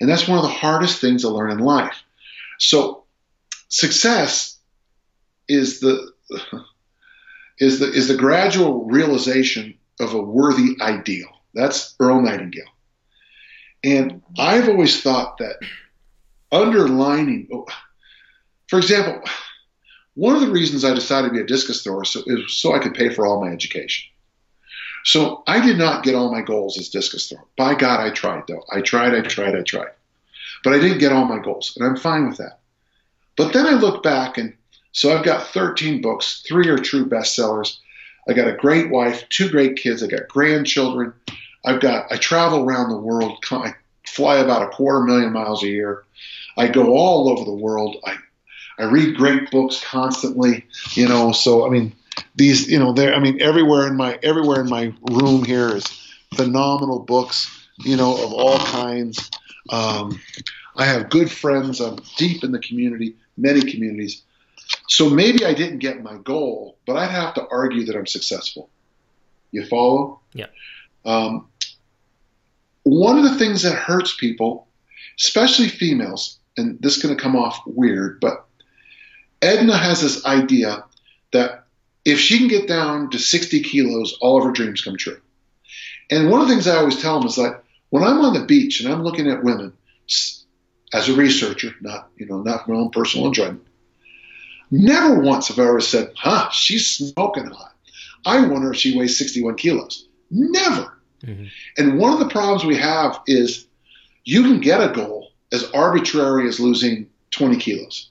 And 0.00 0.08
that's 0.08 0.28
one 0.28 0.38
of 0.38 0.44
the 0.44 0.50
hardest 0.50 1.00
things 1.00 1.22
to 1.22 1.28
learn 1.28 1.50
in 1.50 1.58
life. 1.58 2.02
So 2.58 3.04
success 3.68 4.58
is 5.48 5.80
the 5.80 6.12
is 7.58 7.80
the 7.80 7.90
is 7.90 8.08
the 8.08 8.16
gradual 8.16 8.86
realization 8.86 9.78
of 10.00 10.14
a 10.14 10.22
worthy 10.22 10.76
ideal. 10.80 11.28
That's 11.54 11.94
Earl 11.98 12.22
Nightingale. 12.22 12.70
And 13.84 14.22
I've 14.38 14.68
always 14.68 15.00
thought 15.00 15.38
that 15.38 15.56
underlining, 16.50 17.48
for 18.68 18.78
example, 18.78 19.22
one 20.14 20.34
of 20.34 20.40
the 20.40 20.50
reasons 20.50 20.84
I 20.84 20.94
decided 20.94 21.28
to 21.28 21.34
be 21.34 21.40
a 21.40 21.46
discus 21.46 21.82
thrower 21.82 22.02
is 22.02 22.60
so 22.60 22.74
I 22.74 22.80
could 22.80 22.94
pay 22.94 23.08
for 23.08 23.26
all 23.26 23.44
my 23.44 23.52
education. 23.52 24.10
So 25.04 25.44
I 25.46 25.64
did 25.64 25.78
not 25.78 26.02
get 26.02 26.16
all 26.16 26.32
my 26.32 26.42
goals 26.42 26.78
as 26.78 26.88
discus 26.88 27.28
thrower. 27.28 27.44
By 27.56 27.74
God, 27.74 28.00
I 28.00 28.10
tried 28.10 28.44
though. 28.48 28.64
I 28.72 28.80
tried, 28.80 29.14
I 29.14 29.20
tried, 29.20 29.54
I 29.54 29.62
tried. 29.62 29.92
But 30.64 30.74
I 30.74 30.80
didn't 30.80 30.98
get 30.98 31.12
all 31.12 31.24
my 31.24 31.38
goals, 31.38 31.72
and 31.76 31.86
I'm 31.86 31.96
fine 31.96 32.28
with 32.28 32.38
that. 32.38 32.58
But 33.36 33.52
then 33.52 33.66
I 33.66 33.74
look 33.74 34.02
back 34.02 34.38
and 34.38 34.54
so 34.92 35.16
I've 35.16 35.24
got 35.24 35.46
13 35.48 36.00
books, 36.00 36.42
three 36.46 36.68
are 36.68 36.78
true 36.78 37.06
bestsellers. 37.06 37.76
I 38.28 38.32
got 38.32 38.48
a 38.48 38.56
great 38.56 38.90
wife, 38.90 39.28
two 39.28 39.48
great 39.48 39.76
kids, 39.76 40.02
I 40.02 40.08
got 40.08 40.26
grandchildren. 40.28 41.12
I've 41.64 41.80
got 41.80 42.10
I 42.10 42.16
travel 42.16 42.64
around 42.64 42.90
the 42.90 42.98
world. 42.98 43.44
I 43.50 43.74
fly 44.06 44.38
about 44.38 44.62
a 44.62 44.68
quarter 44.68 45.02
million 45.02 45.32
miles 45.32 45.62
a 45.62 45.68
year. 45.68 46.04
I 46.56 46.68
go 46.68 46.94
all 46.94 47.30
over 47.30 47.44
the 47.44 47.54
world. 47.54 47.96
I 48.04 48.16
I 48.78 48.84
read 48.84 49.16
great 49.16 49.50
books 49.50 49.82
constantly, 49.84 50.66
you 50.92 51.08
know, 51.08 51.32
so 51.32 51.66
I 51.66 51.70
mean 51.70 51.94
these, 52.36 52.70
you 52.70 52.78
know, 52.78 52.92
there 52.92 53.14
I 53.14 53.18
mean 53.18 53.40
everywhere 53.40 53.86
in 53.86 53.96
my 53.96 54.18
everywhere 54.22 54.60
in 54.60 54.68
my 54.68 54.92
room 55.10 55.44
here 55.44 55.76
is 55.76 55.84
phenomenal 56.34 57.00
books, 57.00 57.50
you 57.78 57.96
know, 57.96 58.22
of 58.24 58.32
all 58.32 58.58
kinds. 58.58 59.30
Um, 59.70 60.20
I 60.76 60.84
have 60.84 61.10
good 61.10 61.30
friends. 61.30 61.80
I'm 61.80 61.98
deep 62.16 62.44
in 62.44 62.52
the 62.52 62.60
community 62.60 63.16
many 63.38 63.62
communities. 63.62 64.22
So 64.88 65.08
maybe 65.08 65.44
I 65.44 65.54
didn't 65.54 65.78
get 65.78 66.02
my 66.02 66.16
goal, 66.16 66.76
but 66.86 66.96
I'd 66.96 67.10
have 67.10 67.34
to 67.34 67.46
argue 67.50 67.86
that 67.86 67.96
I'm 67.96 68.06
successful. 68.06 68.68
You 69.50 69.64
follow? 69.64 70.20
Yeah. 70.34 70.46
Um, 71.04 71.48
one 72.82 73.18
of 73.18 73.24
the 73.24 73.36
things 73.36 73.62
that 73.62 73.74
hurts 73.74 74.16
people, 74.16 74.68
especially 75.18 75.68
females, 75.68 76.38
and 76.56 76.80
this 76.80 76.96
is 76.96 77.02
going 77.02 77.16
to 77.16 77.22
come 77.22 77.36
off 77.36 77.62
weird, 77.66 78.20
but 78.20 78.46
Edna 79.42 79.76
has 79.76 80.00
this 80.00 80.24
idea 80.24 80.84
that 81.32 81.64
if 82.04 82.18
she 82.18 82.38
can 82.38 82.48
get 82.48 82.66
down 82.66 83.10
to 83.10 83.18
60 83.18 83.62
kilos, 83.62 84.16
all 84.20 84.38
of 84.38 84.44
her 84.44 84.52
dreams 84.52 84.82
come 84.82 84.96
true. 84.96 85.20
And 86.10 86.30
one 86.30 86.40
of 86.40 86.48
the 86.48 86.54
things 86.54 86.66
I 86.66 86.76
always 86.76 87.00
tell 87.00 87.18
them 87.18 87.28
is 87.28 87.36
that 87.36 87.62
when 87.90 88.02
I'm 88.02 88.20
on 88.20 88.34
the 88.34 88.46
beach 88.46 88.80
and 88.80 88.92
I'm 88.92 89.02
looking 89.02 89.28
at 89.28 89.44
women, 89.44 89.74
as 90.92 91.08
a 91.08 91.14
researcher, 91.14 91.74
not 91.80 92.08
you 92.16 92.26
know, 92.26 92.42
not 92.42 92.64
for 92.64 92.72
my 92.72 92.78
own 92.78 92.90
personal 92.90 93.26
enjoyment. 93.26 93.66
Never 94.70 95.20
once 95.20 95.48
have 95.48 95.58
I 95.58 95.62
ever 95.68 95.80
said, 95.80 96.12
"Huh, 96.16 96.50
she's 96.50 96.86
smoking 96.86 97.46
hot." 97.46 97.74
I 98.24 98.46
wonder 98.46 98.72
if 98.72 98.78
she 98.78 98.96
weighs 98.96 99.18
61 99.18 99.56
kilos. 99.56 100.07
Never. 100.30 100.98
Mm-hmm. 101.24 101.44
And 101.76 101.98
one 101.98 102.12
of 102.12 102.18
the 102.20 102.28
problems 102.28 102.64
we 102.64 102.76
have 102.76 103.20
is 103.26 103.66
you 104.24 104.42
can 104.42 104.60
get 104.60 104.80
a 104.80 104.92
goal 104.92 105.30
as 105.52 105.70
arbitrary 105.72 106.48
as 106.48 106.60
losing 106.60 107.08
20 107.30 107.56
kilos. 107.56 108.10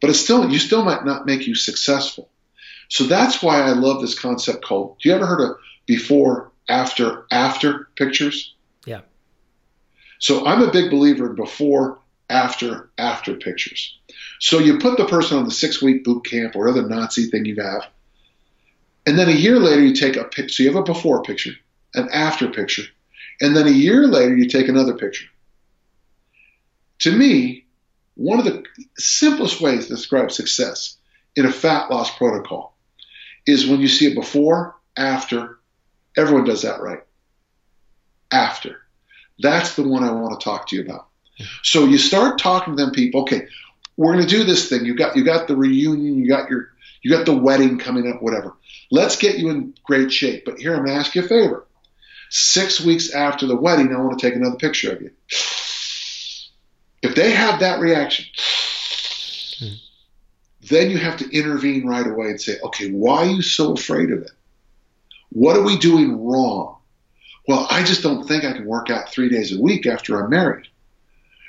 But 0.00 0.10
it's 0.10 0.20
still, 0.20 0.50
you 0.50 0.58
still 0.58 0.84
might 0.84 1.04
not 1.04 1.26
make 1.26 1.46
you 1.46 1.54
successful. 1.54 2.28
So 2.88 3.04
that's 3.04 3.42
why 3.42 3.62
I 3.62 3.70
love 3.70 4.00
this 4.00 4.18
concept 4.18 4.64
called, 4.64 4.98
do 5.00 5.08
you 5.08 5.14
ever 5.14 5.26
heard 5.26 5.40
of 5.40 5.56
before, 5.86 6.52
after, 6.68 7.26
after 7.30 7.88
pictures? 7.96 8.54
Yeah. 8.84 9.00
So 10.18 10.46
I'm 10.46 10.62
a 10.62 10.70
big 10.70 10.90
believer 10.90 11.30
in 11.30 11.34
before, 11.34 11.98
after, 12.28 12.90
after 12.98 13.34
pictures. 13.34 13.98
So 14.38 14.58
you 14.58 14.78
put 14.78 14.98
the 14.98 15.06
person 15.06 15.38
on 15.38 15.44
the 15.44 15.50
six 15.50 15.82
week 15.82 16.04
boot 16.04 16.24
camp 16.24 16.56
or 16.56 16.68
other 16.68 16.86
Nazi 16.86 17.26
thing 17.26 17.46
you 17.46 17.56
have, 17.56 17.86
and 19.06 19.18
then 19.18 19.28
a 19.28 19.32
year 19.32 19.58
later 19.58 19.82
you 19.82 19.94
take 19.94 20.16
a 20.16 20.24
picture. 20.24 20.52
So 20.52 20.62
you 20.64 20.72
have 20.72 20.80
a 20.80 20.82
before 20.82 21.22
picture, 21.22 21.52
an 21.94 22.08
after 22.12 22.48
picture, 22.48 22.82
and 23.40 23.56
then 23.56 23.66
a 23.66 23.70
year 23.70 24.06
later 24.06 24.36
you 24.36 24.48
take 24.48 24.68
another 24.68 24.94
picture. 24.94 25.26
To 27.00 27.12
me, 27.12 27.66
one 28.16 28.38
of 28.38 28.44
the 28.44 28.64
simplest 28.98 29.60
ways 29.60 29.86
to 29.86 29.94
describe 29.94 30.32
success 30.32 30.96
in 31.36 31.46
a 31.46 31.52
fat 31.52 31.90
loss 31.90 32.14
protocol 32.16 32.74
is 33.46 33.66
when 33.66 33.80
you 33.80 33.88
see 33.88 34.06
it 34.06 34.14
before, 34.14 34.74
after. 34.96 35.58
Everyone 36.16 36.44
does 36.44 36.62
that 36.62 36.80
right. 36.80 37.02
After. 38.32 38.80
That's 39.38 39.76
the 39.76 39.86
one 39.86 40.02
I 40.02 40.12
want 40.12 40.40
to 40.40 40.44
talk 40.44 40.68
to 40.68 40.76
you 40.76 40.82
about. 40.82 41.08
So 41.62 41.84
you 41.84 41.98
start 41.98 42.38
talking 42.38 42.74
to 42.74 42.82
them 42.82 42.92
people, 42.92 43.20
okay, 43.22 43.46
we're 43.98 44.14
going 44.14 44.26
to 44.26 44.34
do 44.34 44.44
this 44.44 44.68
thing. 44.70 44.86
You 44.86 44.94
got 44.94 45.16
you 45.16 45.24
got 45.24 45.46
the 45.46 45.56
reunion, 45.56 46.18
you 46.18 46.26
got 46.26 46.48
your 46.48 46.70
you 47.06 47.12
got 47.12 47.24
the 47.24 47.36
wedding 47.36 47.78
coming 47.78 48.10
up, 48.10 48.20
whatever. 48.20 48.56
Let's 48.90 49.14
get 49.14 49.38
you 49.38 49.48
in 49.50 49.74
great 49.84 50.12
shape. 50.12 50.44
But 50.44 50.58
here 50.58 50.72
I'm 50.74 50.84
going 50.84 50.88
to 50.88 50.98
ask 50.98 51.14
you 51.14 51.22
a 51.22 51.28
favor. 51.28 51.64
Six 52.30 52.80
weeks 52.80 53.14
after 53.14 53.46
the 53.46 53.54
wedding, 53.54 53.94
I 53.94 54.00
want 54.00 54.18
to 54.18 54.26
take 54.26 54.34
another 54.34 54.56
picture 54.56 54.90
of 54.90 55.00
you. 55.00 55.12
If 57.02 57.14
they 57.14 57.30
have 57.30 57.60
that 57.60 57.78
reaction, 57.78 58.24
then 60.68 60.90
you 60.90 60.98
have 60.98 61.18
to 61.18 61.30
intervene 61.30 61.86
right 61.86 62.04
away 62.04 62.26
and 62.26 62.40
say, 62.40 62.58
okay, 62.60 62.90
why 62.90 63.18
are 63.18 63.26
you 63.26 63.40
so 63.40 63.74
afraid 63.74 64.10
of 64.10 64.22
it? 64.22 64.32
What 65.28 65.56
are 65.56 65.62
we 65.62 65.78
doing 65.78 66.26
wrong? 66.26 66.78
Well, 67.46 67.68
I 67.70 67.84
just 67.84 68.02
don't 68.02 68.26
think 68.26 68.42
I 68.42 68.52
can 68.52 68.66
work 68.66 68.90
out 68.90 69.10
three 69.10 69.28
days 69.28 69.56
a 69.56 69.62
week 69.62 69.86
after 69.86 70.20
I'm 70.20 70.30
married. 70.30 70.66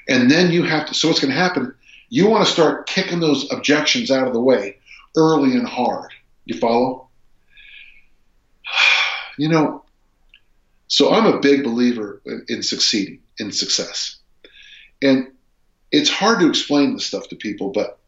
And 0.07 0.29
then 0.29 0.51
you 0.51 0.61
have 0.65 0.85
to, 0.85 0.93
so 0.93 1.07
what's 1.07 1.19
going 1.19 1.33
to 1.33 1.39
happen? 1.39 1.73
You 2.09 2.27
want 2.27 2.45
to 2.45 2.53
start 2.53 2.85
kicking 2.85 3.21
those 3.21 3.51
objections 3.51 4.11
out 4.11 4.27
of 4.27 4.33
the 4.33 4.39
way 4.39 4.76
early 5.17 5.53
and 5.53 5.67
hard. 5.67 6.11
You 6.45 6.57
follow? 6.57 7.09
You 9.39 9.49
know, 9.49 9.85
so 10.87 11.13
I'm 11.13 11.27
a 11.27 11.39
big 11.39 11.63
believer 11.63 12.23
in 12.47 12.63
succeeding, 12.63 13.19
in 13.37 13.51
success. 13.51 14.17
And 14.99 15.27
it's 15.91 16.09
hard 16.09 16.39
to 16.39 16.49
explain 16.49 16.93
this 16.93 17.05
stuff 17.05 17.29
to 17.29 17.35
people, 17.35 17.69
but 17.69 17.99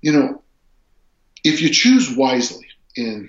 you 0.00 0.12
know, 0.12 0.42
if 1.44 1.60
you 1.60 1.68
choose 1.68 2.16
wisely 2.16 2.66
in 2.96 3.28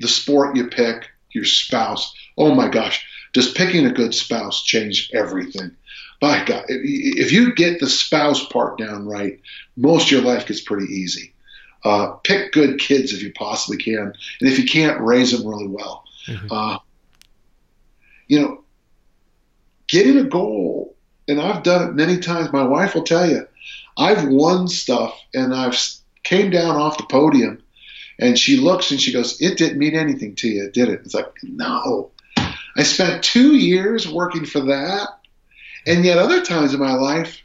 the 0.00 0.08
sport 0.08 0.56
you 0.56 0.68
pick, 0.68 1.08
your 1.30 1.44
spouse, 1.44 2.14
oh 2.38 2.54
my 2.54 2.68
gosh, 2.68 3.04
does 3.32 3.52
picking 3.52 3.86
a 3.86 3.92
good 3.92 4.14
spouse 4.14 4.62
change 4.62 5.10
everything? 5.12 5.72
By 6.20 6.44
God, 6.44 6.64
if 6.68 7.32
you 7.32 7.54
get 7.54 7.80
the 7.80 7.90
spouse 7.90 8.46
part 8.46 8.78
down 8.78 9.06
right, 9.06 9.40
most 9.76 10.06
of 10.06 10.12
your 10.12 10.22
life 10.22 10.46
gets 10.46 10.60
pretty 10.60 10.92
easy. 10.92 11.33
Uh, 11.84 12.12
pick 12.24 12.52
good 12.52 12.78
kids 12.78 13.12
if 13.12 13.22
you 13.22 13.32
possibly 13.34 13.76
can, 13.76 13.98
and 13.98 14.14
if 14.40 14.58
you 14.58 14.64
can't, 14.64 15.00
raise 15.00 15.32
them 15.32 15.46
really 15.46 15.68
well. 15.68 16.04
Mm-hmm. 16.26 16.50
Uh, 16.50 16.78
you 18.26 18.40
know, 18.40 18.64
getting 19.86 20.18
a 20.18 20.24
goal 20.24 20.94
and 21.28 21.40
I've 21.40 21.62
done 21.62 21.88
it 21.88 21.94
many 21.94 22.18
times. 22.18 22.52
My 22.52 22.64
wife 22.64 22.94
will 22.94 23.04
tell 23.04 23.28
you, 23.28 23.46
I've 23.96 24.26
won 24.26 24.68
stuff 24.68 25.18
and 25.32 25.54
I've 25.54 25.78
came 26.22 26.50
down 26.50 26.76
off 26.76 26.98
the 26.98 27.04
podium 27.04 27.62
and 28.18 28.38
she 28.38 28.56
looks 28.56 28.90
and 28.90 29.00
she 29.00 29.12
goes, 29.12 29.40
it 29.40 29.58
didn't 29.58 29.78
mean 29.78 29.94
anything 29.94 30.34
to 30.36 30.48
you, 30.48 30.70
did 30.70 30.88
it? 30.88 31.00
It's 31.04 31.14
like, 31.14 31.32
no. 31.42 32.10
I 32.76 32.82
spent 32.82 33.22
two 33.22 33.54
years 33.56 34.08
working 34.08 34.44
for 34.44 34.60
that. 34.60 35.08
And 35.86 36.04
yet 36.04 36.18
other 36.18 36.42
times 36.42 36.72
in 36.72 36.80
my 36.80 36.94
life 36.94 37.42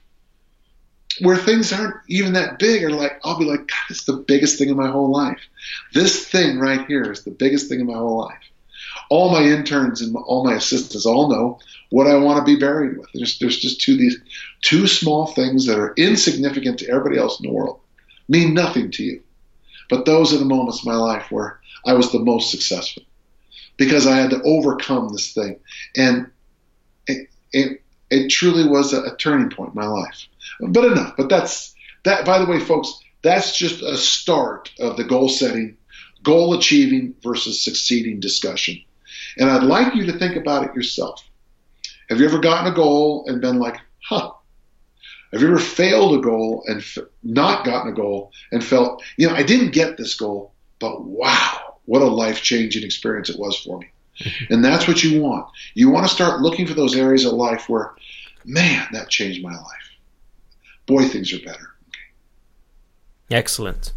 where 1.22 1.38
things 1.38 1.74
aren't 1.74 1.96
even 2.08 2.34
that 2.34 2.60
big 2.60 2.84
are 2.84 2.92
like, 2.92 3.20
I'll 3.24 3.40
be 3.40 3.46
like, 3.46 3.68
God, 3.68 3.90
it's 3.90 4.06
the 4.06 4.14
biggest 4.14 4.58
thing 4.58 4.70
in 4.70 4.78
my 4.78 4.90
whole 4.90 5.12
life. 5.12 5.40
This 5.94 6.28
thing 6.28 6.60
right 6.60 6.86
here 6.88 7.12
is 7.12 7.24
the 7.24 7.32
biggest 7.32 7.70
thing 7.70 7.80
in 7.80 7.88
my 7.88 7.98
whole 7.98 8.20
life 8.20 8.50
all 9.10 9.32
my 9.32 9.44
interns 9.44 10.02
and 10.02 10.16
all 10.16 10.46
my 10.46 10.56
assistants 10.56 11.06
all 11.06 11.30
know 11.30 11.60
what 11.90 12.08
I 12.08 12.16
want 12.16 12.38
to 12.40 12.52
be 12.52 12.60
buried 12.60 12.98
with. 12.98 13.10
There's, 13.14 13.40
there's 13.40 13.58
just 13.58 13.82
two 13.82 13.98
these 13.98 14.18
two 14.62 14.88
small 14.88 15.28
things 15.28 15.66
that 15.66 15.80
are 15.80 15.94
insignificant 15.96 16.80
to 16.80 16.90
everybody 16.90 17.18
else 17.18 17.40
in 17.40 17.48
the 17.48 17.54
world, 17.54 17.80
mean 18.28 18.54
nothing 18.54 18.92
to 18.92 19.04
you. 19.04 19.22
But 19.90 20.06
those 20.06 20.34
are 20.34 20.38
the 20.38 20.46
moments 20.46 20.86
in 20.86 20.92
my 20.92 20.98
life 20.98 21.32
where 21.32 21.60
I 21.86 21.94
was 21.94 22.12
the 22.12 22.20
most 22.20 22.52
successful 22.52 23.04
because 23.78 24.06
I 24.06 24.18
had 24.18 24.30
to 24.32 24.42
overcome 24.44 25.10
this 25.10 25.34
thing. 25.34 25.60
And 25.96 26.30
it, 27.08 27.30
it, 27.52 27.82
it 28.12 28.30
truly 28.30 28.68
was 28.68 28.94
a, 28.94 29.04
a 29.04 29.16
turning 29.16 29.50
point 29.50 29.74
in 29.74 29.82
my 29.82 29.88
life. 29.88 30.28
But 30.60 30.86
enough. 30.86 31.16
But 31.18 31.30
that's 31.30 31.74
that, 32.04 32.26
by 32.26 32.40
the 32.40 32.46
way, 32.46 32.60
folks, 32.60 33.00
that's 33.22 33.58
just 33.58 33.82
a 33.82 33.98
start 33.98 34.72
of 34.80 34.98
the 34.98 35.04
goal 35.04 35.30
setting, 35.30 35.78
goal 36.24 36.54
achieving 36.54 37.16
versus 37.22 37.64
succeeding 37.64 38.20
discussion. 38.20 38.82
And 39.38 39.50
I'd 39.50 39.64
like 39.64 39.96
you 39.96 40.06
to 40.06 40.18
think 40.18 40.36
about 40.36 40.66
it 40.66 40.76
yourself. 40.76 41.24
Have 42.10 42.20
you 42.20 42.26
ever 42.26 42.40
gotten 42.40 42.72
a 42.72 42.76
goal 42.76 43.26
and 43.28 43.42
been 43.42 43.60
like, 43.60 43.78
huh? 44.04 44.32
Have 45.32 45.42
you 45.42 45.48
ever 45.48 45.60
failed 45.60 46.18
a 46.18 46.22
goal 46.22 46.64
and 46.66 46.80
f- 46.80 46.98
not 47.22 47.64
gotten 47.64 47.92
a 47.92 47.96
goal 47.96 48.32
and 48.52 48.64
felt, 48.64 49.04
you 49.18 49.28
know, 49.28 49.36
I 49.36 49.44
didn't 49.44 49.72
get 49.72 49.96
this 49.96 50.16
goal, 50.16 50.54
but 50.80 51.04
wow, 51.04 51.78
what 51.86 52.02
a 52.02 52.06
life 52.06 52.42
changing 52.42 52.84
experience 52.84 53.30
it 53.30 53.38
was 53.38 53.60
for 53.60 53.78
me. 53.78 53.90
Mm-hmm. 54.22 54.54
And 54.54 54.66
that's 54.66 54.88
what 54.88 55.04
you 55.04 55.22
want. 55.22 55.48
You 55.76 55.92
want 55.92 56.08
to 56.08 56.14
start 56.14 56.42
looking 56.42 56.66
for 56.66 56.74
those 56.74 56.96
areas 56.96 57.26
of 57.26 57.34
life 57.34 57.70
where, 57.70 57.94
man, 58.44 58.88
that 58.92 59.10
changed 59.10 59.44
my 59.44 59.54
life. 59.56 59.89
Boy, 60.90 61.04
things 61.04 61.32
are 61.32 61.40
better. 61.46 61.76
Excellent. 63.30 63.94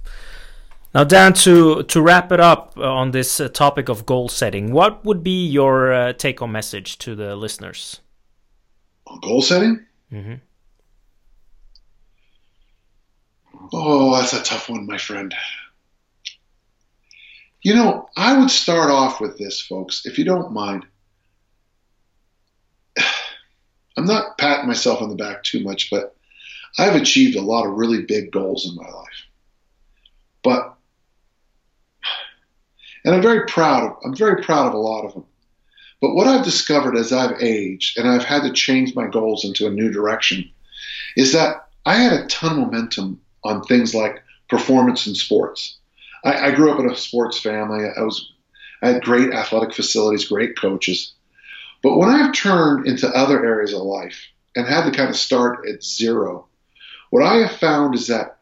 Now, 0.94 1.04
Dan, 1.04 1.32
to, 1.32 1.84
to 1.84 2.02
wrap 2.02 2.30
it 2.32 2.38
up 2.38 2.76
on 2.76 3.12
this 3.12 3.40
uh, 3.40 3.48
topic 3.48 3.88
of 3.88 4.04
goal 4.04 4.28
setting, 4.28 4.72
what 4.72 5.02
would 5.02 5.22
be 5.24 5.46
your 5.46 5.90
uh, 5.90 6.12
take 6.12 6.40
home 6.40 6.52
message 6.52 6.98
to 6.98 7.14
the 7.14 7.34
listeners? 7.34 8.00
On 9.06 9.18
goal 9.20 9.40
setting? 9.40 9.86
Mm-hmm. 10.12 10.34
Oh, 13.72 14.14
that's 14.14 14.34
a 14.34 14.42
tough 14.42 14.68
one, 14.68 14.86
my 14.86 14.98
friend. 14.98 15.34
You 17.62 17.74
know, 17.74 18.10
I 18.18 18.38
would 18.38 18.50
start 18.50 18.90
off 18.90 19.18
with 19.18 19.38
this, 19.38 19.62
folks, 19.62 20.04
if 20.04 20.18
you 20.18 20.26
don't 20.26 20.52
mind. 20.52 20.84
I'm 23.96 24.04
not 24.04 24.36
patting 24.36 24.66
myself 24.66 25.00
on 25.00 25.08
the 25.08 25.14
back 25.14 25.42
too 25.42 25.64
much, 25.64 25.88
but 25.90 26.14
I've 26.78 26.96
achieved 26.96 27.36
a 27.36 27.42
lot 27.42 27.66
of 27.66 27.74
really 27.74 28.02
big 28.02 28.30
goals 28.32 28.68
in 28.68 28.74
my 28.76 28.88
life. 28.88 29.26
But 30.42 30.74
and 33.04 33.14
I'm 33.14 33.22
very 33.22 33.46
proud 33.46 33.84
of 33.84 33.96
I'm 34.04 34.16
very 34.16 34.42
proud 34.42 34.68
of 34.68 34.74
a 34.74 34.78
lot 34.78 35.04
of 35.04 35.14
them. 35.14 35.24
But 36.00 36.14
what 36.14 36.26
I've 36.26 36.44
discovered 36.44 36.96
as 36.96 37.12
I've 37.12 37.40
aged 37.40 37.98
and 37.98 38.08
I've 38.08 38.24
had 38.24 38.42
to 38.42 38.52
change 38.52 38.94
my 38.94 39.06
goals 39.06 39.44
into 39.44 39.66
a 39.66 39.70
new 39.70 39.90
direction 39.90 40.50
is 41.16 41.32
that 41.32 41.68
I 41.84 41.94
had 41.94 42.12
a 42.12 42.26
ton 42.26 42.52
of 42.52 42.58
momentum 42.58 43.20
on 43.44 43.62
things 43.62 43.94
like 43.94 44.22
performance 44.48 45.06
in 45.06 45.14
sports. 45.14 45.78
I, 46.24 46.48
I 46.48 46.50
grew 46.52 46.72
up 46.72 46.80
in 46.80 46.90
a 46.90 46.96
sports 46.96 47.38
family. 47.38 47.84
I 47.84 48.02
was 48.02 48.32
I 48.82 48.88
had 48.88 49.04
great 49.04 49.32
athletic 49.32 49.74
facilities, 49.74 50.28
great 50.28 50.58
coaches. 50.58 51.12
But 51.82 51.96
when 51.96 52.10
I've 52.10 52.34
turned 52.34 52.86
into 52.86 53.08
other 53.08 53.44
areas 53.44 53.72
of 53.72 53.82
life 53.82 54.26
and 54.56 54.66
had 54.66 54.84
to 54.84 54.96
kind 54.96 55.10
of 55.10 55.16
start 55.16 55.66
at 55.68 55.84
zero, 55.84 56.46
what 57.12 57.22
I 57.22 57.46
have 57.46 57.58
found 57.58 57.94
is 57.94 58.06
that 58.06 58.38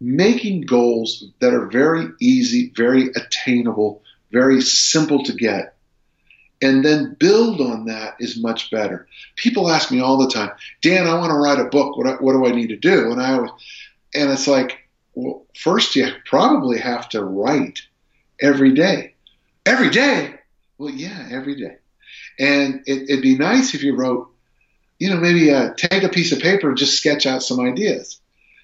making 0.00 0.60
goals 0.60 1.24
that 1.40 1.52
are 1.52 1.66
very 1.66 2.06
easy, 2.20 2.72
very 2.76 3.08
attainable, 3.08 4.02
very 4.30 4.60
simple 4.60 5.24
to 5.24 5.32
get, 5.32 5.74
and 6.62 6.84
then 6.84 7.16
build 7.18 7.60
on 7.60 7.86
that 7.86 8.14
is 8.20 8.40
much 8.40 8.70
better. 8.70 9.08
People 9.34 9.68
ask 9.68 9.90
me 9.90 9.98
all 9.98 10.16
the 10.16 10.30
time, 10.30 10.52
Dan, 10.80 11.08
I 11.08 11.18
want 11.18 11.30
to 11.30 11.34
write 11.34 11.58
a 11.58 11.70
book. 11.70 11.96
What, 11.96 12.22
what 12.22 12.34
do 12.34 12.46
I 12.46 12.52
need 12.52 12.68
to 12.68 12.76
do? 12.76 13.10
And 13.10 13.20
I 13.20 13.32
always, 13.32 13.50
and 14.14 14.30
it's 14.30 14.46
like, 14.46 14.78
well, 15.16 15.44
first 15.56 15.96
you 15.96 16.06
probably 16.24 16.78
have 16.78 17.08
to 17.08 17.24
write 17.24 17.82
every 18.40 18.74
day. 18.74 19.16
Every 19.66 19.90
day? 19.90 20.36
Well, 20.78 20.90
yeah, 20.94 21.30
every 21.32 21.56
day. 21.56 21.78
And 22.38 22.84
it, 22.86 23.10
would 23.10 23.22
be 23.22 23.36
nice 23.36 23.74
if 23.74 23.82
you 23.82 23.96
wrote, 23.96 24.30
you 24.98 25.10
know, 25.10 25.16
maybe 25.16 25.52
uh, 25.52 25.74
take 25.74 26.02
a 26.02 26.08
piece 26.08 26.32
of 26.32 26.40
paper 26.40 26.68
and 26.68 26.78
just 26.78 26.98
sketch 26.98 27.26
out 27.26 27.42
some 27.42 27.60
ideas. 27.60 28.20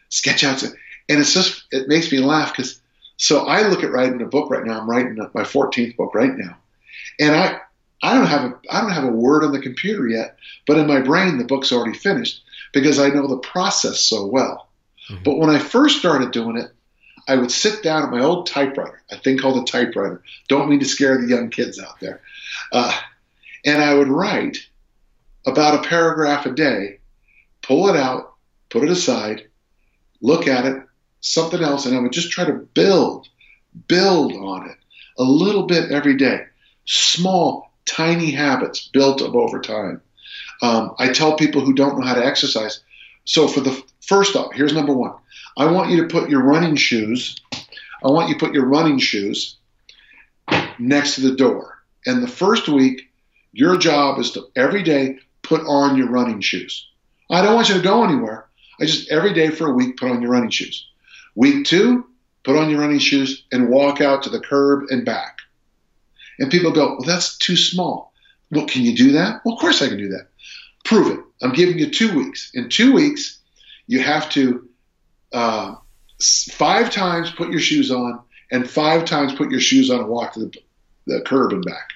Sketch 0.08 0.44
out 0.44 0.60
some, 0.60 0.72
and 1.08 1.20
it's 1.20 1.34
just 1.34 1.64
it 1.70 1.88
makes 1.88 2.10
me 2.10 2.18
laugh 2.18 2.52
because 2.52 2.80
so 3.16 3.46
I 3.46 3.66
look 3.68 3.82
at 3.82 3.92
writing 3.92 4.20
a 4.22 4.26
book 4.26 4.50
right 4.50 4.64
now. 4.64 4.80
I'm 4.80 4.90
writing 4.90 5.16
my 5.34 5.42
14th 5.42 5.96
book 5.96 6.14
right 6.14 6.36
now, 6.36 6.56
and 7.18 7.34
I 7.34 7.60
I 8.02 8.14
don't 8.14 8.26
have 8.26 8.44
a 8.44 8.60
I 8.70 8.80
don't 8.80 8.92
have 8.92 9.04
a 9.04 9.16
word 9.16 9.44
on 9.44 9.52
the 9.52 9.60
computer 9.60 10.06
yet, 10.08 10.36
but 10.66 10.76
in 10.76 10.86
my 10.86 11.00
brain 11.00 11.38
the 11.38 11.44
book's 11.44 11.72
already 11.72 11.96
finished 11.96 12.42
because 12.72 12.98
I 12.98 13.08
know 13.08 13.26
the 13.26 13.38
process 13.38 14.00
so 14.00 14.26
well. 14.26 14.68
Mm-hmm. 15.08 15.22
But 15.22 15.38
when 15.38 15.50
I 15.50 15.58
first 15.58 15.98
started 15.98 16.32
doing 16.32 16.56
it, 16.58 16.70
I 17.26 17.36
would 17.36 17.50
sit 17.50 17.82
down 17.82 18.02
at 18.02 18.10
my 18.10 18.20
old 18.20 18.46
typewriter, 18.46 19.02
a 19.10 19.16
thing 19.16 19.38
called 19.38 19.62
a 19.62 19.70
typewriter. 19.70 20.22
Don't 20.48 20.68
mean 20.68 20.80
to 20.80 20.86
scare 20.86 21.18
the 21.18 21.28
young 21.28 21.50
kids 21.50 21.80
out 21.80 22.00
there. 22.00 22.20
Uh, 22.72 22.94
and 23.64 23.82
I 23.82 23.94
would 23.94 24.08
write 24.08 24.58
about 25.46 25.84
a 25.84 25.88
paragraph 25.88 26.46
a 26.46 26.50
day, 26.50 26.98
pull 27.62 27.88
it 27.88 27.96
out, 27.96 28.34
put 28.70 28.82
it 28.82 28.90
aside, 28.90 29.46
look 30.20 30.48
at 30.48 30.64
it, 30.64 30.82
something 31.20 31.62
else, 31.62 31.86
and 31.86 31.96
I 31.96 32.00
would 32.00 32.12
just 32.12 32.30
try 32.30 32.44
to 32.44 32.52
build, 32.74 33.28
build 33.88 34.32
on 34.32 34.70
it 34.70 34.76
a 35.18 35.24
little 35.24 35.66
bit 35.66 35.90
every 35.90 36.16
day. 36.16 36.40
Small, 36.86 37.72
tiny 37.86 38.30
habits 38.30 38.88
built 38.88 39.22
up 39.22 39.34
over 39.34 39.60
time. 39.60 40.00
Um, 40.62 40.94
I 40.98 41.08
tell 41.08 41.36
people 41.36 41.60
who 41.60 41.74
don't 41.74 41.98
know 41.98 42.06
how 42.06 42.14
to 42.14 42.24
exercise. 42.24 42.80
So 43.24 43.48
for 43.48 43.60
the 43.60 43.82
first 44.02 44.36
off, 44.36 44.52
here's 44.52 44.74
number 44.74 44.94
one. 44.94 45.12
I 45.56 45.70
want 45.70 45.90
you 45.90 46.02
to 46.02 46.08
put 46.08 46.30
your 46.30 46.42
running 46.42 46.76
shoes. 46.76 47.36
I 47.52 48.10
want 48.10 48.28
you 48.28 48.34
to 48.34 48.44
put 48.44 48.54
your 48.54 48.66
running 48.66 48.98
shoes 48.98 49.56
next 50.78 51.14
to 51.14 51.20
the 51.22 51.36
door. 51.36 51.78
And 52.06 52.22
the 52.22 52.28
first 52.28 52.68
week, 52.68 53.10
your 53.52 53.76
job 53.76 54.18
is 54.18 54.32
to 54.32 54.48
every 54.56 54.82
day 54.82 55.18
put 55.44 55.60
on 55.62 55.96
your 55.96 56.10
running 56.10 56.40
shoes. 56.40 56.88
I 57.30 57.42
don't 57.42 57.54
want 57.54 57.68
you 57.68 57.76
to 57.76 57.80
go 57.80 58.02
anywhere. 58.04 58.48
I 58.80 58.86
just 58.86 59.10
every 59.10 59.32
day 59.32 59.50
for 59.50 59.68
a 59.68 59.72
week 59.72 59.96
put 59.96 60.10
on 60.10 60.20
your 60.20 60.32
running 60.32 60.50
shoes. 60.50 60.88
Week 61.36 61.64
two, 61.64 62.06
put 62.42 62.56
on 62.56 62.70
your 62.70 62.80
running 62.80 62.98
shoes 62.98 63.44
and 63.52 63.68
walk 63.68 64.00
out 64.00 64.22
to 64.24 64.30
the 64.30 64.40
curb 64.40 64.86
and 64.90 65.04
back. 65.04 65.38
And 66.38 66.50
people 66.50 66.72
go, 66.72 66.96
well, 66.96 67.06
that's 67.06 67.38
too 67.38 67.56
small. 67.56 68.12
Well, 68.50 68.66
can 68.66 68.82
you 68.82 68.96
do 68.96 69.12
that? 69.12 69.40
Well, 69.44 69.54
of 69.54 69.60
course 69.60 69.80
I 69.82 69.88
can 69.88 69.98
do 69.98 70.08
that. 70.08 70.28
Prove 70.84 71.18
it. 71.18 71.24
I'm 71.42 71.52
giving 71.52 71.78
you 71.78 71.90
two 71.90 72.14
weeks. 72.16 72.50
In 72.54 72.68
two 72.68 72.92
weeks, 72.92 73.38
you 73.86 74.02
have 74.02 74.28
to 74.30 74.68
uh, 75.32 75.74
five 76.52 76.90
times 76.90 77.30
put 77.30 77.50
your 77.50 77.60
shoes 77.60 77.90
on 77.90 78.20
and 78.50 78.68
five 78.68 79.04
times 79.04 79.34
put 79.34 79.50
your 79.50 79.60
shoes 79.60 79.90
on 79.90 80.00
and 80.00 80.08
walk 80.08 80.34
to 80.34 80.40
the, 80.40 80.58
the 81.06 81.20
curb 81.22 81.52
and 81.52 81.64
back. 81.64 81.90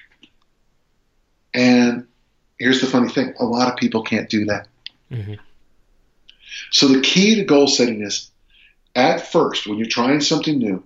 And 1.53 2.07
here's 2.59 2.81
the 2.81 2.87
funny 2.87 3.09
thing 3.09 3.33
a 3.39 3.45
lot 3.45 3.71
of 3.71 3.77
people 3.77 4.03
can't 4.03 4.29
do 4.29 4.45
that. 4.45 4.67
Mm-hmm. 5.11 5.35
So 6.71 6.87
the 6.87 7.01
key 7.01 7.35
to 7.35 7.43
goal 7.45 7.67
setting 7.67 8.01
is 8.01 8.29
at 8.95 9.31
first, 9.31 9.65
when 9.65 9.77
you're 9.77 9.87
trying 9.87 10.21
something 10.21 10.57
new, 10.57 10.83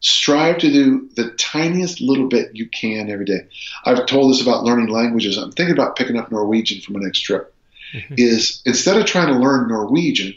strive 0.00 0.58
to 0.58 0.70
do 0.70 1.08
the 1.14 1.30
tiniest 1.32 2.00
little 2.00 2.28
bit 2.28 2.54
you 2.54 2.68
can 2.68 3.10
every 3.10 3.24
day. 3.24 3.46
I've 3.84 4.06
told 4.06 4.32
this 4.32 4.42
about 4.42 4.64
learning 4.64 4.88
languages. 4.88 5.36
I'm 5.36 5.52
thinking 5.52 5.74
about 5.74 5.96
picking 5.96 6.16
up 6.16 6.30
Norwegian 6.30 6.80
for 6.80 6.92
my 6.92 7.00
next 7.00 7.20
trip. 7.20 7.52
Mm-hmm. 7.94 8.14
Is 8.16 8.62
instead 8.66 8.96
of 8.96 9.06
trying 9.06 9.32
to 9.32 9.38
learn 9.38 9.68
Norwegian, 9.68 10.34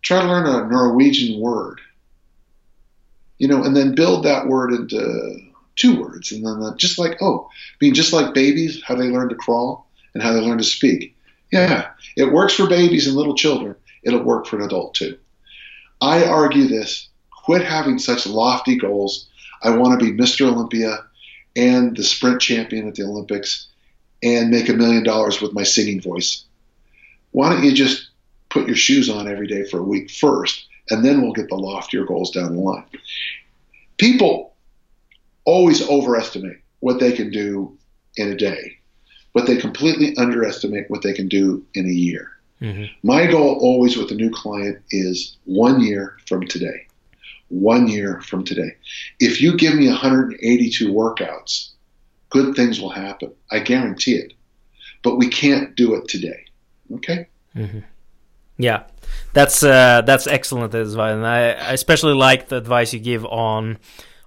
try 0.00 0.22
to 0.22 0.26
learn 0.26 0.46
a 0.46 0.68
Norwegian 0.70 1.38
word. 1.38 1.80
You 3.38 3.48
know, 3.48 3.64
and 3.64 3.76
then 3.76 3.94
build 3.94 4.24
that 4.24 4.46
word 4.46 4.72
into 4.72 5.51
two 5.76 6.00
words, 6.00 6.32
and 6.32 6.44
then 6.44 6.62
uh, 6.62 6.76
just 6.76 6.98
like 6.98 7.18
oh, 7.20 7.48
I 7.50 7.84
mean, 7.84 7.94
just 7.94 8.12
like 8.12 8.34
babies, 8.34 8.82
how 8.84 8.94
they 8.94 9.08
learn 9.08 9.28
to 9.28 9.34
crawl 9.34 9.86
and 10.14 10.22
how 10.22 10.32
they 10.32 10.40
learn 10.40 10.58
to 10.58 10.64
speak. 10.64 11.16
Yeah, 11.50 11.90
it 12.16 12.32
works 12.32 12.54
for 12.54 12.68
babies 12.68 13.06
and 13.06 13.16
little 13.16 13.34
children. 13.34 13.76
It'll 14.02 14.22
work 14.22 14.46
for 14.46 14.58
an 14.58 14.64
adult 14.64 14.94
too. 14.94 15.18
I 16.00 16.24
argue 16.24 16.66
this 16.66 17.08
quit 17.30 17.64
having 17.64 17.98
such 17.98 18.26
lofty 18.26 18.76
goals. 18.76 19.28
I 19.62 19.70
want 19.76 19.98
to 19.98 20.04
be 20.04 20.12
Mr. 20.12 20.46
Olympia 20.46 21.04
and 21.54 21.96
the 21.96 22.02
sprint 22.02 22.40
champion 22.40 22.88
at 22.88 22.94
the 22.94 23.04
Olympics 23.04 23.68
and 24.22 24.50
make 24.50 24.68
a 24.68 24.74
million 24.74 25.04
dollars 25.04 25.40
with 25.40 25.52
my 25.52 25.62
singing 25.62 26.00
voice. 26.00 26.44
Why 27.32 27.50
don't 27.50 27.64
you 27.64 27.72
just 27.72 28.08
put 28.48 28.66
your 28.66 28.76
shoes 28.76 29.10
on 29.10 29.28
every 29.28 29.46
day 29.46 29.64
for 29.64 29.78
a 29.78 29.84
week 29.84 30.10
first, 30.10 30.66
and 30.90 31.04
then 31.04 31.22
we'll 31.22 31.32
get 31.32 31.48
the 31.48 31.56
loftier 31.56 32.04
goals 32.04 32.30
down 32.30 32.54
the 32.54 32.60
line? 32.60 32.84
People 33.98 34.51
always 35.44 35.86
overestimate 35.88 36.58
what 36.80 37.00
they 37.00 37.12
can 37.12 37.30
do 37.30 37.76
in 38.16 38.28
a 38.28 38.36
day, 38.36 38.78
but 39.32 39.46
they 39.46 39.56
completely 39.56 40.16
underestimate 40.16 40.90
what 40.90 41.02
they 41.02 41.12
can 41.12 41.28
do 41.28 41.64
in 41.74 41.86
a 41.86 41.92
year. 41.92 42.28
Mm-hmm. 42.60 42.84
My 43.02 43.26
goal 43.26 43.58
always 43.60 43.96
with 43.96 44.10
a 44.10 44.14
new 44.14 44.30
client 44.30 44.78
is 44.90 45.36
one 45.44 45.80
year 45.80 46.16
from 46.26 46.46
today 46.46 46.86
one 47.52 47.86
year 47.86 48.20
from 48.22 48.44
today. 48.44 48.76
If 49.20 49.40
you 49.40 49.56
give 49.56 49.74
me 49.74 49.86
182 49.88 50.90
workouts, 50.90 51.70
good 52.30 52.56
things 52.56 52.80
will 52.80 52.90
happen. 52.90 53.32
I 53.50 53.60
guarantee 53.60 54.14
it. 54.14 54.32
But 55.02 55.16
we 55.16 55.28
can't 55.28 55.76
do 55.76 55.94
it 55.94 56.08
today. 56.08 56.46
Okay? 56.94 57.28
Mm-hmm. 57.54 57.80
Yeah, 58.56 58.84
that's 59.32 59.62
uh, 59.62 60.02
that's 60.02 60.26
excellent 60.26 60.74
advice, 60.74 61.14
and 61.14 61.26
I, 61.26 61.52
I 61.52 61.72
especially 61.72 62.12
like 62.12 62.48
the 62.48 62.56
advice 62.56 62.92
you 62.92 63.00
give 63.00 63.24
on 63.24 63.78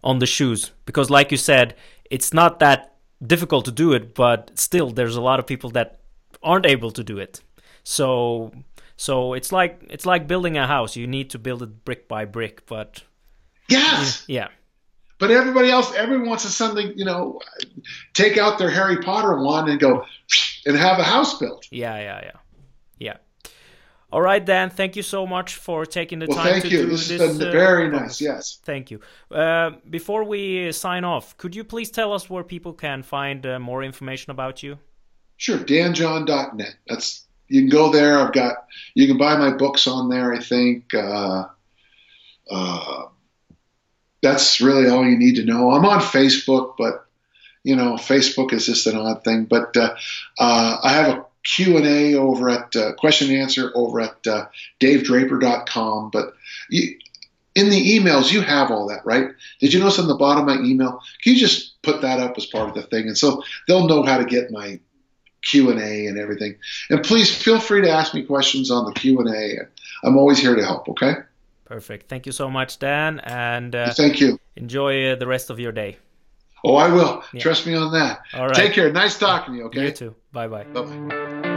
on 0.06 0.20
the 0.20 0.26
shoes 0.26 0.72
because, 0.86 1.10
like 1.10 1.32
you 1.32 1.38
said, 1.38 1.76
it's 2.10 2.34
not 2.34 2.60
that 2.60 2.95
difficult 3.26 3.66
to 3.66 3.72
do 3.72 3.91
it, 3.91 4.14
but 4.14 4.51
still, 4.58 4.91
there's 4.91 5.16
a 5.16 5.22
lot 5.22 5.39
of 5.39 5.47
people 5.47 5.72
that 5.72 5.99
aren't 6.41 6.66
able 6.66 6.91
to 6.91 7.03
do 7.03 7.18
it. 7.18 7.41
So 7.84 8.51
so 8.95 9.34
it's 9.34 9.51
like 9.51 9.86
it's 9.89 10.06
like 10.06 10.28
building 10.28 10.58
a 10.58 10.68
house. 10.68 10.95
You 10.95 11.08
need 11.08 11.32
to 11.32 11.39
build 11.39 11.62
it 11.64 11.84
brick 11.84 12.08
by 12.08 12.26
brick, 12.26 12.66
but 12.68 13.03
Yes. 13.68 14.24
Yeah. 14.28 14.49
But 15.18 15.32
everybody 15.32 15.72
else, 15.72 15.93
everyone 15.95 16.28
wants 16.28 16.43
to 16.43 16.49
suddenly, 16.49 16.93
you 16.95 17.06
know, 17.06 17.41
take 18.14 18.38
out 18.38 18.60
their 18.60 18.70
Harry 18.70 18.97
Potter 18.97 19.38
wand 19.41 19.70
and 19.70 19.80
go 19.80 20.06
and 20.66 20.76
have 20.76 20.99
a 20.99 21.03
house 21.03 21.38
built. 21.39 21.68
Yeah, 21.72 21.97
yeah, 21.97 22.22
yeah, 22.24 22.32
yeah. 22.99 23.18
All 24.12 24.22
right, 24.22 24.43
Dan. 24.43 24.70
Thank 24.70 24.95
you 24.95 25.01
so 25.01 25.26
much 25.26 25.56
for 25.56 25.86
taking 25.86 26.20
the 26.20 26.28
well, 26.28 26.38
time 26.38 26.53
thank 26.53 26.66
to 26.66 26.70
you. 26.70 26.78
do 26.84 26.89
this. 26.89 27.08
This 27.08 27.22
has 27.22 27.38
been 27.38 27.49
uh, 27.49 27.51
very 27.51 27.89
nice. 27.89 28.22
Yes. 28.22 28.60
Thank 28.64 28.91
you. 28.91 28.99
Uh, 29.32 29.72
before 29.89 30.24
we 30.24 30.72
sign 30.72 31.03
off, 31.03 31.36
could 31.38 31.56
you 31.56 31.64
please 31.64 31.89
tell 31.89 32.14
us 32.14 32.30
where 32.30 32.43
people 32.43 32.74
can 32.74 33.03
find 33.03 33.45
uh, 33.45 33.60
more 33.60 33.84
information 33.84 34.32
about 34.32 34.64
you? 34.64 34.78
Sure, 35.38 35.58
danjohn.net. 35.58 36.76
That's 36.88 37.26
you 37.47 37.62
can 37.62 37.70
go 37.70 37.91
there. 37.91 38.20
I've 38.20 38.34
got 38.34 38.68
you 38.93 39.08
can 39.08 39.18
buy 39.18 39.36
my 39.38 39.51
books 39.51 39.88
on 39.88 40.10
there. 40.10 40.34
I 40.34 40.39
think. 40.39 40.93
Uh, 40.93 41.45
uh 42.49 43.06
that's 44.26 44.60
really 44.60 44.89
all 44.89 45.06
you 45.06 45.18
need 45.18 45.36
to 45.36 45.45
know. 45.45 45.70
I'm 45.72 45.86
on 45.86 45.99
Facebook, 46.01 46.76
but 46.80 47.06
you 47.64 47.76
know, 47.76 47.93
Facebook 47.93 48.53
is 48.53 48.66
just 48.66 48.88
an 48.88 48.97
odd 48.97 49.24
thing. 49.24 49.45
But 49.45 49.78
uh, 49.78 49.95
uh, 50.39 50.78
I 50.84 50.93
have 50.93 51.18
a 51.18 51.24
Q&A 51.45 52.15
over 52.15 52.49
at 52.49 52.75
uh, 52.75 52.93
question 52.95 53.29
and 53.29 53.39
answer 53.39 53.71
over 53.75 54.01
at 54.01 54.27
uh, 54.27 54.45
davedraper.com. 54.81 56.09
But 56.09 56.33
you, 56.69 56.97
in 57.55 57.69
the 57.69 57.97
emails, 57.97 58.31
you 58.31 58.41
have 58.41 58.69
all 58.69 58.87
that, 58.87 59.05
right? 59.05 59.29
Did 59.61 59.73
you 59.73 59.79
notice 59.79 59.99
on 59.99 60.07
the 60.07 60.15
bottom 60.15 60.47
of 60.47 60.57
my 60.57 60.63
email? 60.65 60.99
Can 61.23 61.33
you 61.33 61.39
just 61.39 61.81
put 61.81 62.01
that 62.01 62.19
up 62.19 62.37
as 62.37 62.45
part 62.45 62.69
of 62.69 62.75
the 62.75 62.83
thing? 62.83 63.07
And 63.07 63.17
so 63.17 63.41
they'll 63.67 63.87
know 63.87 64.03
how 64.03 64.17
to 64.17 64.25
get 64.25 64.51
my 64.51 64.79
Q&A 65.43 66.07
and 66.07 66.19
everything. 66.19 66.55
And 66.89 67.03
please 67.03 67.33
feel 67.33 67.59
free 67.59 67.81
to 67.81 67.89
ask 67.89 68.13
me 68.13 68.23
questions 68.23 68.71
on 68.71 68.85
the 68.85 68.91
Q&A. 68.93 69.59
I'm 70.03 70.17
always 70.17 70.39
here 70.39 70.55
to 70.55 70.65
help, 70.65 70.89
okay? 70.89 71.13
Perfect. 71.65 72.09
Thank 72.09 72.25
you 72.25 72.31
so 72.31 72.49
much, 72.49 72.79
Dan. 72.79 73.19
And 73.23 73.75
uh, 73.75 73.93
thank 73.93 74.19
you. 74.19 74.39
Enjoy 74.55 75.11
uh, 75.11 75.15
the 75.15 75.27
rest 75.27 75.49
of 75.49 75.59
your 75.59 75.71
day. 75.71 75.97
Oh, 76.66 76.76
I 76.76 76.89
will. 76.89 77.24
Yeah. 77.34 77.41
Trust 77.41 77.66
me 77.66 77.76
on 77.76 77.91
that. 77.93 78.22
All 78.34 78.47
right. 78.47 78.55
Take 78.55 78.74
care. 78.74 78.91
Nice 78.91 79.18
talking 79.18 79.53
to 79.53 79.57
you. 79.59 79.66
Okay. 79.68 79.86
You 79.86 79.91
too. 79.91 80.16
Bye 80.32 80.47
bye. 80.47 80.63
Bye 80.63 80.82
bye. 80.82 81.51